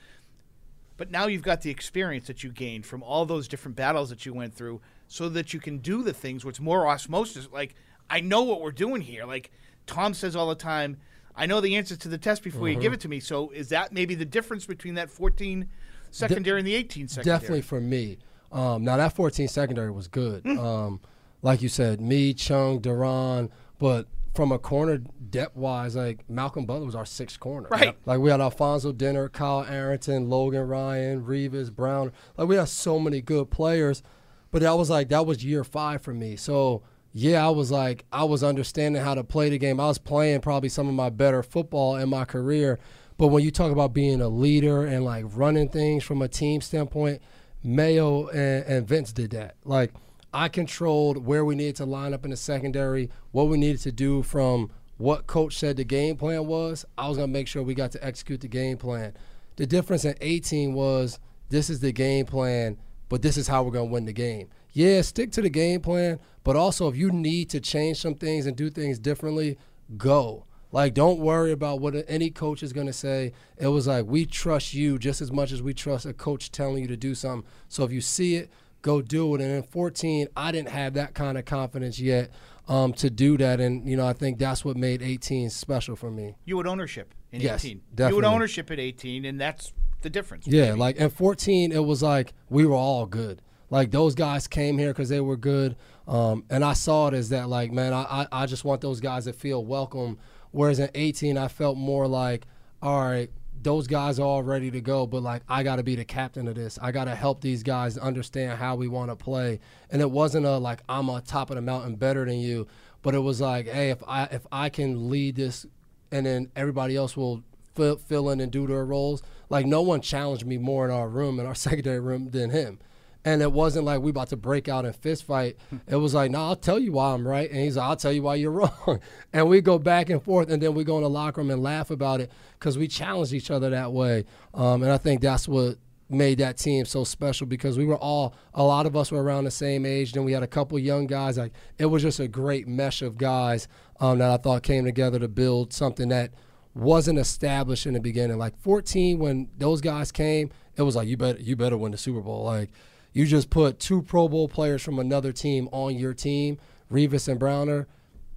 But 0.97 1.09
now 1.09 1.27
you've 1.27 1.41
got 1.41 1.61
the 1.61 1.71
experience 1.71 2.27
that 2.27 2.43
you 2.43 2.51
gained 2.51 2.85
from 2.85 3.01
all 3.01 3.25
those 3.25 3.47
different 3.47 3.75
battles 3.75 4.09
that 4.09 4.25
you 4.25 4.33
went 4.33 4.53
through, 4.53 4.81
so 5.07 5.29
that 5.29 5.53
you 5.53 5.59
can 5.59 5.79
do 5.79 6.03
the 6.03 6.13
things 6.13 6.45
which 6.45 6.59
more 6.61 6.87
osmosis. 6.87 7.47
Like 7.51 7.75
I 8.09 8.19
know 8.21 8.43
what 8.43 8.61
we're 8.61 8.71
doing 8.71 9.01
here. 9.01 9.25
Like 9.25 9.51
Tom 9.87 10.13
says 10.13 10.35
all 10.35 10.47
the 10.47 10.55
time, 10.55 10.97
I 11.35 11.45
know 11.45 11.61
the 11.61 11.75
answers 11.75 11.97
to 11.99 12.07
the 12.07 12.17
test 12.17 12.43
before 12.43 12.69
you 12.69 12.75
give 12.77 12.93
it 12.93 12.99
to 13.01 13.09
me. 13.09 13.19
So 13.19 13.49
is 13.51 13.69
that 13.69 13.91
maybe 13.91 14.15
the 14.15 14.25
difference 14.25 14.65
between 14.65 14.95
that 14.95 15.09
14 15.09 15.67
secondary 16.11 16.59
and 16.59 16.67
the 16.67 16.75
18 16.75 17.07
secondary? 17.07 17.39
Definitely 17.39 17.61
for 17.61 17.81
me. 17.81 18.17
Um, 18.51 18.83
now 18.83 18.97
that 18.97 19.13
14 19.13 19.47
secondary 19.47 19.91
was 19.91 20.07
good. 20.07 20.45
Um, 20.45 20.99
like 21.41 21.61
you 21.61 21.69
said, 21.69 22.01
me, 22.01 22.33
Chung, 22.33 22.81
Duron, 22.81 23.49
but 23.79 24.07
from 24.33 24.51
a 24.51 24.59
corner 24.59 24.97
depth 24.97 25.55
wise, 25.55 25.95
like 25.95 26.29
Malcolm 26.29 26.65
Butler 26.65 26.85
was 26.85 26.95
our 26.95 27.05
sixth 27.05 27.39
corner. 27.39 27.67
Right. 27.69 27.97
Like 28.05 28.19
we 28.19 28.29
had 28.29 28.41
Alfonzo 28.41 28.93
Dennard, 28.93 29.33
Kyle 29.33 29.63
Arrington, 29.63 30.29
Logan 30.29 30.67
Ryan, 30.67 31.23
Revis, 31.23 31.71
Brown. 31.71 32.11
Like 32.37 32.47
we 32.47 32.55
had 32.55 32.69
so 32.69 32.99
many 32.99 33.21
good 33.21 33.51
players, 33.51 34.03
but 34.51 34.61
that 34.61 34.77
was 34.77 34.89
like 34.89 35.09
that 35.09 35.25
was 35.25 35.43
year 35.43 35.63
five 35.63 36.01
for 36.01 36.13
me. 36.13 36.35
So 36.35 36.83
yeah, 37.13 37.45
I 37.45 37.49
was 37.49 37.71
like, 37.71 38.05
I 38.11 38.23
was 38.23 38.43
understanding 38.43 39.01
how 39.01 39.15
to 39.15 39.23
play 39.23 39.49
the 39.49 39.57
game. 39.57 39.79
I 39.79 39.87
was 39.87 39.97
playing 39.97 40.39
probably 40.39 40.69
some 40.69 40.87
of 40.87 40.93
my 40.93 41.09
better 41.09 41.43
football 41.43 41.97
in 41.97 42.09
my 42.09 42.23
career. 42.23 42.79
But 43.17 43.27
when 43.27 43.43
you 43.43 43.51
talk 43.51 43.71
about 43.71 43.93
being 43.93 44.21
a 44.21 44.29
leader 44.29 44.85
and 44.85 45.03
like 45.03 45.25
running 45.27 45.69
things 45.69 46.03
from 46.03 46.21
a 46.21 46.27
team 46.27 46.61
standpoint, 46.61 47.21
Mayo 47.63 48.27
and, 48.29 48.65
and 48.65 48.87
Vince 48.87 49.11
did 49.11 49.31
that. 49.31 49.55
Like, 49.65 49.91
I 50.33 50.47
controlled 50.47 51.25
where 51.25 51.43
we 51.43 51.55
needed 51.55 51.75
to 51.77 51.85
line 51.85 52.13
up 52.13 52.23
in 52.23 52.31
the 52.31 52.37
secondary, 52.37 53.09
what 53.31 53.47
we 53.47 53.57
needed 53.57 53.81
to 53.81 53.91
do 53.91 54.23
from 54.23 54.71
what 54.97 55.27
coach 55.27 55.57
said 55.57 55.77
the 55.77 55.83
game 55.83 56.15
plan 56.15 56.45
was. 56.45 56.85
I 56.97 57.09
was 57.09 57.17
going 57.17 57.29
to 57.29 57.33
make 57.33 57.47
sure 57.47 57.63
we 57.63 57.73
got 57.73 57.91
to 57.91 58.05
execute 58.05 58.41
the 58.41 58.47
game 58.47 58.77
plan. 58.77 59.13
The 59.57 59.67
difference 59.67 60.05
in 60.05 60.15
18 60.21 60.73
was 60.73 61.19
this 61.49 61.69
is 61.69 61.81
the 61.81 61.91
game 61.91 62.25
plan, 62.25 62.77
but 63.09 63.21
this 63.21 63.35
is 63.35 63.47
how 63.47 63.63
we're 63.63 63.71
going 63.71 63.89
to 63.89 63.93
win 63.93 64.05
the 64.05 64.13
game. 64.13 64.47
Yeah, 64.73 65.01
stick 65.01 65.31
to 65.33 65.41
the 65.41 65.49
game 65.49 65.81
plan, 65.81 66.19
but 66.45 66.55
also 66.55 66.87
if 66.87 66.95
you 66.95 67.11
need 67.11 67.49
to 67.49 67.59
change 67.59 67.99
some 67.99 68.15
things 68.15 68.45
and 68.45 68.55
do 68.55 68.69
things 68.69 68.99
differently, 68.99 69.57
go. 69.97 70.45
Like, 70.71 70.93
don't 70.93 71.19
worry 71.19 71.51
about 71.51 71.81
what 71.81 72.05
any 72.07 72.29
coach 72.29 72.63
is 72.63 72.71
going 72.71 72.87
to 72.87 72.93
say. 72.93 73.33
It 73.57 73.67
was 73.67 73.87
like, 73.87 74.05
we 74.05 74.25
trust 74.25 74.73
you 74.73 74.97
just 74.97 75.19
as 75.19 75.29
much 75.29 75.51
as 75.51 75.61
we 75.61 75.73
trust 75.73 76.05
a 76.05 76.13
coach 76.13 76.49
telling 76.51 76.83
you 76.83 76.87
to 76.87 76.95
do 76.95 77.13
something. 77.13 77.45
So 77.67 77.83
if 77.83 77.91
you 77.91 77.99
see 77.99 78.35
it, 78.35 78.49
go 78.81 79.01
do 79.01 79.35
it. 79.35 79.41
And 79.41 79.51
in 79.51 79.63
14, 79.63 80.27
I 80.35 80.51
didn't 80.51 80.69
have 80.69 80.93
that 80.93 81.13
kind 81.13 81.37
of 81.37 81.45
confidence 81.45 81.99
yet 81.99 82.31
um, 82.67 82.93
to 82.93 83.09
do 83.09 83.37
that. 83.37 83.59
And, 83.59 83.87
you 83.87 83.95
know, 83.95 84.07
I 84.07 84.13
think 84.13 84.39
that's 84.39 84.63
what 84.63 84.77
made 84.77 85.01
18 85.01 85.49
special 85.49 85.95
for 85.95 86.11
me. 86.11 86.35
You 86.45 86.57
had 86.57 86.67
ownership 86.67 87.13
in 87.31 87.41
Yes, 87.41 87.65
18. 87.65 87.81
You 87.97 88.15
had 88.15 88.25
ownership 88.25 88.71
at 88.71 88.79
18, 88.79 89.25
and 89.25 89.39
that's 89.39 89.73
the 90.01 90.09
difference. 90.09 90.47
Yeah, 90.47 90.69
maybe. 90.69 90.79
like 90.79 90.95
in 90.97 91.09
14, 91.09 91.71
it 91.71 91.83
was 91.85 92.01
like 92.03 92.33
we 92.49 92.65
were 92.65 92.75
all 92.75 93.05
good. 93.05 93.41
Like 93.69 93.91
those 93.91 94.15
guys 94.15 94.47
came 94.47 94.77
here 94.77 94.89
because 94.89 95.07
they 95.07 95.21
were 95.21 95.37
good, 95.37 95.77
um, 96.05 96.43
and 96.49 96.63
I 96.63 96.73
saw 96.73 97.07
it 97.07 97.13
as 97.13 97.29
that. 97.29 97.47
Like, 97.47 97.71
man, 97.71 97.93
I, 97.93 98.01
I 98.03 98.43
I 98.43 98.45
just 98.45 98.65
want 98.65 98.81
those 98.81 98.99
guys 98.99 99.23
to 99.25 99.33
feel 99.33 99.63
welcome. 99.63 100.17
Whereas 100.51 100.79
in 100.79 100.89
18, 100.93 101.37
I 101.37 101.47
felt 101.47 101.77
more 101.77 102.05
like, 102.05 102.45
all 102.81 103.01
right, 103.01 103.29
those 103.63 103.87
guys 103.87 104.19
are 104.19 104.23
all 104.25 104.43
ready 104.43 104.71
to 104.71 104.81
go, 104.81 105.05
but 105.05 105.21
like 105.21 105.43
I 105.47 105.63
got 105.63 105.77
to 105.77 105.83
be 105.83 105.95
the 105.95 106.05
captain 106.05 106.47
of 106.47 106.55
this. 106.55 106.79
I 106.81 106.91
got 106.91 107.05
to 107.05 107.15
help 107.15 107.41
these 107.41 107.63
guys 107.63 107.97
understand 107.97 108.57
how 108.57 108.75
we 108.75 108.87
want 108.87 109.11
to 109.11 109.15
play. 109.15 109.59
And 109.89 110.01
it 110.01 110.09
wasn't 110.09 110.45
a 110.45 110.57
like 110.57 110.81
I'm 110.89 111.09
on 111.09 111.21
top 111.23 111.49
of 111.49 111.55
the 111.55 111.61
mountain 111.61 111.95
better 111.95 112.25
than 112.25 112.39
you, 112.39 112.67
but 113.01 113.15
it 113.15 113.19
was 113.19 113.41
like, 113.41 113.67
hey, 113.67 113.89
if 113.89 114.01
I 114.07 114.23
if 114.25 114.45
I 114.51 114.69
can 114.69 115.09
lead 115.09 115.35
this, 115.35 115.65
and 116.11 116.25
then 116.25 116.51
everybody 116.55 116.95
else 116.95 117.15
will 117.15 117.43
fill, 117.75 117.97
fill 117.97 118.29
in 118.29 118.39
and 118.39 118.51
do 118.51 118.67
their 118.67 118.85
roles. 118.85 119.21
Like 119.49 119.65
no 119.65 119.81
one 119.81 120.01
challenged 120.01 120.45
me 120.45 120.57
more 120.57 120.85
in 120.85 120.91
our 120.91 121.07
room 121.07 121.39
in 121.39 121.45
our 121.45 121.55
secondary 121.67 121.99
room 121.99 122.29
than 122.31 122.49
him. 122.49 122.79
And 123.23 123.41
it 123.41 123.51
wasn't 123.51 123.85
like 123.85 124.01
we 124.01 124.09
about 124.09 124.29
to 124.29 124.37
break 124.37 124.67
out 124.67 124.83
in 124.83 124.93
fist 124.93 125.25
fight. 125.25 125.57
It 125.87 125.95
was 125.95 126.15
like, 126.15 126.31
no, 126.31 126.39
I'll 126.39 126.55
tell 126.55 126.79
you 126.79 126.93
why 126.93 127.13
I'm 127.13 127.27
right, 127.27 127.49
and 127.49 127.59
he's 127.59 127.77
like, 127.77 127.87
I'll 127.87 127.95
tell 127.95 128.11
you 128.11 128.23
why 128.23 128.35
you're 128.35 128.51
wrong. 128.51 128.99
And 129.31 129.47
we 129.47 129.61
go 129.61 129.77
back 129.77 130.09
and 130.09 130.21
forth, 130.21 130.49
and 130.49 130.61
then 130.61 130.73
we 130.73 130.83
go 130.83 130.97
in 130.97 131.03
the 131.03 131.09
locker 131.09 131.41
room 131.41 131.51
and 131.51 131.61
laugh 131.61 131.91
about 131.91 132.19
it 132.19 132.31
because 132.57 132.77
we 132.77 132.87
challenged 132.87 133.33
each 133.33 133.51
other 133.51 133.69
that 133.69 133.93
way. 133.93 134.25
Um, 134.53 134.81
and 134.81 134.91
I 134.91 134.97
think 134.97 135.21
that's 135.21 135.47
what 135.47 135.77
made 136.11 136.39
that 136.39 136.57
team 136.57 136.85
so 136.85 137.03
special 137.03 137.47
because 137.47 137.77
we 137.77 137.85
were 137.85 137.97
all 137.97 138.35
a 138.53 138.63
lot 138.63 138.85
of 138.85 138.95
us 138.95 139.11
were 139.11 139.23
around 139.23 139.45
the 139.45 139.51
same 139.51 139.85
age. 139.85 140.11
Then 140.11 140.25
we 140.25 140.33
had 140.33 140.43
a 140.43 140.47
couple 140.47 140.77
young 140.77 141.07
guys. 141.07 141.37
Like 141.37 141.53
it 141.77 141.85
was 141.85 142.01
just 142.01 142.19
a 142.19 142.27
great 142.27 142.67
mesh 142.67 143.01
of 143.01 143.17
guys 143.17 143.67
um, 143.99 144.19
that 144.19 144.29
I 144.29 144.37
thought 144.37 144.63
came 144.63 144.83
together 144.83 145.19
to 145.19 145.27
build 145.27 145.73
something 145.73 146.09
that 146.09 146.31
wasn't 146.73 147.19
established 147.19 147.85
in 147.85 147.93
the 147.93 147.99
beginning. 147.99 148.37
Like 148.37 148.57
14, 148.61 149.19
when 149.19 149.49
those 149.57 149.81
guys 149.81 150.11
came, 150.11 150.51
it 150.75 150.83
was 150.83 150.95
like 150.95 151.07
you 151.07 151.17
better 151.17 151.39
you 151.39 151.55
better 151.55 151.77
win 151.77 151.91
the 151.91 151.97
Super 151.97 152.21
Bowl. 152.21 152.43
Like 152.43 152.69
you 153.13 153.25
just 153.25 153.49
put 153.49 153.79
two 153.79 154.01
Pro 154.01 154.27
Bowl 154.27 154.47
players 154.47 154.81
from 154.81 154.99
another 154.99 155.31
team 155.31 155.67
on 155.71 155.95
your 155.95 156.13
team, 156.13 156.57
Revis 156.91 157.27
and 157.27 157.39
Browner. 157.39 157.87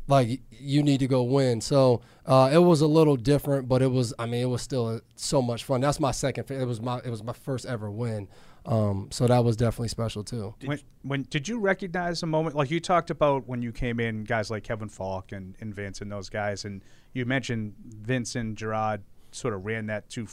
Like 0.06 0.40
you 0.50 0.82
need 0.82 1.00
to 1.00 1.06
go 1.06 1.22
win. 1.22 1.60
So 1.62 2.02
uh, 2.26 2.50
it 2.52 2.58
was 2.58 2.82
a 2.82 2.86
little 2.86 3.16
different, 3.16 3.68
but 3.68 3.80
it 3.80 3.90
was. 3.90 4.12
I 4.18 4.26
mean, 4.26 4.42
it 4.42 4.48
was 4.48 4.60
still 4.60 5.00
so 5.16 5.40
much 5.40 5.64
fun. 5.64 5.80
That's 5.80 5.98
my 5.98 6.10
second. 6.10 6.50
It 6.50 6.66
was 6.66 6.80
my. 6.80 6.98
It 6.98 7.08
was 7.08 7.22
my 7.22 7.32
first 7.32 7.64
ever 7.64 7.90
win. 7.90 8.28
Um, 8.66 9.08
so 9.10 9.26
that 9.26 9.44
was 9.44 9.56
definitely 9.56 9.88
special 9.88 10.24
too. 10.24 10.54
When, 10.64 10.80
when 11.02 11.22
did 11.28 11.48
you 11.48 11.58
recognize 11.58 12.22
a 12.22 12.26
moment 12.26 12.56
like 12.56 12.70
you 12.70 12.80
talked 12.80 13.10
about 13.10 13.46
when 13.46 13.60
you 13.60 13.72
came 13.72 14.00
in, 14.00 14.24
guys 14.24 14.50
like 14.50 14.64
Kevin 14.64 14.88
Faulk 14.88 15.32
and, 15.32 15.54
and 15.60 15.74
Vince 15.74 16.00
and 16.00 16.10
those 16.10 16.30
guys, 16.30 16.64
and 16.64 16.82
you 17.12 17.26
mentioned 17.26 17.74
Vince 17.84 18.36
and 18.36 18.56
Gerard 18.56 19.02
sort 19.32 19.52
of 19.52 19.66
ran 19.66 19.86
that 19.86 20.08
too. 20.08 20.26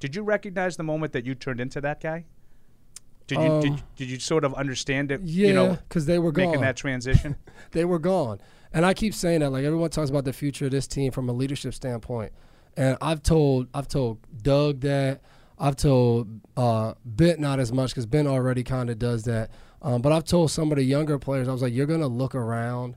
Did 0.00 0.14
you 0.14 0.22
recognize 0.22 0.76
the 0.76 0.84
moment 0.84 1.12
that 1.12 1.24
you 1.24 1.34
turned 1.34 1.60
into 1.60 1.80
that 1.80 2.00
guy? 2.00 2.26
Did 3.28 3.38
you 3.40 3.60
did, 3.60 3.72
Um, 3.72 3.82
did 3.94 4.10
you 4.10 4.18
sort 4.18 4.44
of 4.44 4.54
understand 4.54 5.12
it? 5.12 5.20
Yeah, 5.22 5.48
you 5.48 5.54
know, 5.54 5.78
because 5.88 6.06
they 6.06 6.18
were 6.18 6.32
gone. 6.32 6.46
making 6.46 6.62
that 6.62 6.76
transition. 6.76 7.36
they 7.70 7.84
were 7.84 8.00
gone. 8.00 8.40
And 8.72 8.84
I 8.84 8.94
keep 8.94 9.14
saying 9.14 9.40
that, 9.40 9.50
like 9.50 9.64
everyone 9.64 9.90
talks 9.90 10.10
about 10.10 10.24
the 10.24 10.32
future 10.32 10.64
of 10.64 10.72
this 10.72 10.86
team 10.86 11.12
from 11.12 11.28
a 11.28 11.32
leadership 11.32 11.74
standpoint. 11.74 12.32
And 12.76 12.96
I've 13.00 13.22
told 13.22 13.68
I've 13.72 13.88
told 13.88 14.18
Doug 14.42 14.80
that. 14.80 15.20
I've 15.58 15.76
told 15.76 16.40
uh, 16.56 16.94
Ben 17.04 17.40
not 17.40 17.60
as 17.60 17.72
much 17.72 17.90
because 17.90 18.06
Ben 18.06 18.26
already 18.26 18.62
kind 18.64 18.90
of 18.90 18.98
does 18.98 19.24
that. 19.24 19.50
Um, 19.82 20.02
but 20.02 20.12
I've 20.12 20.24
told 20.24 20.50
some 20.50 20.70
of 20.72 20.76
the 20.76 20.84
younger 20.84 21.18
players, 21.18 21.48
I 21.48 21.52
was 21.52 21.62
like, 21.62 21.72
you're 21.72 21.86
gonna 21.86 22.08
look 22.08 22.34
around, 22.34 22.96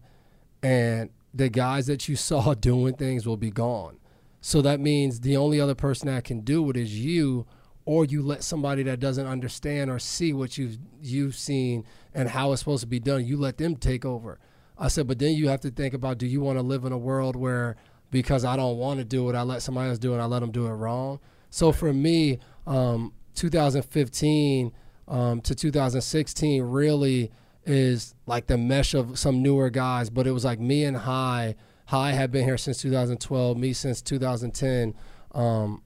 and 0.64 1.10
the 1.34 1.50
guys 1.50 1.88
that 1.88 2.08
you 2.08 2.16
saw 2.28 2.54
doing 2.54 2.96
things 2.96 3.26
will 3.28 3.38
be 3.38 3.52
gone. 3.52 3.98
So 4.42 4.62
that 4.64 4.80
means 4.80 5.20
the 5.20 5.38
only 5.38 5.60
other 5.62 5.76
person 5.76 6.08
that 6.08 6.24
can 6.24 6.42
do 6.42 6.68
it 6.72 6.78
is 6.78 6.98
you, 6.98 7.46
or 7.86 8.06
you 8.06 8.22
let 8.22 8.44
somebody 8.44 8.84
that 8.84 9.00
doesn't 9.00 9.26
understand 9.26 9.90
or 9.90 10.00
see 10.00 10.34
what 10.34 10.58
you've 10.58 10.78
you've 11.02 11.36
seen 11.36 11.86
and 12.14 12.30
how 12.30 12.52
it's 12.52 12.62
supposed 12.62 12.82
to 12.82 12.88
be 12.88 13.00
done. 13.00 13.26
You 13.26 13.38
let 13.38 13.58
them 13.58 13.76
take 13.76 14.06
over. 14.06 14.40
I 14.78 14.88
said, 14.88 15.08
but 15.08 15.20
then 15.20 15.34
you 15.34 15.48
have 15.50 15.62
to 15.62 15.72
think 15.72 15.94
about: 15.94 16.18
Do 16.18 16.28
you 16.28 16.42
want 16.42 16.58
to 16.58 16.64
live 16.64 16.86
in 16.86 16.92
a 16.92 16.98
world 16.98 17.36
where 17.36 17.76
because 18.12 18.44
I 18.44 18.56
don't 18.56 18.78
want 18.78 19.00
to 19.00 19.06
do 19.06 19.30
it, 19.30 19.36
I 19.36 19.42
let 19.42 19.62
somebody 19.62 19.90
else 19.90 20.00
do 20.00 20.14
it, 20.14 20.20
I 20.20 20.26
let 20.26 20.40
them 20.40 20.52
do 20.52 20.68
it 20.68 20.72
wrong? 20.72 21.20
So 21.50 21.72
for 21.72 21.94
me, 21.94 22.40
um, 22.68 23.14
2015 23.36 24.72
um, 25.08 25.42
to 25.42 25.56
2016 25.56 26.64
really 26.64 27.32
is 27.66 28.16
like 28.26 28.48
the 28.48 28.58
mesh 28.58 28.94
of 28.94 29.20
some 29.20 29.42
newer 29.42 29.70
guys, 29.70 30.10
but 30.10 30.28
it 30.28 30.32
was 30.32 30.46
like 30.46 30.60
me 30.60 30.84
and 30.84 30.98
High. 30.98 31.56
High 31.88 32.14
had 32.14 32.32
been 32.32 32.46
here 32.46 32.58
since 32.58 32.82
2012, 32.82 33.58
me 33.58 33.74
since 33.74 34.02
2010. 34.02 34.96
Um, 35.34 35.84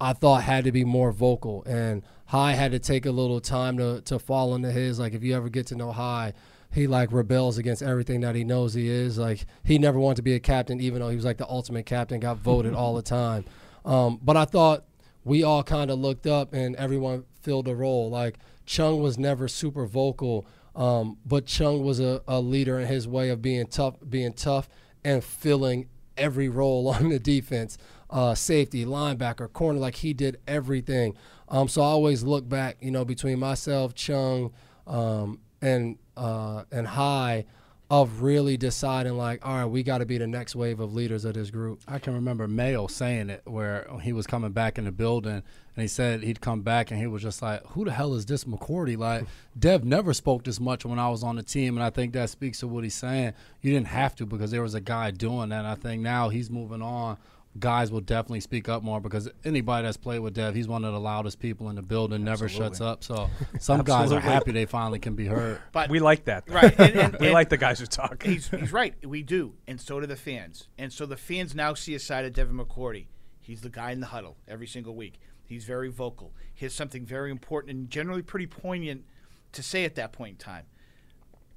I 0.00 0.12
thought 0.12 0.42
had 0.42 0.64
to 0.64 0.72
be 0.72 0.84
more 0.84 1.12
vocal, 1.12 1.64
and 1.64 2.02
High 2.26 2.52
had 2.52 2.72
to 2.72 2.78
take 2.78 3.06
a 3.06 3.10
little 3.10 3.40
time 3.40 3.78
to 3.78 4.00
to 4.02 4.18
fall 4.18 4.54
into 4.54 4.70
his. 4.70 4.98
Like 4.98 5.14
if 5.14 5.22
you 5.22 5.34
ever 5.34 5.48
get 5.48 5.66
to 5.68 5.74
know 5.74 5.92
High, 5.92 6.34
he 6.70 6.86
like 6.86 7.12
rebels 7.12 7.58
against 7.58 7.82
everything 7.82 8.20
that 8.20 8.34
he 8.34 8.44
knows 8.44 8.74
he 8.74 8.88
is. 8.88 9.18
Like 9.18 9.46
he 9.64 9.78
never 9.78 9.98
wanted 9.98 10.16
to 10.16 10.22
be 10.22 10.34
a 10.34 10.40
captain, 10.40 10.80
even 10.80 11.00
though 11.00 11.08
he 11.08 11.16
was 11.16 11.24
like 11.24 11.38
the 11.38 11.48
ultimate 11.48 11.86
captain, 11.86 12.20
got 12.20 12.38
voted 12.38 12.74
all 12.74 12.94
the 12.94 13.02
time. 13.02 13.44
Um, 13.84 14.20
but 14.22 14.36
I 14.36 14.44
thought 14.44 14.84
we 15.24 15.42
all 15.42 15.62
kind 15.62 15.90
of 15.90 15.98
looked 15.98 16.26
up 16.26 16.52
and 16.52 16.76
everyone 16.76 17.24
filled 17.40 17.68
a 17.68 17.74
role. 17.74 18.10
Like 18.10 18.38
Chung 18.66 19.00
was 19.00 19.16
never 19.18 19.48
super 19.48 19.86
vocal, 19.86 20.46
um, 20.74 21.18
but 21.24 21.46
Chung 21.46 21.82
was 21.84 22.00
a, 22.00 22.22
a 22.28 22.40
leader 22.40 22.78
in 22.78 22.86
his 22.88 23.08
way 23.08 23.30
of 23.30 23.40
being 23.40 23.66
tough, 23.66 23.94
being 24.08 24.32
tough, 24.32 24.68
and 25.04 25.24
filling 25.24 25.88
every 26.16 26.48
role 26.48 26.88
on 26.94 27.08
the 27.08 27.18
defense. 27.18 27.78
Uh, 28.08 28.34
safety, 28.34 28.84
linebacker, 28.84 29.52
corner, 29.52 29.78
like 29.80 29.96
he 29.96 30.12
did 30.12 30.38
everything. 30.46 31.14
Um, 31.48 31.68
so 31.68 31.82
I 31.82 31.86
always 31.86 32.22
look 32.22 32.48
back, 32.48 32.76
you 32.80 32.90
know, 32.90 33.04
between 33.04 33.38
myself, 33.38 33.94
Chung, 33.94 34.52
um, 34.86 35.40
and 35.60 35.98
uh, 36.16 36.64
and 36.70 36.86
High, 36.86 37.46
of 37.88 38.22
really 38.22 38.56
deciding 38.56 39.16
like, 39.16 39.46
all 39.46 39.58
right, 39.58 39.64
we 39.64 39.82
got 39.82 39.98
to 39.98 40.06
be 40.06 40.18
the 40.18 40.26
next 40.26 40.56
wave 40.56 40.80
of 40.80 40.92
leaders 40.92 41.24
of 41.24 41.34
this 41.34 41.50
group. 41.50 41.80
I 41.86 42.00
can 42.00 42.14
remember 42.14 42.48
Mayo 42.48 42.88
saying 42.88 43.30
it 43.30 43.42
where 43.44 43.86
he 44.02 44.12
was 44.12 44.26
coming 44.26 44.50
back 44.50 44.76
in 44.76 44.84
the 44.84 44.92
building 44.92 45.30
and 45.32 45.82
he 45.82 45.86
said 45.86 46.24
he'd 46.24 46.40
come 46.40 46.62
back 46.62 46.90
and 46.90 46.98
he 46.98 47.06
was 47.06 47.22
just 47.22 47.42
like, 47.42 47.64
Who 47.68 47.84
the 47.84 47.92
hell 47.92 48.14
is 48.14 48.26
this 48.26 48.44
McCourty? 48.44 48.98
Like, 48.98 49.26
Dev 49.58 49.84
never 49.84 50.12
spoke 50.14 50.42
this 50.42 50.58
much 50.58 50.84
when 50.84 50.98
I 50.98 51.08
was 51.10 51.22
on 51.22 51.36
the 51.36 51.44
team. 51.44 51.76
And 51.76 51.84
I 51.84 51.90
think 51.90 52.12
that 52.14 52.30
speaks 52.30 52.58
to 52.60 52.66
what 52.68 52.82
he's 52.82 52.94
saying. 52.94 53.34
You 53.60 53.72
didn't 53.72 53.88
have 53.88 54.16
to 54.16 54.26
because 54.26 54.50
there 54.50 54.62
was 54.62 54.74
a 54.74 54.80
guy 54.80 55.12
doing 55.12 55.50
that. 55.50 55.60
And 55.60 55.68
I 55.68 55.76
think 55.76 56.02
now 56.02 56.28
he's 56.28 56.50
moving 56.50 56.82
on. 56.82 57.18
Guys 57.58 57.90
will 57.90 58.00
definitely 58.00 58.40
speak 58.40 58.68
up 58.68 58.82
more 58.82 59.00
because 59.00 59.28
anybody 59.44 59.84
that's 59.84 59.96
played 59.96 60.20
with 60.20 60.34
Dev, 60.34 60.54
he's 60.54 60.68
one 60.68 60.84
of 60.84 60.92
the 60.92 61.00
loudest 61.00 61.38
people 61.38 61.68
in 61.70 61.76
the 61.76 61.82
building, 61.82 62.24
never 62.24 62.48
shuts 62.48 62.80
up. 62.80 63.04
So 63.04 63.30
some 63.58 63.82
guys 63.82 64.12
are 64.12 64.20
happy 64.20 64.52
they 64.52 64.66
finally 64.66 64.98
can 64.98 65.14
be 65.14 65.26
heard. 65.26 65.60
But 65.72 65.90
we 65.90 66.00
like 66.00 66.24
that. 66.24 66.46
though. 66.46 66.54
right, 66.54 66.78
and, 66.78 66.96
and, 66.96 67.16
we 67.20 67.26
and 67.26 67.34
like 67.34 67.48
the 67.48 67.56
guys 67.56 67.80
who 67.80 67.86
talk. 67.86 68.22
He's, 68.22 68.48
he's 68.48 68.72
right. 68.72 68.94
We 69.06 69.22
do, 69.22 69.54
and 69.66 69.80
so 69.80 70.00
do 70.00 70.06
the 70.06 70.16
fans. 70.16 70.68
And 70.78 70.92
so 70.92 71.06
the 71.06 71.16
fans 71.16 71.54
now 71.54 71.74
see 71.74 71.94
a 71.94 71.98
side 71.98 72.24
of 72.24 72.32
Devin 72.32 72.56
McCourty. 72.56 73.06
He's 73.40 73.60
the 73.60 73.70
guy 73.70 73.92
in 73.92 74.00
the 74.00 74.06
huddle 74.06 74.36
every 74.48 74.66
single 74.66 74.94
week. 74.94 75.20
He's 75.44 75.64
very 75.64 75.88
vocal. 75.88 76.34
He 76.54 76.64
has 76.64 76.74
something 76.74 77.06
very 77.06 77.30
important 77.30 77.76
and 77.76 77.90
generally 77.90 78.22
pretty 78.22 78.46
poignant 78.46 79.04
to 79.52 79.62
say 79.62 79.84
at 79.84 79.94
that 79.94 80.12
point 80.12 80.32
in 80.32 80.36
time. 80.38 80.64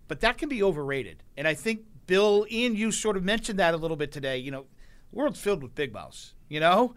But 0.08 0.22
that 0.22 0.38
can 0.38 0.50
be 0.50 0.62
overrated. 0.62 1.24
And 1.38 1.48
I 1.48 1.54
think 1.54 1.82
Bill, 2.08 2.46
Ian, 2.50 2.76
you 2.76 2.92
sort 2.92 3.18
of 3.18 3.24
mentioned 3.24 3.60
that 3.60 3.74
a 3.74 3.78
little 3.78 3.98
bit 3.98 4.12
today. 4.12 4.38
You 4.38 4.52
know, 4.52 4.66
the 4.66 4.79
world's 5.12 5.40
filled 5.40 5.64
with 5.64 5.76
big 5.76 5.94
mouths. 5.94 6.34
You 6.48 6.60
know, 6.60 6.96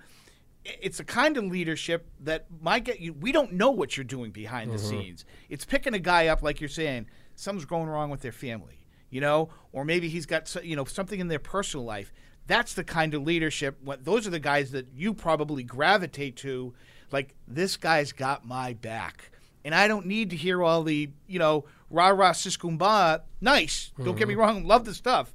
it's 0.65 1.01
a 1.01 1.05
kind 1.05 1.37
of 1.37 1.45
leadership 1.45 2.07
that 2.21 2.47
might 2.61 2.85
get 2.85 3.01
you. 3.01 3.13
We 3.13 3.33
don't 3.33 3.53
know 3.53 3.71
what 3.71 3.97
you're 3.97 4.05
doing 4.05 4.31
behind 4.31 4.71
the 4.71 4.77
mm-hmm. 4.77 4.89
scenes. 4.89 5.25
It's 5.49 5.65
picking 5.65 5.95
a 5.95 5.99
guy 5.99 6.29
up, 6.29 6.43
like 6.43 6.61
you're 6.61 6.69
saying, 6.69 7.07
something's 7.35 7.65
going 7.65 7.89
wrong 7.89 8.11
with 8.11 8.21
their 8.21 8.33
family. 8.33 8.79
you 9.13 9.21
know, 9.21 9.51
or 9.73 9.85
maybe 9.85 10.09
he's 10.09 10.27
got 10.27 10.53
you 10.65 10.75
know 10.75 10.87
something 10.87 11.21
in 11.21 11.29
their 11.29 11.39
personal 11.39 11.85
life. 11.85 12.13
That's 12.47 12.75
the 12.75 12.83
kind 12.83 13.15
of 13.15 13.23
leadership. 13.23 13.79
What 13.85 14.05
those 14.05 14.27
are 14.27 14.31
the 14.31 14.41
guys 14.41 14.73
that 14.73 14.89
you 14.95 15.15
probably 15.15 15.63
gravitate 15.63 16.37
to. 16.39 16.75
Like 17.13 17.35
this 17.47 17.77
guy's 17.77 18.11
got 18.11 18.47
my 18.47 18.73
back, 18.73 19.31
and 19.67 19.75
I 19.75 19.87
don't 19.87 20.07
need 20.07 20.31
to 20.31 20.37
hear 20.37 20.63
all 20.63 20.83
the 20.83 21.11
you 21.27 21.39
know 21.39 21.67
rah 21.91 22.09
rah 22.09 22.33
siskumba. 22.33 23.21
Nice, 23.41 23.93
don't 24.03 24.17
get 24.17 24.27
me 24.27 24.33
mm-hmm. 24.33 24.41
wrong, 24.41 24.65
love 24.65 24.87
the 24.87 24.95
stuff, 24.95 25.35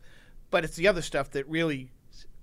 but 0.50 0.64
it's 0.64 0.76
the 0.76 0.88
other 0.88 1.04
stuff 1.04 1.30
that 1.32 1.48
really 1.48 1.92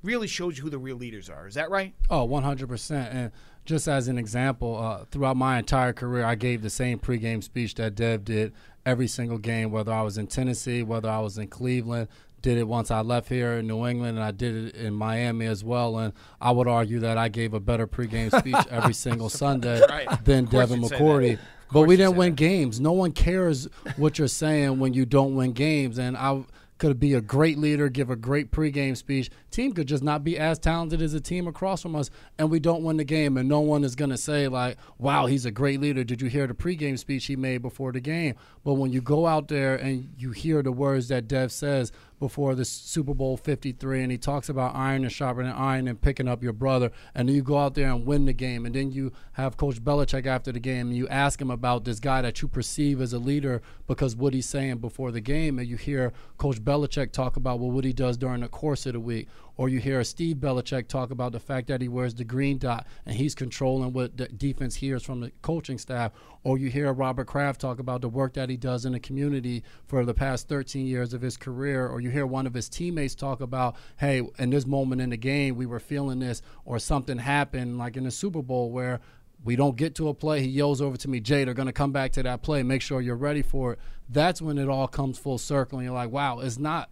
really 0.05 0.27
shows 0.29 0.57
you 0.59 0.65
who 0.65 0.71
the 0.71 0.79
real 0.79 0.97
leaders 0.97 1.29
are. 1.31 1.47
Is 1.49 1.55
that 1.55 1.71
right? 1.71 1.95
Oh, 2.11 2.27
100%. 2.29 3.15
And 3.15 3.33
just 3.65 3.89
as 3.89 4.09
an 4.09 4.19
example, 4.19 4.77
uh, 4.77 5.05
throughout 5.11 5.37
my 5.37 5.59
entire 5.59 5.93
career, 5.93 6.25
I 6.25 6.35
gave 6.35 6.63
the 6.63 6.71
same 6.71 6.99
pregame 6.99 7.43
speech 7.43 7.75
that 7.77 7.95
Dev 7.95 8.25
did 8.25 8.53
every 8.85 9.09
single 9.09 9.39
game, 9.39 9.71
whether 9.71 9.93
I 9.93 10.03
was 10.03 10.19
in 10.19 10.27
Tennessee, 10.27 10.83
whether 10.83 11.09
I 11.09 11.21
was 11.21 11.39
in 11.39 11.49
Cleveland. 11.49 12.09
Did 12.43 12.59
it 12.59 12.69
once 12.69 12.91
I 12.91 13.01
left 13.01 13.31
here 13.31 13.55
in 13.55 13.67
New 13.67 13.87
England, 13.87 14.19
and 14.19 14.23
I 14.25 14.31
did 14.31 14.55
it 14.55 14.75
in 14.77 14.93
Miami 14.93 15.47
as 15.47 15.65
well. 15.65 15.97
And 15.97 16.13
I 16.43 16.51
would 16.51 16.69
argue 16.69 17.01
that 17.01 17.17
I 17.17 17.29
gave 17.29 17.55
a 17.55 17.61
better 17.61 17.87
pregame 17.87 18.29
speech 18.39 18.67
every 18.71 18.93
single 18.93 19.31
Sunday 19.31 19.81
Right. 19.89 20.23
than 20.27 20.45
Devin 20.45 20.83
McCourty. 20.83 21.39
But 21.73 21.83
we 21.85 21.97
didn't 21.97 22.17
win 22.17 22.33
that. 22.33 22.37
games. 22.37 22.79
No 22.81 22.93
one 22.93 23.13
cares 23.13 23.67
what 23.97 24.19
you're 24.19 24.29
saying 24.29 24.79
when 24.79 24.93
you 24.93 25.07
don't 25.07 25.35
win 25.35 25.53
games. 25.55 25.97
And 25.97 26.19
I 26.19 26.45
could 26.79 26.99
be 26.99 27.15
a 27.15 27.21
great 27.21 27.59
leader, 27.59 27.89
give 27.89 28.11
a 28.11 28.17
great 28.17 28.51
pregame 28.51 28.97
speech. 28.97 29.31
Team 29.51 29.73
could 29.73 29.87
just 29.87 30.03
not 30.03 30.25
be 30.25 30.39
as 30.39 30.59
talented 30.59 31.01
as 31.01 31.15
a 31.15 31.21
team 31.21 31.47
across 31.47 31.83
from 31.83 31.95
us, 31.95 32.11
and 32.39 32.51
we 32.51 32.59
don't 32.59 32.83
win 32.83 32.97
the 32.97 33.05
game. 33.05 33.37
And 33.37 33.49
no 33.49 33.61
one 33.61 33.85
is 33.85 33.95
going 33.95 34.11
to 34.11 34.17
say 34.17 34.49
like, 34.49 34.77
"Wow, 34.99 35.27
he's 35.27 35.47
a 35.47 35.51
great 35.51 35.81
leader." 35.81 36.05
Did 36.05 36.21
you 36.21 36.29
hear 36.29 36.47
the 36.47 36.55
pregame 36.55 36.99
speech 36.99 37.27
he 37.27 37.37
made 37.37 37.63
before 37.63 37.93
the 37.93 38.01
game? 38.01 38.35
But 38.65 38.75
when 38.75 38.93
you 38.93 39.01
go 39.01 39.27
out 39.27 39.49
there 39.49 39.77
and 39.77 40.13
you 40.17 40.33
hear 40.33 40.63
the 40.63 40.73
words 40.73 41.09
that 41.09 41.29
Dev 41.29 41.53
says 41.53 41.93
before 42.25 42.55
the 42.55 42.65
Super 42.65 43.13
Bowl 43.13 43.37
53, 43.37 44.03
and 44.03 44.11
he 44.11 44.17
talks 44.17 44.49
about 44.49 44.75
iron 44.75 45.03
and 45.03 45.13
sharpening 45.13 45.53
iron 45.53 45.87
and 45.87 46.01
picking 46.01 46.27
up 46.27 46.43
your 46.43 46.55
brother, 46.55 46.91
and 47.15 47.29
then 47.29 47.37
you 47.37 47.43
go 47.43 47.59
out 47.59 47.75
there 47.75 47.91
and 47.91 48.07
win 48.07 48.25
the 48.25 48.33
game, 48.33 48.65
and 48.65 48.75
then 48.75 48.91
you 48.91 49.13
have 49.33 49.59
Coach 49.59 49.85
Belichick 49.85 50.25
after 50.25 50.51
the 50.51 50.59
game, 50.59 50.87
and 50.87 50.97
you 50.97 51.07
ask 51.09 51.39
him 51.39 51.51
about 51.51 51.85
this 51.85 52.01
guy 52.01 52.23
that 52.23 52.41
you 52.41 52.49
perceive 52.49 53.03
as 53.03 53.13
a 53.13 53.19
leader 53.19 53.61
because 53.87 54.17
what 54.17 54.33
he's 54.33 54.49
saying 54.49 54.79
before 54.79 55.11
the 55.11 55.21
game, 55.21 55.59
and 55.59 55.69
you 55.69 55.77
hear 55.77 56.15
Coach 56.39 56.65
Belichick 56.65 57.13
talk 57.13 57.37
about 57.37 57.61
well, 57.61 57.71
what 57.71 57.85
he 57.85 57.93
does 57.93 58.17
during 58.17 58.41
the 58.41 58.49
course 58.49 58.87
of 58.87 58.95
the 58.95 59.01
week, 59.01 59.29
or 59.57 59.69
you 59.69 59.79
hear 59.79 60.03
Steve 60.05 60.37
Belichick 60.37 60.89
talk 60.89 61.11
about 61.11 61.33
the 61.33 61.41
fact 61.41 61.69
that 61.69 61.81
he 61.81 61.89
wears 61.89 62.15
the 62.15 62.25
green 62.25 62.59
dot 62.59 62.87
and 63.07 63.17
he's 63.17 63.35
controlling 63.35 63.93
what 63.93 64.17
the 64.17 64.29
defense 64.29 64.77
hears 64.77 65.03
from 65.03 65.21
the 65.21 65.33
coaching 65.43 65.79
staff, 65.79 66.13
or 66.43 66.59
you 66.59 66.71
hear 66.71 66.93
Robert 66.93 67.27
Kraft 67.27 67.61
talk 67.61 67.79
about 67.79 68.01
the 68.01 68.09
work 68.09 68.35
that 68.35 68.51
he 68.51 68.57
does 68.57 68.85
in 68.85 68.93
the 68.93 69.01
community 69.01 69.63
for 69.87 70.05
the 70.05 70.15
past 70.15 70.49
13 70.49 70.87
years 70.87 71.15
of 71.15 71.23
his 71.23 71.37
career, 71.37 71.87
or 71.87 72.01
you 72.01 72.11
hear 72.11 72.27
one 72.27 72.47
of 72.47 72.55
his 72.55 72.69
teammates 72.69 73.15
talk 73.15 73.41
about, 73.41 73.77
hey, 73.99 74.23
in 74.39 74.51
this 74.51 74.67
moment 74.67 75.01
in 75.01 75.11
the 75.11 75.17
game, 75.17 75.57
we 75.57 75.67
were 75.67 75.81
feeling 75.81 76.19
this, 76.19 76.43
or 76.65 76.79
something 76.79 77.19
happened, 77.19 77.79
like 77.79 77.97
in 77.97 78.05
the 78.05 78.11
Super 78.11 78.43
Bowl 78.43 78.71
where 78.71 79.01
we 79.45 79.57
don't 79.57 79.77
get 79.77 79.95
to 79.97 80.09
a 80.09 80.15
play, 80.15 80.41
he 80.41 80.49
yells 80.49 80.81
over 80.81 80.97
to 80.97 81.09
me, 81.09 81.21
Jay, 81.21 81.45
they're 81.45 81.53
going 81.53 81.67
to 81.67 81.73
come 81.73 81.93
back 81.93 82.13
to 82.13 82.23
that 82.23 82.43
play. 82.43 82.63
Make 82.63 82.81
sure 82.81 83.01
you're 83.03 83.15
ready 83.15 83.43
for 83.43 83.75
it. 83.75 83.79
That's 84.09 84.41
when 84.41 84.57
it 84.57 84.69
all 84.69 84.89
comes 84.89 85.19
full 85.19 85.37
circle. 85.37 85.79
And 85.79 85.85
you're 85.85 85.95
like, 85.95 86.11
wow, 86.11 86.41
it's 86.41 86.59
not 86.59 86.89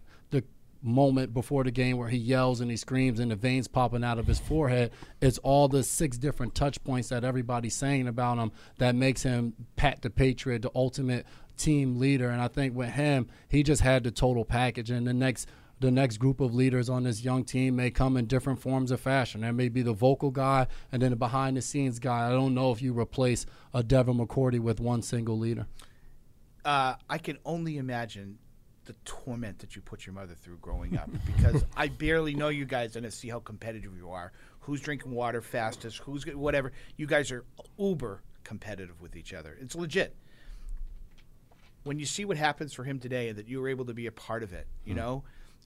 moment 0.83 1.33
before 1.33 1.63
the 1.63 1.71
game 1.71 1.97
where 1.97 2.09
he 2.09 2.17
yells 2.17 2.59
and 2.61 2.69
he 2.69 2.77
screams 2.77 3.19
and 3.19 3.31
the 3.31 3.35
veins 3.35 3.67
popping 3.67 4.03
out 4.03 4.19
of 4.19 4.27
his 4.27 4.39
forehead. 4.39 4.91
It's 5.21 5.37
all 5.39 5.67
the 5.67 5.83
six 5.83 6.17
different 6.17 6.53
touch 6.53 6.83
points 6.83 7.09
that 7.09 7.23
everybody's 7.23 7.75
saying 7.75 8.07
about 8.07 8.37
him 8.37 8.51
that 8.77 8.93
makes 8.95 9.23
him 9.23 9.53
Pat 9.77 10.01
the 10.01 10.09
Patriot, 10.09 10.61
the 10.61 10.71
ultimate 10.75 11.25
team 11.57 11.97
leader. 11.97 12.29
And 12.29 12.41
I 12.41 12.49
think 12.49 12.75
with 12.75 12.89
him, 12.89 13.27
he 13.47 13.63
just 13.63 13.81
had 13.81 14.03
the 14.03 14.11
total 14.11 14.43
package. 14.45 14.91
And 14.91 15.07
the 15.07 15.13
next 15.13 15.47
the 15.79 15.91
next 15.91 16.17
group 16.17 16.39
of 16.39 16.53
leaders 16.53 16.87
on 16.89 17.03
this 17.03 17.25
young 17.25 17.43
team 17.43 17.75
may 17.75 17.91
come 17.91 18.15
in 18.15 18.25
different 18.25 18.61
forms 18.61 18.89
of 18.89 19.01
fashion. 19.01 19.41
There 19.41 19.51
may 19.51 19.67
be 19.67 19.81
the 19.81 19.91
vocal 19.91 20.31
guy 20.31 20.67
and 20.93 21.01
then 21.01 21.09
the 21.09 21.17
behind 21.17 21.57
the 21.57 21.61
scenes 21.61 21.99
guy. 21.99 22.27
I 22.27 22.29
don't 22.29 22.53
know 22.53 22.71
if 22.71 22.81
you 22.81 22.97
replace 22.97 23.45
a 23.73 23.83
Devin 23.83 24.17
McCourty 24.17 24.59
with 24.59 24.79
one 24.79 25.01
single 25.01 25.37
leader. 25.37 25.65
uh, 26.63 26.95
I 27.09 27.17
can 27.17 27.37
only 27.43 27.77
imagine 27.77 28.37
the 28.85 28.93
torment 29.05 29.59
that 29.59 29.75
you 29.75 29.81
put 29.81 30.05
your 30.05 30.13
mother 30.13 30.33
through 30.35 30.57
growing 30.57 30.97
up 30.97 31.09
because 31.25 31.63
I 31.77 31.87
barely 31.87 32.33
know 32.33 32.49
you 32.49 32.65
guys 32.65 32.95
and 32.95 33.05
I 33.05 33.09
see 33.09 33.29
how 33.29 33.39
competitive 33.39 33.95
you 33.97 34.09
are. 34.09 34.31
Who's 34.61 34.81
drinking 34.81 35.11
water 35.11 35.41
fastest? 35.41 35.99
Who's 35.99 36.25
whatever. 36.25 36.71
You 36.97 37.07
guys 37.07 37.31
are 37.31 37.45
uber 37.77 38.21
competitive 38.43 39.01
with 39.01 39.15
each 39.15 39.33
other. 39.33 39.57
It's 39.59 39.75
legit. 39.75 40.15
When 41.83 41.99
you 41.99 42.05
see 42.05 42.23
what 42.23 42.37
happens 42.37 42.73
for 42.73 42.83
him 42.83 42.99
today 42.99 43.29
and 43.29 43.37
that 43.37 43.47
you 43.47 43.59
were 43.59 43.67
able 43.67 43.85
to 43.85 43.93
be 43.93 44.07
a 44.07 44.11
part 44.11 44.43
of 44.43 44.53
it, 44.53 44.67
you 44.85 44.93
hmm. 44.93 44.99
know, 44.99 45.23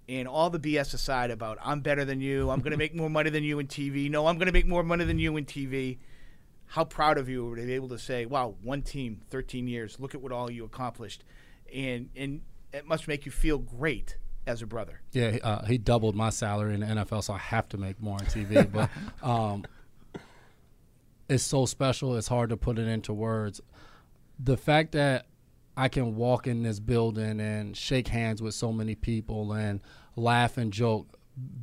and 0.09 0.27
all 0.27 0.49
the 0.49 0.59
BS 0.59 0.93
aside 0.93 1.31
about 1.31 1.57
I'm 1.61 1.81
better 1.81 2.05
than 2.05 2.21
you, 2.21 2.49
I'm 2.49 2.59
going 2.59 2.71
to 2.71 2.77
make 2.77 2.95
more 2.95 3.09
money 3.09 3.29
than 3.29 3.43
you 3.43 3.59
in 3.59 3.67
TV. 3.67 4.09
No, 4.09 4.27
I'm 4.27 4.37
going 4.37 4.47
to 4.47 4.53
make 4.53 4.67
more 4.67 4.83
money 4.83 5.03
than 5.03 5.19
you 5.19 5.35
in 5.37 5.45
TV 5.45 5.97
how 6.67 6.83
proud 6.83 7.17
of 7.17 7.29
you 7.29 7.55
to 7.55 7.65
be 7.65 7.73
able 7.73 7.89
to 7.89 7.99
say, 7.99 8.25
"Wow, 8.25 8.55
one 8.61 8.81
team, 8.81 9.21
13 9.29 9.67
years. 9.67 9.99
Look 9.99 10.13
at 10.13 10.21
what 10.21 10.31
all 10.31 10.51
you 10.51 10.65
accomplished," 10.65 11.23
and 11.73 12.09
and 12.15 12.41
it 12.73 12.85
must 12.85 13.07
make 13.07 13.25
you 13.25 13.31
feel 13.31 13.57
great 13.57 14.17
as 14.45 14.61
a 14.61 14.65
brother. 14.65 15.01
Yeah, 15.11 15.31
he- 15.31 15.41
uh, 15.41 15.65
he 15.65 15.77
doubled 15.77 16.15
my 16.15 16.29
salary 16.29 16.73
in 16.73 16.79
the 16.81 16.85
NFL, 16.87 17.23
so 17.23 17.33
I 17.33 17.37
have 17.37 17.67
to 17.69 17.77
make 17.77 18.01
more 18.01 18.15
on 18.19 18.25
TV. 18.25 18.69
but 18.71 18.89
um, 19.27 19.65
it's 21.29 21.43
so 21.43 21.65
special; 21.65 22.15
it's 22.15 22.27
hard 22.27 22.49
to 22.49 22.57
put 22.57 22.79
it 22.79 22.87
into 22.87 23.13
words. 23.13 23.61
The 24.39 24.57
fact 24.57 24.91
that 24.93 25.25
I 25.75 25.89
can 25.89 26.15
walk 26.15 26.47
in 26.47 26.63
this 26.63 26.79
building 26.79 27.39
and 27.39 27.75
shake 27.75 28.07
hands 28.07 28.41
with 28.41 28.53
so 28.53 28.71
many 28.71 28.95
people 28.95 29.53
and 29.53 29.81
laugh 30.15 30.57
and 30.57 30.71
joke. 30.71 31.07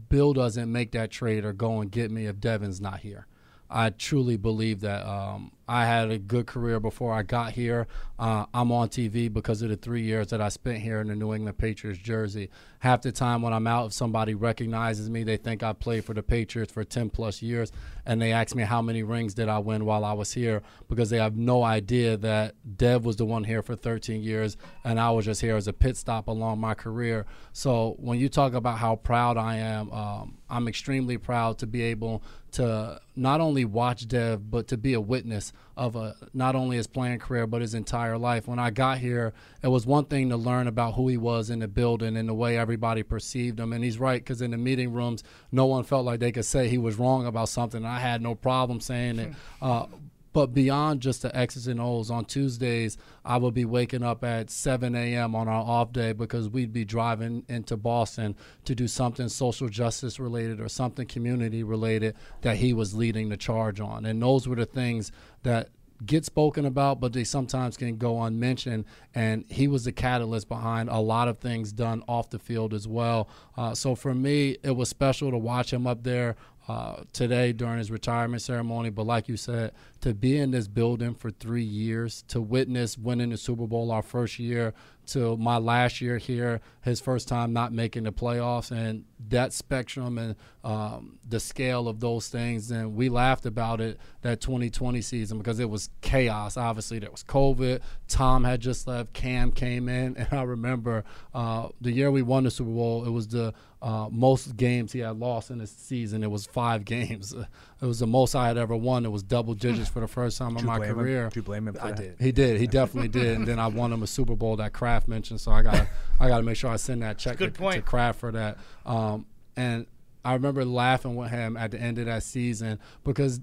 Bill 0.09 0.33
doesn't 0.33 0.71
make 0.71 0.93
that 0.93 1.11
trade 1.11 1.45
or 1.45 1.53
go 1.53 1.81
and 1.81 1.91
get 1.91 2.11
me 2.13 2.27
if 2.27 2.39
Devin's 2.39 2.81
not 2.81 3.01
here. 3.01 3.27
I 3.69 3.91
truly 3.91 4.37
believe 4.37 4.83
that 4.83 5.05
um, 5.05 5.51
I 5.69 5.87
had 5.87 6.11
a 6.11 6.19
good 6.19 6.47
career 6.47 6.79
before 6.81 7.13
I 7.13 7.23
got 7.23 7.53
here. 7.53 7.87
Uh, 8.19 8.47
I'm 8.53 8.71
on 8.71 8.89
TV 8.89 9.33
because 9.33 9.63
of 9.63 9.71
the 9.71 9.77
three 9.77 10.03
years 10.03 10.29
that 10.29 10.41
I 10.41 10.49
spent 10.49 10.79
here 10.79 11.01
in 11.01 11.09
the 11.09 11.17
New 11.17 11.35
England 11.35 11.59
Patriots 11.59 11.99
jersey. 11.99 12.51
Half 12.81 13.03
the 13.03 13.13
time 13.13 13.43
when 13.43 13.53
I'm 13.53 13.67
out, 13.67 13.87
if 13.87 13.93
somebody 13.93 14.35
recognizes 14.35 15.09
me, 15.09 15.25
they 15.25 15.37
think 15.37 15.63
I 15.63 15.73
played 15.73 16.05
for 16.05 16.15
the 16.15 16.23
Patriots 16.23 16.71
for 16.71 16.85
10 16.85 17.11
plus 17.11 17.41
years, 17.43 17.73
and 18.05 18.21
they 18.21 18.33
ask 18.33 18.55
me 18.55 18.63
how 18.63 18.83
many 18.83 19.03
rings 19.03 19.35
did 19.35 19.49
I 19.49 19.59
win 19.59 19.85
while 19.85 20.05
I 20.05 20.13
was 20.13 20.33
here 20.33 20.63
because 20.89 21.11
they 21.11 21.19
have 21.19 21.37
no 21.37 21.63
idea 21.63 22.17
that 22.19 22.55
Dev 22.77 23.05
was 23.05 23.17
the 23.17 23.25
one 23.25 23.45
here 23.45 23.63
for 23.63 23.75
13 23.75 24.23
years, 24.23 24.57
and 24.85 25.01
I 25.01 25.11
was 25.11 25.25
just 25.25 25.41
here 25.41 25.57
as 25.57 25.67
a 25.67 25.73
pit 25.73 25.97
stop 25.97 26.29
along 26.29 26.61
my 26.61 26.75
career. 26.75 27.25
So 27.53 27.97
when 27.99 28.19
you 28.19 28.29
talk 28.29 28.53
about 28.53 28.79
how 28.79 28.97
proud 28.97 29.37
I 29.39 29.57
am, 29.57 29.91
um, 29.93 30.39
I'm 30.49 30.69
extremely 30.69 31.19
proud 31.19 31.59
to 31.59 31.67
be 31.67 31.83
able 31.83 32.23
to 32.55 33.01
not 33.17 33.41
only 33.41 33.65
watch 33.65 34.07
Dev, 34.07 34.51
but 34.51 34.69
to 34.69 34.77
be 34.77 34.95
a 34.95 35.01
witness 35.01 35.53
of 35.77 35.97
a 35.97 36.15
not 36.33 36.55
only 36.55 36.77
his 36.77 36.87
playing 36.87 37.19
career 37.19 37.49
but 37.49 37.61
his 37.61 37.75
entire 37.75 38.17
life. 38.17 38.47
When 38.47 38.61
I 38.61 38.71
got 38.71 38.99
here, 38.99 39.33
it 39.63 39.69
was 39.69 39.87
one 39.87 40.05
thing 40.05 40.29
to 40.29 40.37
learn 40.37 40.69
about 40.69 40.95
who 40.95 41.09
he 41.09 41.17
was 41.17 41.51
in 41.51 41.59
the 41.59 41.69
building 41.69 42.17
and 42.17 42.29
the 42.29 42.35
way 42.35 42.57
everybody 42.57 43.03
perceived 43.03 43.59
him. 43.59 43.73
And 43.73 43.83
he's 43.83 43.99
right 43.99 44.21
because 44.21 44.41
in 44.41 44.53
the 44.53 44.57
meeting 44.57 44.93
rooms, 44.93 45.25
no 45.51 45.67
one 45.67 45.83
felt 45.83 46.05
like 46.05 46.21
they 46.21 46.31
could 46.31 46.45
say 46.45 46.69
he 46.69 46.79
was 46.79 46.97
wrong 46.97 47.27
about 47.27 47.49
something. 47.49 47.85
I 47.85 47.99
had 47.99 48.23
no 48.23 48.37
problem 48.37 48.81
saying 48.81 49.19
it. 49.19 49.35
Uh, 49.61 49.87
but 50.35 50.53
beyond 50.53 51.01
just 51.01 51.23
the 51.23 51.35
X's 51.35 51.69
and 51.69 51.81
O's, 51.81 52.11
on 52.11 52.25
Tuesdays, 52.25 52.99
I 53.25 53.37
would 53.37 53.55
be 53.55 53.65
waking 53.65 54.03
up 54.03 54.25
at 54.25 54.51
7 54.51 54.95
a.m. 54.97 55.37
on 55.37 55.47
our 55.47 55.63
off 55.63 55.93
day 55.93 56.13
because 56.13 56.49
we'd 56.49 56.73
be 56.73 56.85
driving 56.85 57.45
into 57.49 57.77
Boston 57.77 58.35
to 58.65 58.75
do 58.75 58.89
something 58.89 59.29
social 59.29 59.69
justice 59.69 60.19
related 60.19 60.61
or 60.61 60.69
something 60.69 61.07
community 61.07 61.63
related 61.63 62.17
that 62.43 62.57
he 62.57 62.73
was 62.73 62.97
leading 62.97 63.29
the 63.29 63.37
charge 63.37 63.79
on. 63.79 64.05
And 64.05 64.21
those 64.21 64.49
were 64.49 64.57
the 64.57 64.67
things 64.67 65.13
that 65.45 65.69
get 66.05 66.25
spoken 66.25 66.67
about, 66.67 67.01
but 67.01 67.13
they 67.13 67.23
sometimes 67.23 67.77
can 67.77 67.97
go 67.97 68.23
unmentioned. 68.23 68.85
And 69.15 69.45
he 69.49 69.69
was 69.69 69.85
the 69.85 69.93
catalyst 69.93 70.49
behind 70.49 70.89
a 70.89 70.99
lot 70.99 71.29
of 71.29 71.39
things 71.39 71.73
done 71.73 72.03
off 72.09 72.31
the 72.31 72.41
field 72.41 72.75
as 72.75 72.89
well. 72.89 73.29
Uh, 73.57 73.75
so 73.75 73.95
for 73.95 74.15
me, 74.15 74.57
it 74.65 74.73
was 74.73 74.89
special 74.89 75.31
to 75.31 75.39
watch 75.39 75.73
him 75.73 75.87
up 75.87 76.03
there 76.03 76.37
uh, 76.69 77.03
today 77.13 77.53
during 77.53 77.79
his 77.79 77.91
retirement 77.91 78.43
ceremony. 78.43 78.91
But 78.91 79.07
like 79.07 79.29
you 79.29 79.37
said, 79.37 79.73
to 80.01 80.15
be 80.15 80.39
in 80.39 80.51
this 80.51 80.69
building 80.69 81.15
for 81.15 81.31
three 81.31 81.63
years, 81.63 82.23
to 82.29 82.41
witness 82.41 82.97
winning 82.97 83.31
the 83.31 83.37
Super 83.37 83.67
Bowl 83.67 83.91
our 83.91 84.03
first 84.03 84.39
year, 84.39 84.75
to 85.07 85.37
my 85.37 85.59
last 85.59 86.01
year 86.01 86.19
here, 86.19 86.61
his 86.83 87.01
first 87.01 87.29
time 87.29 87.53
not 87.53 87.73
making 87.73 88.05
the 88.05 88.13
playoffs, 88.13 88.71
and 88.71 89.05
that 89.29 89.53
spectrum 89.53 90.19
and 90.19 90.37
um, 90.65 91.19
the 91.29 91.39
scale 91.39 91.89
of 91.89 92.01
those 92.01 92.29
things. 92.29 92.71
And 92.71 92.97
we 92.97 93.09
laughed 93.09 93.47
about 93.47 93.81
it 93.81 93.99
that 94.23 94.41
2020 94.41 95.01
season 95.03 95.39
because 95.39 95.61
it 95.61 95.69
was 95.69 95.91
chaos. 96.01 96.57
Obviously, 96.57 96.99
there 96.99 97.11
was 97.11 97.23
COVID. 97.23 97.81
Tom 98.09 98.45
had 98.45 98.61
just 98.61 98.87
left. 98.87 99.13
Cam 99.13 99.53
came 99.53 99.89
in, 99.89 100.17
and 100.19 100.29
I 100.33 100.43
remember 100.43 101.05
uh, 101.35 101.69
the 101.81 101.93
year 101.93 102.11
we 102.11 102.23
won 102.23 102.45
the 102.45 102.51
Super 102.51 102.71
Bowl. 102.71 103.05
It 103.05 103.11
was 103.11 103.29
the 103.29 103.53
uh, 103.83 104.09
most 104.11 104.57
games 104.57 104.93
he 104.93 105.01
had 105.01 105.19
lost 105.19 105.51
in 105.51 105.61
a 105.61 105.67
season. 105.67 106.23
It 106.23 106.31
was 106.31 106.47
five 106.47 106.85
games. 106.87 107.35
It 107.35 107.87
was 107.87 107.99
the 107.99 108.07
most 108.07 108.35
I 108.35 108.49
had 108.49 108.57
ever 108.57 108.75
won. 108.75 109.05
It 109.05 109.13
was 109.13 109.23
double 109.23 109.53
digits 109.53 109.91
for 109.91 110.01
the 110.01 110.09
first 110.09 110.39
time 110.39 110.57
in 110.57 110.65
my 110.65 110.79
blame 110.79 110.91
him? 110.91 110.97
career. 110.97 111.25
Did 111.29 111.37
you 111.37 111.43
blame 111.43 111.69
him 111.69 111.75
for 111.75 111.85
I 111.85 111.91
that? 111.93 111.97
did. 111.99 112.17
He 112.19 112.33
did. 112.33 112.59
He 112.59 112.67
definitely 112.67 113.09
did. 113.09 113.37
And 113.37 113.47
then 113.47 113.59
I 113.59 113.67
won 113.67 113.93
him 113.93 114.03
a 114.03 114.07
Super 114.07 114.35
Bowl 114.35 114.57
that 114.57 114.73
Kraft 114.73 114.95
Kraft 115.05 115.09
mentioned, 115.09 115.41
so 115.41 115.51
I 115.51 115.63
got 115.63 115.87
I 116.21 116.29
got 116.29 116.39
to 116.39 116.43
make 116.43 116.57
sure 116.57 116.71
I 116.71 116.77
send 116.77 117.03
that 117.03 117.19
check 117.19 117.39
to, 117.39 117.51
point. 117.51 117.77
to 117.77 117.83
Kraft 117.83 118.21
for 118.21 118.33
that. 118.33 118.59
Um, 118.87 119.14
and 119.57 119.87
I 120.25 120.33
remember 120.33 120.65
laughing 120.65 121.17
with 121.17 121.31
him 121.31 121.57
at 121.57 121.71
the 121.71 121.81
end 121.81 121.99
of 121.99 122.07
that 122.07 122.23
season 122.23 122.79
because 123.05 123.41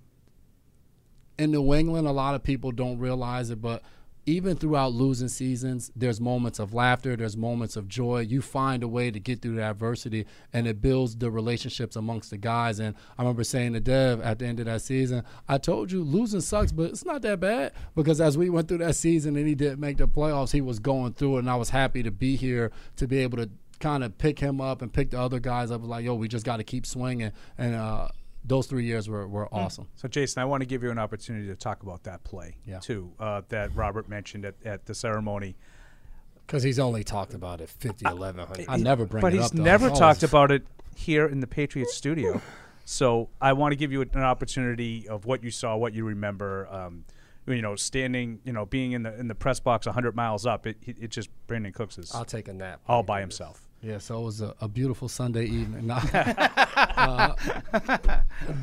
in 1.37 1.51
New 1.51 1.73
England, 1.73 2.07
a 2.07 2.11
lot 2.11 2.35
of 2.35 2.43
people 2.43 2.71
don't 2.71 2.99
realize 2.99 3.49
it, 3.49 3.61
but 3.61 3.83
even 4.27 4.55
throughout 4.55 4.93
losing 4.93 5.27
seasons, 5.27 5.91
there's 5.95 6.21
moments 6.21 6.59
of 6.59 6.75
laughter, 6.75 7.15
there's 7.15 7.35
moments 7.35 7.75
of 7.75 7.87
joy. 7.87 8.19
You 8.19 8.41
find 8.41 8.83
a 8.83 8.87
way 8.87 9.09
to 9.09 9.19
get 9.19 9.41
through 9.41 9.55
the 9.55 9.63
adversity, 9.63 10.27
and 10.53 10.67
it 10.67 10.79
builds 10.79 11.15
the 11.15 11.31
relationships 11.31 11.95
amongst 11.95 12.29
the 12.29 12.37
guys. 12.37 12.79
And 12.79 12.95
I 13.17 13.23
remember 13.23 13.43
saying 13.43 13.73
to 13.73 13.79
Dev 13.79 14.21
at 14.21 14.37
the 14.37 14.45
end 14.45 14.59
of 14.59 14.67
that 14.67 14.83
season, 14.83 15.23
I 15.49 15.57
told 15.57 15.91
you 15.91 16.03
losing 16.03 16.41
sucks, 16.41 16.71
but 16.71 16.91
it's 16.91 17.05
not 17.05 17.23
that 17.23 17.39
bad 17.39 17.73
because 17.95 18.21
as 18.21 18.37
we 18.37 18.51
went 18.51 18.67
through 18.67 18.79
that 18.79 18.95
season 18.95 19.35
and 19.35 19.47
he 19.47 19.55
didn't 19.55 19.79
make 19.79 19.97
the 19.97 20.07
playoffs, 20.07 20.51
he 20.51 20.61
was 20.61 20.77
going 20.77 21.13
through 21.13 21.37
it, 21.37 21.39
and 21.39 21.49
I 21.49 21.55
was 21.55 21.71
happy 21.71 22.03
to 22.03 22.11
be 22.11 22.35
here 22.35 22.71
to 22.97 23.07
be 23.07 23.17
able 23.17 23.37
to 23.39 23.49
kind 23.81 24.03
of 24.03 24.17
pick 24.17 24.39
him 24.39 24.61
up 24.61 24.81
and 24.81 24.91
pick 24.93 25.11
the 25.11 25.19
other 25.19 25.39
guys 25.39 25.71
up. 25.71 25.83
Like, 25.83 26.05
yo, 26.05 26.15
we 26.15 26.27
just 26.27 26.45
got 26.45 26.57
to 26.57 26.63
keep 26.63 26.85
swinging. 26.85 27.31
And 27.57 27.75
uh, 27.75 28.07
those 28.45 28.67
three 28.67 28.85
years 28.85 29.09
were, 29.09 29.27
were 29.27 29.53
awesome. 29.53 29.87
So, 29.95 30.07
Jason, 30.07 30.41
I 30.41 30.45
want 30.45 30.61
to 30.61 30.65
give 30.65 30.83
you 30.83 30.91
an 30.91 30.97
opportunity 30.99 31.47
to 31.47 31.55
talk 31.55 31.83
about 31.83 32.03
that 32.03 32.23
play 32.23 32.55
Yeah. 32.65 32.79
too 32.79 33.11
uh, 33.19 33.41
that 33.49 33.75
Robert 33.75 34.07
mentioned 34.07 34.45
at, 34.45 34.55
at 34.63 34.85
the 34.85 34.93
ceremony. 34.95 35.57
Because 36.47 36.63
he's 36.63 36.79
only 36.79 37.03
talked 37.03 37.33
about 37.33 37.61
it 37.61 37.69
50, 37.69 38.05
1100. 38.05 38.65
I 38.67 38.77
never 38.77 39.05
bring 39.05 39.21
but 39.21 39.33
it 39.33 39.37
he's 39.37 39.45
up. 39.47 39.51
though. 39.53 39.63
never 39.63 39.87
It's 39.87 39.99
talked 39.99 40.23
about 40.23 40.51
it 40.51 40.63
here 40.95 41.25
in 41.25 41.39
the 41.39 41.47
Patriots 41.47 41.93
studio. 41.95 42.41
So 42.83 43.29
I 43.39 43.53
want 43.53 43.71
to 43.71 43.75
give 43.77 43.91
you 43.91 44.01
an 44.01 44.09
opportunity 44.17 45.07
of 45.07 45.25
what 45.25 45.43
you 45.43 45.51
saw, 45.51 45.77
what 45.77 45.93
you 45.93 46.03
remember. 46.03 46.67
Um, 46.69 47.05
you 47.47 47.61
know, 47.61 47.75
standing, 47.75 48.39
you 48.43 48.53
know, 48.53 48.65
being 48.65 48.91
in 48.91 49.03
the 49.03 49.17
in 49.19 49.27
the 49.27 49.35
press 49.35 49.59
box 49.59 49.85
100 49.85 50.15
miles 50.15 50.45
up. 50.45 50.67
It, 50.67 50.77
it, 50.83 50.97
it's 50.99 51.15
just 51.15 51.29
Brandin 51.47 51.73
Cooks 51.73 51.97
is 51.97 52.13
I'll 52.13 52.25
take 52.25 52.47
a 52.47 52.53
nap. 52.53 52.81
all 52.87 53.01
by 53.03 53.19
himself. 53.21 53.67
Yeah, 53.83 53.97
so 53.97 54.19
it 54.19 54.25
was 54.25 54.41
a, 54.41 54.53
a 54.61 54.67
beautiful 54.67 55.09
Sunday 55.09 55.45
evening. 55.45 55.89
uh, 55.91 57.35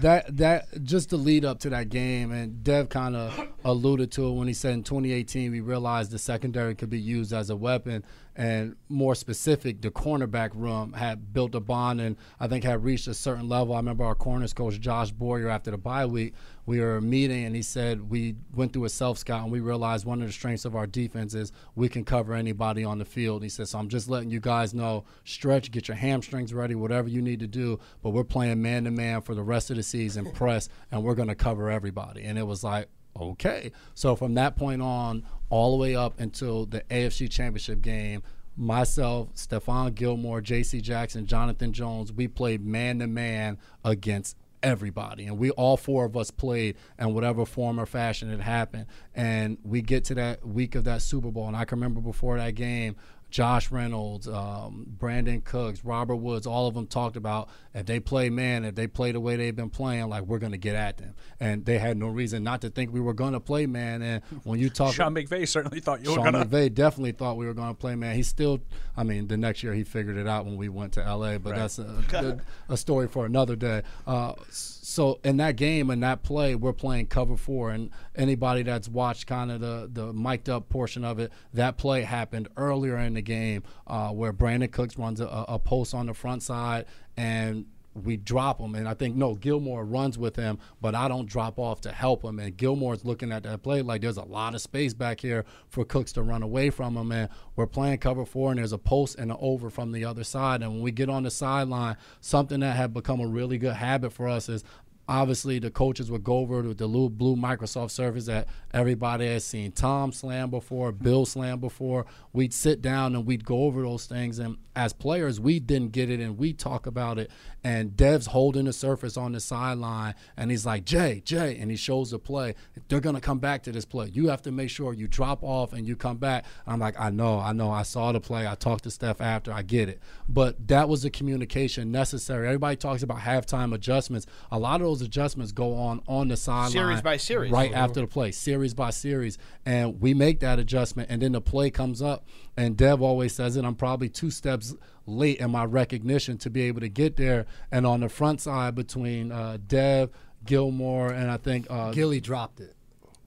that 0.00 0.36
that 0.36 0.84
just 0.84 1.10
the 1.10 1.16
lead 1.16 1.44
up 1.44 1.58
to 1.60 1.70
that 1.70 1.88
game, 1.88 2.30
and 2.30 2.62
Dev 2.62 2.88
kind 2.88 3.16
of 3.16 3.48
alluded 3.64 4.12
to 4.12 4.28
it 4.28 4.32
when 4.34 4.46
he 4.46 4.54
said 4.54 4.74
in 4.74 4.84
2018 4.84 5.50
we 5.50 5.60
realized 5.60 6.12
the 6.12 6.20
secondary 6.20 6.76
could 6.76 6.90
be 6.90 7.00
used 7.00 7.32
as 7.32 7.50
a 7.50 7.56
weapon, 7.56 8.04
and 8.38 8.76
more 8.88 9.16
specific, 9.16 9.80
the 9.80 9.90
cornerback 9.90 10.50
room 10.54 10.92
had 10.92 11.32
built 11.32 11.56
a 11.56 11.60
bond 11.60 12.00
and 12.00 12.16
I 12.38 12.46
think 12.46 12.62
had 12.62 12.84
reached 12.84 13.08
a 13.08 13.14
certain 13.14 13.48
level. 13.48 13.74
I 13.74 13.78
remember 13.78 14.04
our 14.04 14.14
corners 14.14 14.52
coach 14.52 14.78
Josh 14.78 15.10
Boyer 15.10 15.48
after 15.48 15.72
the 15.72 15.76
bye 15.76 16.06
week, 16.06 16.34
we 16.64 16.78
were 16.78 17.00
meeting 17.00 17.46
and 17.46 17.56
he 17.56 17.62
said 17.62 18.08
we 18.08 18.36
went 18.54 18.72
through 18.72 18.84
a 18.84 18.90
self 18.90 19.18
scout 19.18 19.42
and 19.42 19.50
we 19.50 19.58
realized 19.58 20.06
one 20.06 20.22
of 20.22 20.28
the 20.28 20.32
strengths 20.32 20.64
of 20.64 20.76
our 20.76 20.86
defense 20.86 21.34
is 21.34 21.50
we 21.74 21.88
can 21.88 22.04
cover 22.04 22.32
anybody 22.32 22.84
on 22.84 22.98
the 22.98 23.04
field. 23.04 23.42
He 23.42 23.48
said, 23.48 23.66
so 23.66 23.76
I'm 23.80 23.88
just 23.88 24.08
letting 24.08 24.30
you 24.30 24.38
guys 24.38 24.72
know, 24.72 25.04
stretch, 25.24 25.72
get 25.72 25.88
your 25.88 25.96
hamstrings 25.96 26.54
ready, 26.54 26.76
whatever 26.76 27.08
you 27.08 27.20
need 27.20 27.40
to 27.40 27.48
do, 27.48 27.80
but 28.04 28.10
we're 28.10 28.22
playing 28.22 28.62
man 28.62 28.84
to 28.84 28.92
man 28.92 29.20
for 29.20 29.34
the 29.34 29.42
rest 29.42 29.70
of 29.70 29.76
the 29.76 29.82
season, 29.82 30.30
press, 30.32 30.68
and 30.92 31.02
we're 31.02 31.16
going 31.16 31.26
to 31.26 31.34
cover 31.34 31.70
everybody. 31.70 32.22
And 32.22 32.38
it 32.38 32.46
was 32.46 32.62
like, 32.62 32.86
okay. 33.20 33.72
So 33.94 34.16
from 34.16 34.34
that 34.34 34.56
point 34.56 34.82
on, 34.82 35.24
all 35.50 35.72
the 35.72 35.76
way 35.78 35.96
up 35.96 36.20
until 36.20 36.66
the 36.66 36.80
AFC 36.82 37.30
Championship 37.30 37.80
game, 37.80 38.22
myself, 38.56 39.34
Stephon 39.34 39.94
Gilmore, 39.94 40.40
J.C. 40.40 40.80
Jackson, 40.80 41.26
Jonathan 41.26 41.72
Jones, 41.72 42.12
we 42.12 42.28
played 42.28 42.64
man 42.64 42.98
to 42.98 43.06
man 43.06 43.58
against 43.84 44.36
everybody 44.62 45.26
and 45.26 45.38
we 45.38 45.50
all 45.50 45.76
four 45.76 46.04
of 46.04 46.16
us 46.16 46.30
played 46.30 46.76
in 46.98 47.14
whatever 47.14 47.46
form 47.46 47.78
or 47.78 47.86
fashion 47.86 48.30
it 48.30 48.40
happened 48.40 48.86
and 49.14 49.56
we 49.62 49.80
get 49.80 50.04
to 50.04 50.16
that 50.16 50.44
week 50.44 50.74
of 50.74 50.84
that 50.84 51.00
super 51.00 51.30
bowl 51.30 51.46
and 51.46 51.56
i 51.56 51.64
can 51.64 51.78
remember 51.78 52.00
before 52.00 52.36
that 52.36 52.54
game 52.56 52.96
Josh 53.30 53.70
Reynolds, 53.70 54.26
um, 54.26 54.86
Brandin 54.98 55.44
Cooks, 55.44 55.84
Robert 55.84 56.16
Woods, 56.16 56.46
all 56.46 56.66
of 56.66 56.74
them 56.74 56.86
talked 56.86 57.16
about 57.16 57.48
if 57.74 57.84
they 57.84 58.00
play 58.00 58.30
man, 58.30 58.64
if 58.64 58.74
they 58.74 58.86
play 58.86 59.12
the 59.12 59.20
way 59.20 59.36
they've 59.36 59.54
been 59.54 59.68
playing, 59.70 60.08
like 60.08 60.22
we're 60.24 60.38
going 60.38 60.52
to 60.52 60.58
get 60.58 60.74
at 60.74 60.96
them. 60.96 61.14
And 61.38 61.64
they 61.64 61.78
had 61.78 61.96
no 61.98 62.08
reason 62.08 62.42
not 62.42 62.62
to 62.62 62.70
think 62.70 62.92
we 62.92 63.00
were 63.00 63.12
going 63.12 63.34
to 63.34 63.40
play 63.40 63.66
man. 63.66 64.00
And 64.02 64.22
when 64.44 64.58
you 64.58 64.70
talk, 64.70 64.94
Sean 64.94 65.14
McVay 65.14 65.46
certainly 65.46 65.80
thought 65.80 66.02
you 66.02 66.10
were 66.10 66.16
going 66.16 66.32
to. 66.32 66.44
McVay 66.46 66.72
definitely 66.72 67.12
thought 67.12 67.36
we 67.36 67.46
were 67.46 67.54
going 67.54 67.68
to 67.68 67.74
play 67.78 67.94
man. 67.94 68.14
He 68.16 68.22
still, 68.22 68.60
I 68.96 69.02
mean, 69.04 69.28
the 69.28 69.36
next 69.36 69.62
year 69.62 69.74
he 69.74 69.84
figured 69.84 70.16
it 70.16 70.26
out 70.26 70.46
when 70.46 70.56
we 70.56 70.68
went 70.70 70.94
to 70.94 71.00
LA, 71.00 71.36
but 71.38 71.50
Right. 71.52 71.58
that's 71.58 71.78
a, 71.78 72.02
a, 72.68 72.72
a 72.72 72.76
story 72.78 73.08
for 73.08 73.26
another 73.26 73.56
day. 73.56 73.82
Uh, 74.06 74.32
so 74.50 74.77
in 74.98 75.36
that 75.38 75.56
game 75.56 75.90
and 75.90 76.02
that 76.02 76.22
play, 76.22 76.54
we're 76.54 76.72
playing 76.72 77.06
cover 77.06 77.36
four, 77.36 77.70
and 77.70 77.90
anybody 78.14 78.62
that's 78.62 78.88
watched 78.88 79.26
kind 79.26 79.50
of 79.50 79.60
the 79.60 79.88
the 79.92 80.12
mic'd 80.12 80.48
up 80.48 80.68
portion 80.68 81.04
of 81.04 81.18
it, 81.18 81.32
that 81.54 81.78
play 81.78 82.02
happened 82.02 82.48
earlier 82.56 82.98
in 82.98 83.14
the 83.14 83.22
game 83.22 83.62
uh, 83.86 84.10
where 84.10 84.32
Brandin 84.32 84.70
Cooks 84.70 84.98
runs 84.98 85.20
a, 85.20 85.26
a 85.26 85.58
post 85.58 85.94
on 85.94 86.06
the 86.06 86.14
front 86.14 86.42
side 86.42 86.86
and 87.16 87.66
we 88.04 88.16
drop 88.16 88.60
him, 88.60 88.74
and 88.74 88.88
I 88.88 88.94
think 88.94 89.16
no, 89.16 89.34
Gilmore 89.34 89.84
runs 89.84 90.18
with 90.18 90.36
him, 90.36 90.58
but 90.80 90.94
I 90.94 91.08
don't 91.08 91.26
drop 91.26 91.58
off 91.58 91.80
to 91.82 91.92
help 91.92 92.24
him. 92.24 92.38
And 92.38 92.56
Gilmore's 92.56 93.04
looking 93.04 93.32
at 93.32 93.42
that 93.44 93.62
play 93.62 93.82
like 93.82 94.02
there's 94.02 94.16
a 94.16 94.24
lot 94.24 94.54
of 94.54 94.60
space 94.60 94.94
back 94.94 95.20
here 95.20 95.44
for 95.68 95.84
Cooks 95.84 96.12
to 96.12 96.22
run 96.22 96.42
away 96.42 96.70
from 96.70 96.96
him. 96.96 97.12
And 97.12 97.28
we're 97.56 97.66
playing 97.66 97.98
cover 97.98 98.24
four, 98.24 98.50
and 98.50 98.58
there's 98.58 98.72
a 98.72 98.78
post 98.78 99.18
and 99.18 99.30
an 99.30 99.38
over 99.40 99.70
from 99.70 99.92
the 99.92 100.04
other 100.04 100.24
side. 100.24 100.62
And 100.62 100.72
when 100.72 100.82
we 100.82 100.92
get 100.92 101.08
on 101.08 101.24
the 101.24 101.30
sideline, 101.30 101.96
something 102.20 102.60
that 102.60 102.76
had 102.76 102.94
become 102.94 103.20
a 103.20 103.26
really 103.26 103.58
good 103.58 103.74
habit 103.74 104.12
for 104.12 104.28
us 104.28 104.48
is 104.48 104.64
obviously 105.08 105.58
the 105.58 105.70
coaches 105.70 106.10
would 106.10 106.22
go 106.22 106.38
over 106.38 106.62
to 106.62 106.74
the 106.74 106.86
little 106.86 107.08
blue 107.08 107.34
Microsoft 107.34 107.90
Surface 107.90 108.26
that 108.26 108.46
everybody 108.72 109.26
has 109.26 109.44
seen 109.44 109.72
Tom 109.72 110.12
slam 110.12 110.50
before, 110.50 110.92
Bill 110.92 111.24
slam 111.24 111.60
before. 111.60 112.04
We'd 112.32 112.52
sit 112.52 112.82
down 112.82 113.14
and 113.14 113.24
we'd 113.26 113.44
go 113.44 113.64
over 113.64 113.82
those 113.82 114.06
things. 114.06 114.38
And 114.38 114.58
as 114.76 114.92
players, 114.92 115.40
we 115.40 115.60
didn't 115.60 115.92
get 115.92 116.10
it 116.10 116.20
and 116.20 116.36
we 116.36 116.52
talk 116.52 116.86
about 116.86 117.18
it. 117.18 117.30
And 117.68 117.94
Dev's 117.98 118.28
holding 118.28 118.64
the 118.64 118.72
surface 118.72 119.18
on 119.18 119.32
the 119.32 119.40
sideline 119.40 120.14
and 120.38 120.50
he's 120.50 120.64
like, 120.64 120.86
Jay, 120.86 121.20
Jay, 121.22 121.58
and 121.60 121.70
he 121.70 121.76
shows 121.76 122.12
the 122.12 122.18
play. 122.18 122.54
They're 122.88 122.98
going 122.98 123.14
to 123.14 123.20
come 123.20 123.40
back 123.40 123.62
to 123.64 123.72
this 123.72 123.84
play. 123.84 124.08
You 124.10 124.28
have 124.28 124.40
to 124.42 124.50
make 124.50 124.70
sure 124.70 124.94
you 124.94 125.06
drop 125.06 125.44
off 125.44 125.74
and 125.74 125.86
you 125.86 125.94
come 125.94 126.16
back. 126.16 126.46
I'm 126.66 126.80
like, 126.80 126.98
I 126.98 127.10
know, 127.10 127.38
I 127.38 127.52
know. 127.52 127.70
I 127.70 127.82
saw 127.82 128.10
the 128.12 128.20
play. 128.20 128.46
I 128.46 128.54
talked 128.54 128.84
to 128.84 128.90
Steph 128.90 129.20
after. 129.20 129.52
I 129.52 129.60
get 129.60 129.90
it. 129.90 130.00
But 130.30 130.68
that 130.68 130.88
was 130.88 131.02
the 131.02 131.10
communication 131.10 131.92
necessary. 131.92 132.46
Everybody 132.46 132.76
talks 132.76 133.02
about 133.02 133.18
halftime 133.18 133.74
adjustments. 133.74 134.24
A 134.50 134.58
lot 134.58 134.80
of 134.80 134.86
those 134.86 135.02
adjustments 135.02 135.52
go 135.52 135.74
on 135.74 136.00
on 136.08 136.28
the 136.28 136.38
sideline. 136.38 136.70
Series 136.70 137.02
by 137.02 137.18
series. 137.18 137.52
Right 137.52 137.70
mm-hmm. 137.70 137.80
after 137.84 138.00
the 138.00 138.06
play, 138.06 138.30
series 138.30 138.72
by 138.72 138.88
series. 138.88 139.36
And 139.66 140.00
we 140.00 140.14
make 140.14 140.40
that 140.40 140.58
adjustment, 140.58 141.10
and 141.10 141.20
then 141.20 141.32
the 141.32 141.42
play 141.42 141.70
comes 141.70 142.00
up. 142.00 142.26
And 142.56 142.78
Dev 142.78 143.02
always 143.02 143.34
says 143.34 143.56
it. 143.56 143.64
I'm 143.66 143.74
probably 143.74 144.08
two 144.08 144.30
steps 144.30 144.74
late 145.08 145.38
in 145.38 145.50
my 145.50 145.64
recognition 145.64 146.38
to 146.38 146.50
be 146.50 146.62
able 146.62 146.80
to 146.80 146.88
get 146.88 147.16
there. 147.16 147.46
And 147.70 147.86
on 147.86 148.00
the 148.00 148.08
front 148.08 148.40
side 148.40 148.74
between 148.74 149.32
uh, 149.32 149.58
Dev, 149.66 150.10
Gilmore, 150.44 151.08
and 151.08 151.30
I 151.30 151.36
think 151.36 151.66
uh, 151.70 151.92
Gilly 151.92 152.20
dropped 152.20 152.60
it. 152.60 152.76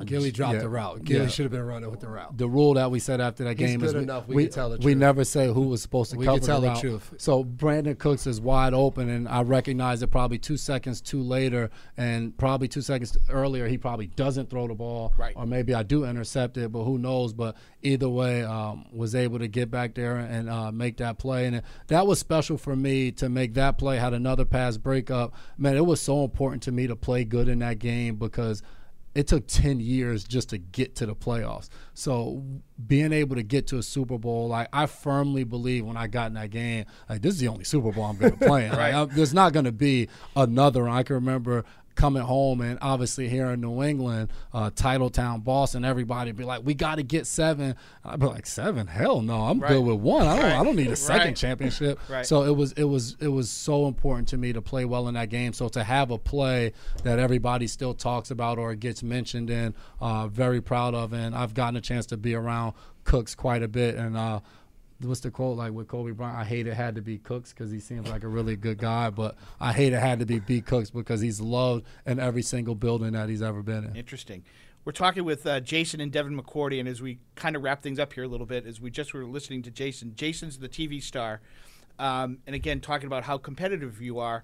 Gilly 0.05 0.31
dropped 0.31 0.55
Yeah. 0.55 0.59
the 0.61 0.69
route. 0.69 1.03
Gilly 1.03 1.21
Yeah. 1.23 1.27
should 1.27 1.43
have 1.45 1.51
been 1.51 1.65
running 1.65 1.89
with 1.91 1.99
the 2.01 2.09
route. 2.09 2.37
the 2.37 2.47
rule 2.47 2.73
that 2.75 2.89
we 2.91 2.99
said 2.99 3.21
after 3.21 3.43
that 3.43 3.59
He's 3.59 3.69
game 3.71 3.83
is 3.83 3.93
we, 3.93 4.01
enough. 4.01 4.27
We 4.27 4.35
we, 4.35 4.43
can 4.45 4.53
tell 4.53 4.69
the 4.69 4.77
we 4.79 4.95
never 4.95 5.23
say 5.23 5.47
who 5.47 5.61
was 5.67 5.81
supposed 5.81 6.11
to 6.11 6.17
We 6.17 6.25
cover 6.25 6.39
can 6.39 6.47
tell 6.47 6.61
the 6.61 6.67
route. 6.67 6.79
truth. 6.81 7.13
So 7.17 7.43
Brandin 7.43 7.97
Cooks 7.97 8.27
is 8.27 8.39
wide 8.41 8.73
open, 8.73 9.09
and 9.09 9.27
I 9.27 9.41
recognize 9.43 10.01
it 10.01 10.07
probably 10.07 10.37
two 10.37 10.57
seconds 10.57 11.01
too 11.01 11.21
later, 11.21 11.69
and 11.97 12.37
probably 12.37 12.67
two 12.67 12.81
seconds 12.81 13.17
earlier 13.29 13.67
he 13.67 13.77
probably 13.77 14.07
doesn't 14.07 14.49
throw 14.49 14.67
the 14.67 14.75
ball, 14.75 15.13
Right. 15.17 15.33
or 15.35 15.45
maybe 15.45 15.73
I 15.73 15.83
do 15.83 16.05
intercept 16.05 16.57
it, 16.57 16.71
but 16.71 16.83
who 16.83 16.97
knows? 16.97 17.33
But 17.33 17.55
either 17.81 18.09
way, 18.09 18.43
um, 18.43 18.85
was 18.93 19.15
able 19.15 19.39
to 19.39 19.47
get 19.47 19.71
back 19.71 19.95
there 19.95 20.17
and 20.17 20.49
uh, 20.49 20.71
make 20.71 20.97
that 20.97 21.17
play, 21.17 21.45
and 21.47 21.61
that 21.87 22.05
was 22.07 22.19
special 22.19 22.57
for 22.57 22.75
me 22.75 23.11
to 23.13 23.29
make 23.29 23.53
that 23.55 23.77
play. 23.77 23.97
Had 23.97 24.13
another 24.13 24.45
pass 24.45 24.77
breakup, 24.77 25.33
man. 25.57 25.75
It 25.77 25.85
was 25.85 26.01
so 26.01 26.23
important 26.23 26.63
to 26.63 26.71
me 26.71 26.87
to 26.87 26.95
play 26.95 27.23
good 27.23 27.47
in 27.47 27.59
that 27.59 27.79
game 27.79 28.15
because 28.15 28.61
it 29.13 29.27
took 29.27 29.45
10 29.47 29.79
years 29.81 30.23
just 30.23 30.49
to 30.49 30.57
get 30.57 30.95
to 30.95 31.05
the 31.05 31.13
playoffs. 31.15 31.67
So 31.93 32.43
being 32.87 33.11
able 33.11 33.35
to 33.35 33.43
get 33.43 33.67
to 33.67 33.77
a 33.77 33.83
Super 33.83 34.17
Bowl, 34.17 34.47
like 34.47 34.67
I 34.71 34.85
firmly 34.85 35.43
believe 35.43 35.85
when 35.85 35.97
I 35.97 36.07
got 36.07 36.27
in 36.27 36.33
that 36.35 36.49
game, 36.49 36.85
like 37.09 37.21
this 37.21 37.33
is 37.35 37.39
the 37.41 37.49
only 37.49 37.65
Super 37.65 37.91
Bowl 37.91 38.05
I'm 38.05 38.17
going 38.17 38.37
to 38.37 38.45
play. 38.45 38.65
in. 38.65 38.71
Like, 38.75 38.93
I- 38.93 39.05
there's 39.05 39.33
not 39.33 39.51
going 39.53 39.65
to 39.65 39.71
be 39.71 40.07
another. 40.35 40.87
I 40.87 41.03
can 41.03 41.15
remember 41.15 41.65
coming 42.01 42.23
home 42.23 42.61
and 42.61 42.79
obviously 42.81 43.29
here 43.29 43.51
in 43.51 43.61
New 43.61 43.83
England, 43.83 44.31
uh, 44.55 44.71
Titletown, 44.71 45.43
Boston, 45.43 45.85
everybody 45.85 46.31
be 46.31 46.43
like, 46.43 46.61
we 46.65 46.73
got 46.73 46.95
to 46.95 47.03
get 47.03 47.27
seven. 47.27 47.75
I'd 48.03 48.19
be 48.19 48.25
like, 48.25 48.47
seven? 48.47 48.87
Hell 48.87 49.21
no, 49.21 49.41
I'm 49.41 49.59
Right. 49.59 49.69
good 49.69 49.81
with 49.85 49.99
one. 49.99 50.25
I 50.25 50.35
don't. 50.35 50.43
Right. 50.45 50.59
I 50.59 50.63
don't 50.63 50.75
need 50.75 50.87
a 50.87 50.95
second 50.95 51.27
Right. 51.27 51.35
championship. 51.35 51.99
Right. 52.09 52.25
So 52.25 52.43
it 52.43 52.55
was 52.55 52.71
it 52.73 52.85
was 52.85 53.15
it 53.19 53.27
was 53.27 53.51
so 53.51 53.85
important 53.85 54.27
to 54.29 54.37
me 54.37 54.51
to 54.51 54.61
play 54.63 54.83
well 54.83 55.07
in 55.07 55.13
that 55.13 55.29
game. 55.29 55.53
So 55.53 55.69
to 55.69 55.83
have 55.83 56.09
a 56.09 56.17
play 56.17 56.73
that 57.03 57.19
everybody 57.19 57.67
still 57.67 57.93
talks 57.93 58.31
about 58.31 58.57
or 58.57 58.73
gets 58.73 59.03
mentioned 59.03 59.51
in, 59.51 59.75
uh, 60.01 60.27
very 60.27 60.59
proud 60.59 60.95
of. 60.95 61.13
And 61.13 61.35
I've 61.35 61.53
gotten 61.53 61.75
a 61.77 61.81
chance 61.81 62.07
to 62.07 62.17
be 62.17 62.33
around 62.33 62.73
Cooks 63.03 63.35
quite 63.35 63.61
a 63.61 63.67
bit. 63.67 63.95
And 63.95 64.17
uh, 64.17 64.39
what's 65.05 65.21
the 65.21 65.31
quote 65.31 65.57
like 65.57 65.71
with 65.71 65.87
Kobe 65.87 66.11
Bryant? 66.11 66.37
I 66.37 66.43
hate 66.43 66.67
it 66.67 66.73
had 66.73 66.95
to 66.95 67.01
be 67.01 67.17
Cooks 67.17 67.53
because 67.53 67.71
he 67.71 67.79
seems 67.79 68.09
like 68.09 68.23
a 68.23 68.27
really 68.27 68.55
good 68.55 68.77
guy, 68.77 69.09
but 69.09 69.35
I 69.59 69.73
hate 69.73 69.93
it 69.93 69.99
had 69.99 70.19
to 70.19 70.25
be 70.25 70.39
B 70.39 70.61
Cooks 70.61 70.89
because 70.89 71.21
he's 71.21 71.41
loved 71.41 71.85
in 72.05 72.19
every 72.19 72.41
single 72.41 72.75
building 72.75 73.13
that 73.13 73.29
he's 73.29 73.41
ever 73.41 73.61
been 73.61 73.85
in. 73.85 73.95
Interesting. 73.95 74.43
We're 74.83 74.93
talking 74.93 75.23
with 75.23 75.45
uh, 75.45 75.59
Jason 75.59 76.01
and 76.01 76.11
Devin 76.11 76.39
McCourty, 76.39 76.79
and 76.79 76.89
as 76.89 77.01
we 77.01 77.19
kind 77.35 77.55
of 77.55 77.61
wrap 77.61 77.83
things 77.83 77.99
up 77.99 78.13
here 78.13 78.23
a 78.23 78.27
little 78.27 78.47
bit, 78.47 78.65
as 78.65 78.81
we 78.81 78.89
just 78.89 79.13
were 79.13 79.25
listening 79.25 79.61
to 79.63 79.71
Jason, 79.71 80.15
Jason's 80.15 80.57
the 80.57 80.69
TV 80.69 81.01
star, 81.01 81.41
um, 81.99 82.39
and 82.47 82.55
again 82.55 82.79
talking 82.81 83.07
about 83.07 83.23
how 83.23 83.37
competitive 83.37 84.01
you 84.01 84.19
are. 84.19 84.43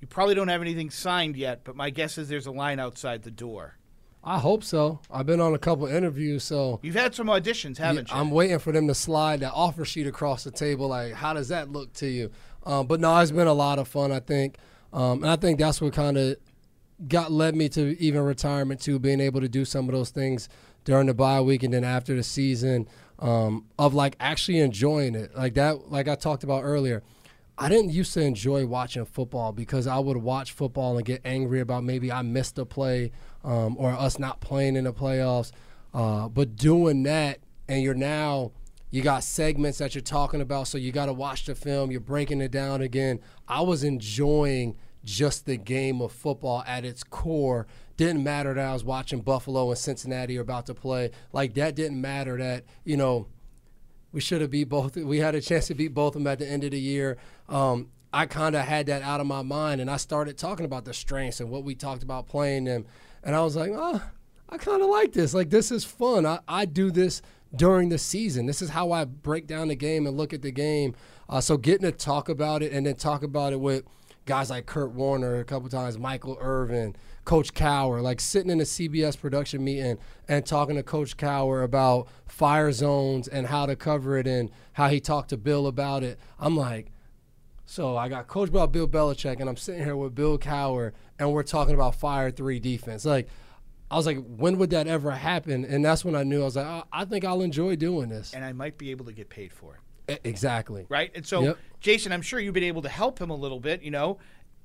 You 0.00 0.08
probably 0.08 0.34
don't 0.34 0.48
have 0.48 0.60
anything 0.60 0.90
signed 0.90 1.36
yet, 1.36 1.60
but 1.64 1.76
my 1.76 1.90
guess 1.90 2.18
is 2.18 2.28
there's 2.28 2.46
a 2.46 2.52
line 2.52 2.80
outside 2.80 3.22
the 3.22 3.30
door. 3.30 3.78
I 4.24 4.38
hope 4.38 4.62
so. 4.62 5.00
I've 5.10 5.26
been 5.26 5.40
on 5.40 5.52
a 5.54 5.58
couple 5.58 5.86
interviews, 5.86 6.44
so 6.44 6.78
You've 6.82 6.94
had 6.94 7.14
some 7.14 7.26
auditions, 7.26 7.78
haven't 7.78 8.08
Yeah, 8.08 8.14
you? 8.14 8.20
I'm 8.20 8.30
waiting 8.30 8.58
for 8.60 8.72
them 8.72 8.86
to 8.88 8.94
slide 8.94 9.40
that 9.40 9.52
offer 9.52 9.84
sheet 9.84 10.06
across 10.06 10.44
the 10.44 10.50
table. 10.52 10.88
Like, 10.88 11.12
how 11.14 11.32
does 11.32 11.48
that 11.48 11.70
look 11.70 11.92
to 11.94 12.06
you? 12.06 12.30
Um, 12.64 12.86
but 12.86 13.00
no, 13.00 13.18
it's 13.18 13.32
been 13.32 13.48
a 13.48 13.52
lot 13.52 13.80
of 13.80 13.88
fun. 13.88 14.12
I 14.12 14.20
think, 14.20 14.58
um, 14.92 15.22
and 15.24 15.30
I 15.30 15.36
think 15.36 15.58
that's 15.58 15.80
what 15.80 15.92
kind 15.92 16.16
of 16.16 16.36
got 17.08 17.32
led 17.32 17.56
me 17.56 17.68
to 17.70 18.00
even 18.00 18.22
retirement 18.22 18.80
to 18.82 18.98
being 19.00 19.18
able 19.18 19.40
to 19.40 19.48
do 19.48 19.64
some 19.64 19.88
of 19.88 19.94
those 19.94 20.10
things 20.10 20.48
during 20.84 21.06
the 21.08 21.14
bye 21.14 21.40
week 21.40 21.64
and 21.64 21.74
then 21.74 21.82
after 21.82 22.14
the 22.14 22.22
season 22.22 22.86
um, 23.18 23.66
of 23.78 23.92
like 23.94 24.14
actually 24.20 24.60
enjoying 24.60 25.16
it. 25.16 25.34
Like 25.36 25.54
that, 25.54 25.90
like 25.90 26.06
I 26.06 26.14
talked 26.14 26.44
about 26.44 26.62
earlier. 26.62 27.02
I 27.58 27.68
didn't 27.68 27.90
used 27.90 28.14
to 28.14 28.22
enjoy 28.22 28.66
watching 28.66 29.04
football 29.04 29.52
because 29.52 29.86
I 29.86 29.98
would 29.98 30.16
watch 30.16 30.52
football 30.52 30.96
and 30.96 31.04
get 31.04 31.20
angry 31.24 31.60
about 31.60 31.84
maybe 31.84 32.10
I 32.10 32.22
missed 32.22 32.58
a 32.58 32.64
play 32.64 33.12
um, 33.44 33.76
or 33.78 33.90
us 33.90 34.18
not 34.18 34.40
playing 34.40 34.76
in 34.76 34.84
the 34.84 34.92
playoffs. 34.92 35.52
Uh, 35.92 36.28
but 36.28 36.56
doing 36.56 37.02
that, 37.02 37.40
and 37.68 37.82
you're 37.82 37.94
now 37.94 38.52
you 38.92 39.00
got 39.00 39.24
segments 39.24 39.78
that 39.78 39.94
you're 39.94 40.02
talking 40.02 40.42
about, 40.42 40.68
so 40.68 40.76
you 40.76 40.92
got 40.92 41.06
to 41.06 41.14
watch 41.14 41.46
the 41.46 41.54
film. 41.54 41.90
You're 41.90 42.00
breaking 42.00 42.42
it 42.42 42.50
down 42.50 42.82
again. 42.82 43.20
I 43.48 43.62
was 43.62 43.84
enjoying 43.84 44.76
just 45.02 45.46
the 45.46 45.56
game 45.56 46.02
of 46.02 46.12
football 46.12 46.62
at 46.66 46.84
its 46.84 47.02
core. 47.02 47.66
Didn't 47.96 48.22
matter 48.22 48.52
that 48.52 48.68
I 48.68 48.72
was 48.72 48.84
watching 48.84 49.20
Buffalo 49.20 49.70
and 49.70 49.78
Cincinnati 49.78 50.36
are 50.36 50.42
about 50.42 50.66
to 50.66 50.74
play. 50.74 51.10
Like 51.32 51.54
that 51.54 51.74
didn't 51.74 52.00
matter 52.00 52.36
that 52.36 52.64
you 52.84 52.98
know 52.98 53.28
we 54.12 54.20
should 54.20 54.40
have 54.40 54.50
beat 54.50 54.68
both. 54.68 54.96
We 54.96 55.18
had 55.18 55.34
a 55.34 55.40
chance 55.40 55.66
to 55.68 55.74
beat 55.74 55.94
both 55.94 56.14
of 56.14 56.22
them 56.22 56.26
at 56.26 56.38
the 56.38 56.46
end 56.46 56.64
of 56.64 56.70
the 56.70 56.80
year. 56.80 57.18
Um, 57.48 57.88
I 58.12 58.26
kind 58.26 58.54
of 58.54 58.66
had 58.66 58.86
that 58.86 59.02
out 59.02 59.20
of 59.20 59.26
my 59.26 59.42
mind, 59.42 59.80
and 59.80 59.90
I 59.90 59.96
started 59.96 60.36
talking 60.36 60.66
about 60.66 60.84
the 60.84 60.92
strengths 60.92 61.40
and 61.40 61.50
what 61.50 61.64
we 61.64 61.74
talked 61.74 62.02
about 62.02 62.28
playing 62.28 62.64
them. 62.64 62.84
And 63.22 63.34
I 63.34 63.40
was 63.40 63.56
like, 63.56 63.72
oh, 63.74 64.02
I 64.48 64.58
kind 64.58 64.82
of 64.82 64.90
like 64.90 65.12
this. 65.12 65.32
Like 65.32 65.48
this 65.48 65.70
is 65.70 65.84
fun. 65.84 66.26
I, 66.26 66.40
I 66.46 66.66
do 66.66 66.90
this 66.90 67.22
during 67.56 67.88
the 67.88 67.98
season. 67.98 68.46
This 68.46 68.60
is 68.60 68.70
how 68.70 68.92
I 68.92 69.04
break 69.04 69.46
down 69.46 69.68
the 69.68 69.74
game 69.74 70.06
and 70.06 70.16
look 70.16 70.34
at 70.34 70.42
the 70.42 70.50
game. 70.50 70.94
Uh, 71.28 71.40
so 71.40 71.56
getting 71.56 71.90
to 71.90 71.92
talk 71.92 72.28
about 72.28 72.62
it 72.62 72.72
and 72.72 72.84
then 72.84 72.96
talk 72.96 73.22
about 73.22 73.54
it 73.54 73.60
with 73.60 73.84
guys 74.26 74.50
like 74.50 74.66
Kurt 74.66 74.92
Warner 74.92 75.38
a 75.38 75.44
couple 75.44 75.68
times, 75.68 75.98
Michael 75.98 76.36
Irvin, 76.40 76.94
Coach 77.24 77.54
Cowher, 77.54 78.02
like 78.02 78.20
sitting 78.20 78.50
in 78.50 78.60
a 78.60 78.64
CBS 78.64 79.18
production 79.18 79.62
meeting 79.62 79.98
and 80.28 80.44
talking 80.44 80.74
to 80.76 80.82
Coach 80.82 81.16
Cowher 81.16 81.62
about 81.62 82.08
fire 82.26 82.72
zones 82.72 83.28
and 83.28 83.46
how 83.46 83.66
to 83.66 83.76
cover 83.76 84.18
it 84.18 84.26
and 84.26 84.50
how 84.72 84.88
he 84.88 84.98
talked 85.00 85.30
to 85.30 85.36
Bill 85.36 85.66
about 85.68 86.02
it. 86.02 86.18
I'm 86.40 86.56
like, 86.56 86.90
so 87.64 87.96
I 87.96 88.08
got 88.08 88.26
coached 88.26 88.52
by 88.52 88.66
Bill 88.66 88.88
Belichick, 88.88 89.40
and 89.40 89.48
I'm 89.48 89.56
sitting 89.56 89.84
here 89.84 89.96
with 89.96 90.14
Bill 90.14 90.36
Cowher, 90.36 90.92
and 91.18 91.32
we're 91.32 91.42
talking 91.44 91.74
about 91.74 91.94
fire 91.94 92.30
three 92.30 92.58
defense. 92.58 93.04
Like, 93.04 93.28
I 93.90 93.96
was 93.96 94.04
like, 94.04 94.18
when 94.26 94.58
would 94.58 94.70
that 94.70 94.88
ever 94.88 95.10
happen? 95.12 95.64
And 95.64 95.84
that's 95.84 96.04
when 96.04 96.16
I 96.16 96.22
knew 96.24 96.42
I 96.42 96.44
was 96.44 96.56
like, 96.56 96.66
oh, 96.66 96.82
I 96.92 97.04
think 97.04 97.24
I'll 97.24 97.40
enjoy 97.42 97.76
doing 97.76 98.08
this. 98.08 98.34
and 98.34 98.44
I 98.44 98.52
might 98.52 98.78
be 98.78 98.90
able 98.90 99.04
to 99.06 99.12
get 99.12 99.28
paid 99.28 99.52
for 99.52 99.78
it. 100.08 100.20
Exactly. 100.24 100.86
right? 100.88 101.10
And 101.14 101.24
so, 101.24 101.42
Yep. 101.42 101.58
Jason, 101.80 102.12
I'm 102.12 102.22
sure 102.22 102.40
you've 102.40 102.52
been 102.54 102.64
able 102.64 102.82
to 102.82 102.88
help 102.88 103.18
him 103.18 103.30
a 103.30 103.36
little 103.36 103.60
bit. 103.60 103.82
You 103.82 103.90
know, 103.92 104.18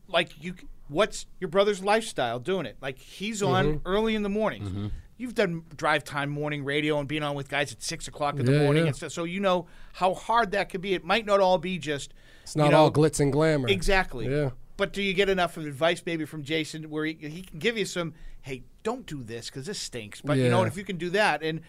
like 0.08 0.44
you, 0.44 0.56
what's 0.88 1.26
your 1.40 1.50
brother's 1.50 1.84
lifestyle 1.84 2.40
doing 2.40 2.66
it? 2.66 2.78
Like 2.82 3.00
he's 3.00 3.42
on 3.44 3.66
Mm-hmm. 3.66 3.88
early 3.88 4.16
in 4.16 4.24
the 4.24 4.30
mornings. 4.30 4.92
You've 5.18 5.34
done 5.34 5.64
drive 5.76 6.04
time 6.04 6.30
morning 6.30 6.64
radio 6.64 7.00
and 7.00 7.08
being 7.08 7.24
on 7.24 7.36
with 7.36 7.50
guys 7.50 7.72
at 7.72 7.82
six 7.82 8.08
o'clock 8.08 8.40
in 8.40 8.46
the 8.46 8.60
morning 8.60 8.84
yeah. 8.84 8.88
and 8.88 8.96
stuff. 8.96 9.12
So 9.12 9.24
you 9.24 9.40
know 9.40 9.66
how 9.94 10.14
hard 10.14 10.52
that 10.52 10.70
could 10.70 10.82
be. 10.82 10.94
It 10.94 11.04
might 11.04 11.26
not 11.26 11.40
all 11.40 11.58
be 11.58 11.80
just. 11.80 12.14
It's 12.44 12.56
not 12.56 12.72
know, 12.72 12.78
all 12.78 12.92
glitz 12.92 13.20
and 13.20 13.34
glamour. 13.34 13.68
Exactly. 13.68 14.30
Yeah. 14.30 14.52
But 14.78 14.94
do 14.94 15.02
you 15.02 15.16
get 15.16 15.28
enough 15.28 15.58
of 15.58 15.66
advice 15.66 16.04
maybe 16.06 16.26
from 16.26 16.44
Jason 16.44 16.92
where 16.92 17.04
he, 17.04 17.16
he 17.20 17.42
can 17.42 17.58
give 17.58 17.80
you 17.80 17.86
some, 17.86 18.14
hey, 18.42 18.62
don't 18.84 19.08
do 19.08 19.24
this 19.24 19.48
because 19.48 19.66
this 19.66 19.80
stinks. 19.80 20.22
But 20.22 20.38
you 20.38 20.50
know, 20.50 20.60
what, 20.60 20.68
if 20.68 20.78
you 20.78 20.84
can 20.84 20.98
do 20.98 21.10
that, 21.10 21.42
and 21.42 21.62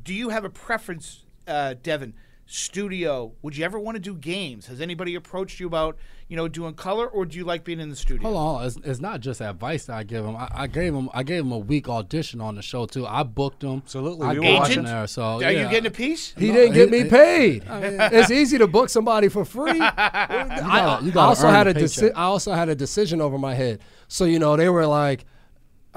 do 0.00 0.14
you 0.14 0.28
have 0.28 0.44
a 0.44 0.50
preference, 0.50 1.24
uh, 1.48 1.74
Devin? 1.82 2.14
Studio? 2.48 3.32
Would 3.42 3.56
you 3.56 3.64
ever 3.64 3.78
want 3.78 3.96
to 3.96 4.00
do 4.00 4.14
games? 4.14 4.66
Has 4.68 4.80
anybody 4.80 5.16
approached 5.16 5.58
you 5.58 5.66
about 5.66 5.96
you 6.28 6.36
know 6.36 6.46
doing 6.46 6.74
color, 6.74 7.06
or 7.08 7.24
do 7.26 7.36
you 7.36 7.44
like 7.44 7.64
being 7.64 7.80
in 7.80 7.90
the 7.90 7.96
studio? 7.96 8.22
Hold 8.30 8.36
on, 8.36 8.66
it's, 8.66 8.76
it's 8.84 9.00
not 9.00 9.20
just 9.20 9.40
advice 9.42 9.86
that 9.86 9.96
I 9.96 10.02
give 10.04 10.24
him. 10.24 10.36
I, 10.36 10.48
I 10.54 10.66
gave 10.68 10.94
him 10.94 11.10
I 11.12 11.24
gave 11.24 11.40
him 11.44 11.50
a 11.50 11.58
week 11.58 11.88
audition 11.88 12.40
on 12.40 12.54
the 12.54 12.62
show 12.62 12.86
too. 12.86 13.04
I 13.04 13.24
booked 13.24 13.64
him. 13.64 13.82
Absolutely, 13.84 14.26
I 14.28 14.32
we 14.34 14.38
were 14.38 14.44
got 14.46 14.58
watching. 14.60 14.78
him 14.78 14.84
there. 14.84 15.06
So 15.08 15.22
Are 15.24 15.42
yeah. 15.42 15.50
you 15.50 15.68
getting 15.68 15.86
a 15.86 15.90
piece? 15.90 16.34
He 16.38 16.48
No, 16.48 16.54
didn't 16.54 16.74
get 16.74 16.92
he- 16.94 17.02
me 17.02 17.10
paid. 17.10 17.64
it's 17.68 18.30
easy 18.30 18.58
to 18.58 18.68
book 18.68 18.90
somebody 18.90 19.28
for 19.28 19.44
free. 19.44 19.80
I, 19.80 20.60
gotta- 20.60 21.04
you 21.04 21.10
I 21.10 21.14
gotta 21.14 21.28
also 21.28 21.48
had 21.48 21.66
the 21.66 21.70
a 21.70 21.74
deci- 21.74 22.12
I 22.14 22.22
also 22.22 22.52
had 22.52 22.68
a 22.68 22.76
decision 22.76 23.20
over 23.20 23.38
my 23.38 23.54
head. 23.54 23.80
So 24.06 24.24
you 24.24 24.38
know 24.38 24.56
they 24.56 24.68
were 24.68 24.86
like, 24.86 25.24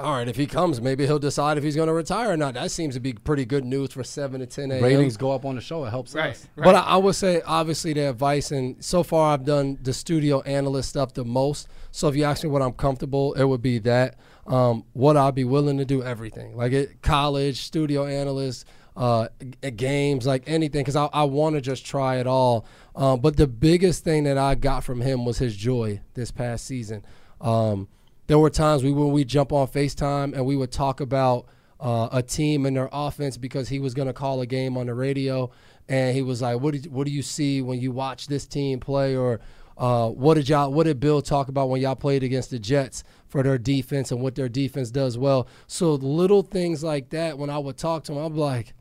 all 0.00 0.14
right, 0.16 0.28
if 0.28 0.36
he 0.36 0.46
comes, 0.46 0.80
maybe 0.80 1.06
he'll 1.06 1.18
decide 1.18 1.58
if 1.58 1.64
he's 1.64 1.76
going 1.76 1.88
to 1.88 1.92
retire 1.92 2.32
or 2.32 2.36
not. 2.36 2.54
That 2.54 2.70
seems 2.70 2.94
to 2.94 3.00
be 3.00 3.12
pretty 3.12 3.44
good 3.44 3.64
news 3.64 3.92
for 3.92 4.02
seven 4.02 4.40
to 4.40 4.46
ten 4.46 4.70
a.m. 4.70 4.82
ratings 4.82 5.16
go 5.16 5.30
up 5.32 5.44
on 5.44 5.54
the 5.54 5.60
show. 5.60 5.84
It 5.84 5.90
helps 5.90 6.14
Right. 6.14 6.30
us. 6.30 6.46
right. 6.56 6.64
But 6.64 6.74
I, 6.76 6.80
I 6.80 6.96
would 6.96 7.14
say, 7.14 7.42
obviously, 7.46 7.92
the 7.92 8.08
advice, 8.10 8.50
and 8.50 8.82
so 8.84 9.02
far 9.02 9.32
I've 9.34 9.44
done 9.44 9.78
the 9.82 9.92
studio 9.92 10.40
analyst 10.42 10.88
stuff 10.90 11.12
the 11.14 11.24
most. 11.24 11.68
So 11.92 12.08
if 12.08 12.16
you 12.16 12.24
ask 12.24 12.42
me 12.44 12.50
what 12.50 12.62
I'm 12.62 12.72
comfortable, 12.72 13.34
it 13.34 13.44
would 13.44 13.62
be 13.62 13.78
that. 13.80 14.16
Um, 14.46 14.84
what 14.94 15.16
I'd 15.16 15.34
be 15.34 15.44
willing 15.44 15.78
to 15.78 15.84
do, 15.84 16.02
everything 16.02 16.56
like 16.56 16.72
it, 16.72 17.02
college, 17.02 17.62
studio 17.62 18.06
analyst, 18.06 18.64
uh, 18.96 19.28
games, 19.76 20.26
like 20.26 20.42
anything, 20.46 20.80
because 20.80 20.96
I, 20.96 21.08
I 21.12 21.24
want 21.24 21.54
to 21.54 21.60
just 21.60 21.86
try 21.86 22.16
it 22.16 22.26
all. 22.26 22.64
Um, 22.96 23.20
but 23.20 23.36
the 23.36 23.46
biggest 23.46 24.02
thing 24.02 24.24
that 24.24 24.38
I 24.38 24.56
got 24.56 24.82
from 24.82 25.00
him 25.02 25.24
was 25.24 25.38
his 25.38 25.54
joy 25.54 26.00
this 26.14 26.30
past 26.32 26.66
season. 26.66 27.04
Um, 27.40 27.86
there 28.30 28.38
were 28.38 28.48
times 28.48 28.84
we 28.84 28.92
when 28.92 29.10
we 29.10 29.24
jump 29.24 29.52
on 29.52 29.66
FaceTime 29.66 30.34
and 30.34 30.46
we 30.46 30.54
would 30.54 30.70
talk 30.70 31.00
about 31.00 31.46
uh, 31.80 32.08
a 32.12 32.22
team 32.22 32.64
and 32.64 32.76
their 32.76 32.88
offense 32.92 33.36
because 33.36 33.68
he 33.68 33.80
was 33.80 33.92
going 33.92 34.06
to 34.06 34.14
call 34.14 34.40
a 34.40 34.46
game 34.46 34.76
on 34.76 34.86
the 34.86 34.94
radio 34.94 35.50
and 35.88 36.14
he 36.14 36.22
was 36.22 36.40
like, 36.40 36.60
"What 36.60 36.74
did 36.74 36.92
what 36.92 37.08
do 37.08 37.12
you 37.12 37.22
see 37.22 37.60
when 37.60 37.80
you 37.80 37.90
watch 37.90 38.28
this 38.28 38.46
team 38.46 38.78
play?" 38.78 39.16
Or 39.16 39.40
uh, 39.76 40.10
what 40.10 40.34
did 40.34 40.48
y'all 40.48 40.72
what 40.72 40.84
did 40.84 41.00
Bill 41.00 41.20
talk 41.20 41.48
about 41.48 41.70
when 41.70 41.80
y'all 41.80 41.96
played 41.96 42.22
against 42.22 42.50
the 42.50 42.60
Jets 42.60 43.02
for 43.26 43.42
their 43.42 43.58
defense 43.58 44.12
and 44.12 44.20
what 44.20 44.36
their 44.36 44.48
defense 44.48 44.92
does 44.92 45.18
well? 45.18 45.48
So 45.66 45.94
little 45.94 46.44
things 46.44 46.84
like 46.84 47.08
that. 47.08 47.36
When 47.36 47.50
I 47.50 47.58
would 47.58 47.78
talk 47.78 48.04
to 48.04 48.12
him, 48.12 48.18
I'm 48.18 48.36
like, 48.36 48.74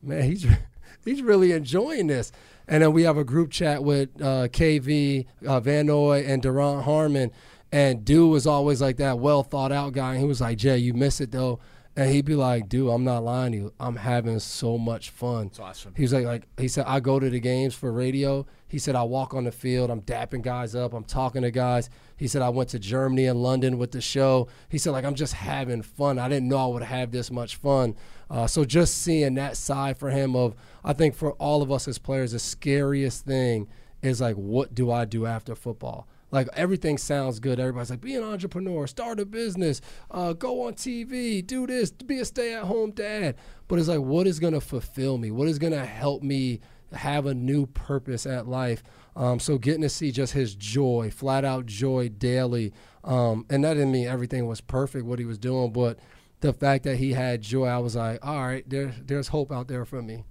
"Man, 0.00 0.22
he's 0.22 0.46
he's 1.04 1.22
really 1.22 1.50
enjoying 1.50 2.06
this." 2.06 2.30
And 2.68 2.84
then 2.84 2.92
we 2.92 3.02
have 3.02 3.16
a 3.16 3.24
group 3.24 3.50
chat 3.50 3.82
with 3.82 4.10
uh, 4.22 4.46
KV, 4.46 5.26
uh, 5.44 5.58
Van 5.58 5.86
Noy, 5.86 6.24
and 6.24 6.40
Duron 6.40 6.84
Harmon. 6.84 7.32
And 7.72 8.04
dude 8.04 8.30
was 8.30 8.46
always 8.46 8.82
like 8.82 8.98
that 8.98 9.18
well 9.18 9.42
thought 9.42 9.72
out 9.72 9.94
guy. 9.94 10.12
And 10.12 10.20
he 10.20 10.26
was 10.26 10.42
like, 10.42 10.58
Jay, 10.58 10.76
you 10.76 10.92
miss 10.92 11.20
it 11.20 11.32
though. 11.32 11.58
And 11.94 12.10
he'd 12.10 12.24
be 12.24 12.34
like, 12.34 12.70
dude, 12.70 12.90
I'm 12.90 13.04
not 13.04 13.22
lying 13.22 13.52
to 13.52 13.58
you. 13.58 13.72
I'm 13.78 13.96
having 13.96 14.38
so 14.38 14.78
much 14.78 15.10
fun. 15.10 15.48
It's 15.48 15.58
awesome. 15.58 15.92
He 15.94 16.02
was 16.02 16.12
like, 16.14 16.24
like 16.24 16.48
he 16.58 16.66
said, 16.68 16.86
I 16.86 17.00
go 17.00 17.18
to 17.20 17.28
the 17.28 17.40
games 17.40 17.74
for 17.74 17.92
radio. 17.92 18.46
He 18.66 18.78
said, 18.78 18.94
I 18.94 19.02
walk 19.02 19.34
on 19.34 19.44
the 19.44 19.52
field. 19.52 19.90
I'm 19.90 20.00
dapping 20.00 20.40
guys 20.40 20.74
up. 20.74 20.94
I'm 20.94 21.04
talking 21.04 21.42
to 21.42 21.50
guys. 21.50 21.90
He 22.16 22.28
said, 22.28 22.40
I 22.40 22.48
went 22.48 22.70
to 22.70 22.78
Germany 22.78 23.26
and 23.26 23.42
London 23.42 23.76
with 23.76 23.92
the 23.92 24.00
show. 24.00 24.48
He 24.70 24.78
said, 24.78 24.92
like, 24.92 25.04
I'm 25.04 25.14
just 25.14 25.34
having 25.34 25.82
fun. 25.82 26.18
I 26.18 26.30
didn't 26.30 26.48
know 26.48 26.56
I 26.56 26.66
would 26.66 26.82
have 26.82 27.10
this 27.10 27.30
much 27.30 27.56
fun. 27.56 27.94
Uh, 28.30 28.46
so 28.46 28.64
just 28.64 29.02
seeing 29.02 29.34
that 29.34 29.58
side 29.58 29.98
for 29.98 30.08
him 30.08 30.34
of, 30.34 30.54
I 30.82 30.94
think 30.94 31.14
for 31.14 31.32
all 31.32 31.60
of 31.60 31.70
us 31.70 31.86
as 31.86 31.98
players, 31.98 32.32
the 32.32 32.38
scariest 32.38 33.26
thing 33.26 33.68
is 34.00 34.22
like, 34.22 34.36
what 34.36 34.74
do 34.74 34.90
I 34.90 35.04
do 35.04 35.26
after 35.26 35.54
football? 35.54 36.08
Like 36.32 36.48
everything 36.54 36.96
sounds 36.96 37.38
good. 37.38 37.60
Everybody's 37.60 37.90
like, 37.90 38.00
be 38.00 38.16
an 38.16 38.24
entrepreneur, 38.24 38.86
start 38.86 39.20
a 39.20 39.26
business, 39.26 39.82
uh, 40.10 40.32
go 40.32 40.66
on 40.66 40.72
TV, 40.72 41.46
do 41.46 41.66
this, 41.66 41.90
be 41.90 42.18
a 42.18 42.24
stay-at-home 42.24 42.92
dad. 42.92 43.36
But 43.68 43.78
it's 43.78 43.88
like, 43.88 44.00
what 44.00 44.26
is 44.26 44.40
going 44.40 44.54
to 44.54 44.60
fulfill 44.60 45.18
me? 45.18 45.30
What 45.30 45.46
is 45.46 45.58
going 45.58 45.74
to 45.74 45.84
help 45.84 46.22
me 46.22 46.60
have 46.92 47.26
a 47.26 47.34
new 47.34 47.66
purpose 47.66 48.24
at 48.24 48.48
life? 48.48 48.82
Um, 49.14 49.38
so 49.38 49.58
getting 49.58 49.82
to 49.82 49.90
see 49.90 50.10
just 50.10 50.32
his 50.32 50.54
joy, 50.54 51.10
flat 51.14 51.44
out 51.44 51.66
joy 51.66 52.08
daily, 52.08 52.72
um, 53.04 53.44
and 53.50 53.62
that 53.64 53.74
didn't 53.74 53.92
mean 53.92 54.08
everything 54.08 54.46
was 54.46 54.62
perfect 54.62 55.04
what 55.04 55.18
he 55.18 55.26
was 55.26 55.38
doing, 55.38 55.70
but 55.70 55.98
the 56.40 56.54
fact 56.54 56.84
that 56.84 56.96
he 56.96 57.12
had 57.12 57.42
joy, 57.42 57.66
I 57.66 57.78
was 57.78 57.94
like, 57.94 58.24
all 58.26 58.42
right, 58.42 58.68
there, 58.68 58.94
there's 59.04 59.28
hope 59.28 59.52
out 59.52 59.68
there 59.68 59.84
for 59.84 60.00
me. 60.00 60.24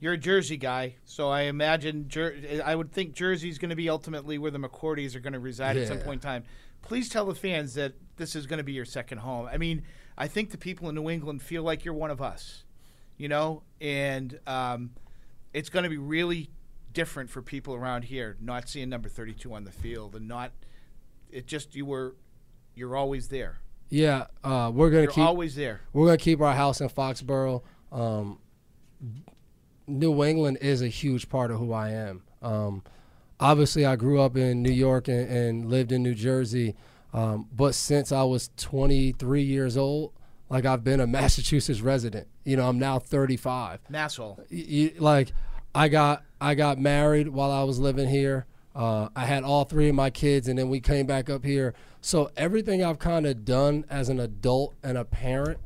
You're 0.00 0.14
a 0.14 0.18
Jersey 0.18 0.56
guy, 0.56 0.96
so 1.04 1.28
I 1.28 1.42
imagine 1.42 2.08
Jer- 2.08 2.62
I 2.64 2.74
would 2.74 2.90
think 2.90 3.12
Jersey's 3.12 3.58
going 3.58 3.68
to 3.70 3.76
be 3.76 3.90
ultimately 3.90 4.38
where 4.38 4.50
the 4.50 4.58
McCourtys 4.58 5.14
are 5.14 5.20
going 5.20 5.34
to 5.34 5.38
reside 5.38 5.76
at 5.76 5.88
some 5.88 5.98
point 5.98 6.24
in 6.24 6.28
time. 6.28 6.44
Please 6.80 7.10
tell 7.10 7.26
the 7.26 7.34
fans 7.34 7.74
that 7.74 7.92
this 8.16 8.34
is 8.34 8.46
going 8.46 8.56
to 8.58 8.64
be 8.64 8.72
your 8.72 8.86
second 8.86 9.18
home. 9.18 9.46
I 9.46 9.58
mean, 9.58 9.82
I 10.16 10.26
think 10.26 10.50
the 10.50 10.58
people 10.58 10.88
in 10.88 10.94
New 10.94 11.10
England 11.10 11.42
feel 11.42 11.62
like 11.62 11.84
you're 11.84 11.92
one 11.92 12.10
of 12.10 12.22
us, 12.22 12.64
you 13.18 13.28
know, 13.28 13.62
and 13.80 14.40
um, 14.46 14.92
it's 15.52 15.68
going 15.68 15.82
to 15.84 15.90
be 15.90 15.98
really 15.98 16.48
different 16.94 17.28
for 17.28 17.42
people 17.42 17.74
around 17.74 18.04
here 18.04 18.36
not 18.40 18.68
seeing 18.68 18.88
number 18.88 19.08
32 19.08 19.52
on 19.52 19.64
the 19.64 19.72
field 19.72 20.14
and 20.16 20.26
not. 20.26 20.52
It 21.30 21.46
just 21.46 21.76
you 21.76 21.84
were, 21.84 22.16
you're 22.74 22.96
always 22.96 23.28
there. 23.28 23.58
Yeah, 23.90 24.26
uh, 24.44 24.70
we're 24.72 24.88
gonna 24.90 25.02
You're 25.02 25.10
keep 25.10 25.24
always 25.24 25.56
there. 25.56 25.80
we're 25.92 26.06
gonna 26.06 26.16
keep 26.16 26.40
our 26.40 26.54
house 26.54 26.80
in 26.80 26.88
Foxborough. 26.88 27.62
Um, 27.90 28.38
New 29.98 30.24
England 30.24 30.58
is 30.60 30.82
a 30.82 30.88
huge 30.88 31.28
part 31.28 31.50
of 31.50 31.58
who 31.58 31.72
I 31.72 31.90
am. 31.90 32.22
Um, 32.42 32.82
obviously, 33.38 33.84
I 33.84 33.96
grew 33.96 34.20
up 34.20 34.36
in 34.36 34.62
New 34.62 34.72
York 34.72 35.08
and, 35.08 35.28
and 35.30 35.70
lived 35.70 35.92
in 35.92 36.02
New 36.02 36.14
Jersey, 36.14 36.76
um, 37.12 37.48
but 37.54 37.74
since 37.74 38.12
I 38.12 38.22
was 38.22 38.50
23 38.56 39.42
years 39.42 39.76
old, 39.76 40.12
like 40.48 40.64
I've 40.64 40.84
been 40.84 41.00
a 41.00 41.06
Massachusetts 41.08 41.80
resident. 41.80 42.28
You 42.44 42.56
know, 42.56 42.68
I'm 42.68 42.78
now 42.78 42.98
35 42.98 43.80
Masshole. 43.90 45.00
like 45.00 45.32
I 45.74 45.88
got 45.88 46.24
I 46.40 46.54
got 46.54 46.78
married 46.78 47.28
while 47.28 47.50
I 47.50 47.62
was 47.64 47.78
living 47.78 48.08
here. 48.08 48.46
Uh, 48.74 49.08
I 49.16 49.26
had 49.26 49.42
all 49.42 49.64
three 49.64 49.88
of 49.88 49.94
my 49.94 50.10
kids, 50.10 50.48
and 50.48 50.58
then 50.58 50.68
we 50.68 50.80
came 50.80 51.06
back 51.06 51.28
up 51.28 51.44
here. 51.44 51.74
So 52.00 52.30
everything 52.36 52.84
I've 52.84 52.98
kind 52.98 53.26
of 53.26 53.44
done 53.44 53.84
as 53.90 54.08
an 54.08 54.20
adult 54.20 54.74
and 54.82 54.96
a 54.96 55.04
parent, 55.04 55.58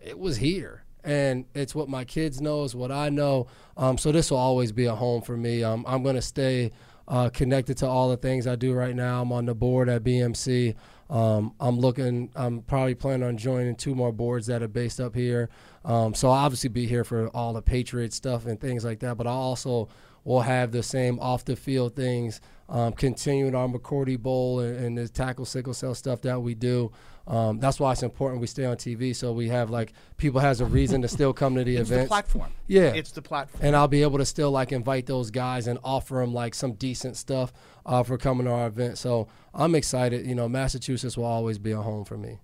it 0.00 0.18
was 0.18 0.38
here, 0.38 0.82
and 1.08 1.46
it's 1.54 1.74
what 1.74 1.88
my 1.88 2.04
kids 2.04 2.38
know, 2.40 2.64
is 2.64 2.76
what 2.76 2.92
I 2.92 3.08
know. 3.08 3.46
Um, 3.78 3.96
so 3.96 4.12
this 4.12 4.30
will 4.30 4.38
always 4.38 4.72
be 4.72 4.84
a 4.84 4.94
home 4.94 5.22
for 5.22 5.38
me. 5.38 5.64
Um, 5.64 5.84
I'm 5.88 6.02
gonna 6.02 6.20
stay 6.20 6.70
uh, 7.08 7.30
connected 7.30 7.78
to 7.78 7.86
all 7.86 8.10
the 8.10 8.18
things 8.18 8.46
I 8.46 8.56
do 8.56 8.74
right 8.74 8.94
now. 8.94 9.22
I'm 9.22 9.32
on 9.32 9.46
the 9.46 9.54
board 9.54 9.88
at 9.88 10.04
BMC. 10.04 10.74
Um, 11.08 11.54
I'm 11.58 11.78
looking. 11.78 12.30
I'm 12.36 12.60
probably 12.60 12.94
planning 12.94 13.26
on 13.26 13.38
joining 13.38 13.74
two 13.74 13.94
more 13.94 14.12
boards 14.12 14.46
that 14.48 14.62
are 14.62 14.68
based 14.68 15.00
up 15.00 15.14
here. 15.14 15.48
Um, 15.82 16.12
so 16.12 16.28
I'll 16.28 16.44
obviously 16.44 16.68
be 16.68 16.86
here 16.86 17.04
for 17.04 17.28
all 17.28 17.54
the 17.54 17.62
Patriot 17.62 18.12
stuff 18.12 18.44
and 18.44 18.60
things 18.60 18.84
like 18.84 19.00
that. 19.00 19.16
But 19.16 19.26
I 19.26 19.30
also 19.30 19.88
will 20.28 20.42
have 20.42 20.72
the 20.72 20.82
same 20.82 21.18
off 21.20 21.46
the 21.46 21.56
field 21.56 21.96
things, 21.96 22.42
um, 22.68 22.92
continuing 22.92 23.54
our 23.54 23.66
McCourty 23.66 24.18
Bowl 24.18 24.60
and, 24.60 24.76
and 24.76 24.98
the 24.98 25.08
tackle 25.08 25.46
sickle 25.46 25.72
cell 25.72 25.94
stuff 25.94 26.20
that 26.20 26.42
we 26.42 26.54
do. 26.54 26.92
Um, 27.26 27.58
that's 27.60 27.80
why 27.80 27.92
it's 27.92 28.02
important 28.02 28.40
we 28.40 28.46
stay 28.46 28.64
on 28.64 28.76
TV 28.76 29.14
so 29.16 29.32
we 29.32 29.48
have 29.48 29.68
like 29.68 29.92
people 30.16 30.40
has 30.40 30.60
a 30.60 30.66
reason 30.66 31.02
to 31.02 31.08
still 31.08 31.32
come 31.32 31.54
to 31.54 31.64
the 31.64 31.76
event. 31.76 32.02
The 32.02 32.08
platform. 32.08 32.50
Yeah. 32.66 32.92
It's 32.94 33.10
the 33.10 33.22
platform. 33.22 33.64
and 33.64 33.74
I'll 33.74 33.88
be 33.88 34.02
able 34.02 34.18
to 34.18 34.26
still 34.26 34.50
like 34.50 34.70
invite 34.70 35.06
those 35.06 35.30
guys 35.30 35.66
and 35.66 35.78
offer 35.82 36.16
them 36.16 36.34
like 36.34 36.54
some 36.54 36.72
decent 36.72 37.16
stuff 37.16 37.52
uh, 37.86 38.02
for 38.02 38.18
coming 38.18 38.44
to 38.44 38.52
our 38.52 38.66
event. 38.66 38.98
So 38.98 39.28
I'm 39.54 39.74
excited. 39.74 40.26
You 40.26 40.34
know, 40.34 40.48
Massachusetts 40.48 41.16
will 41.16 41.24
always 41.24 41.58
be 41.58 41.72
a 41.72 41.80
home 41.80 42.04
for 42.04 42.18
me. 42.18 42.38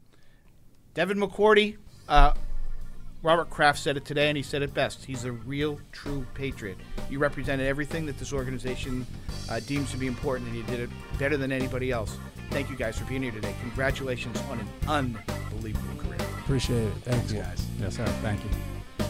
Devin 0.94 1.18
McCourty, 1.18 1.76
uh, 2.08 2.32
Robert 3.24 3.48
Kraft 3.48 3.78
said 3.78 3.96
it 3.96 4.04
today, 4.04 4.28
and 4.28 4.36
he 4.36 4.42
said 4.42 4.60
it 4.60 4.74
best. 4.74 5.02
He's 5.02 5.24
a 5.24 5.32
real, 5.32 5.80
true 5.92 6.26
patriot. 6.34 6.76
You 7.08 7.18
represented 7.18 7.66
everything 7.66 8.04
that 8.04 8.18
this 8.18 8.34
organization 8.34 9.06
uh, 9.48 9.60
deems 9.60 9.90
to 9.92 9.96
be 9.96 10.06
important, 10.06 10.48
and 10.50 10.56
you 10.56 10.62
did 10.64 10.78
it 10.78 10.90
better 11.18 11.38
than 11.38 11.50
anybody 11.50 11.90
else. 11.90 12.18
Thank 12.50 12.68
you 12.68 12.76
guys 12.76 12.98
for 12.98 13.06
being 13.06 13.22
here 13.22 13.32
today. 13.32 13.54
Congratulations 13.62 14.38
on 14.50 14.60
an 14.60 14.68
unbelievable 14.86 16.02
career. 16.02 16.18
Appreciate 16.40 16.82
it. 16.82 16.92
Thanks, 17.02 17.32
you. 17.32 17.40
guys. 17.40 17.66
Yes, 17.80 17.96
sir. 17.96 18.04
Thank 18.04 18.44
you. 18.44 18.50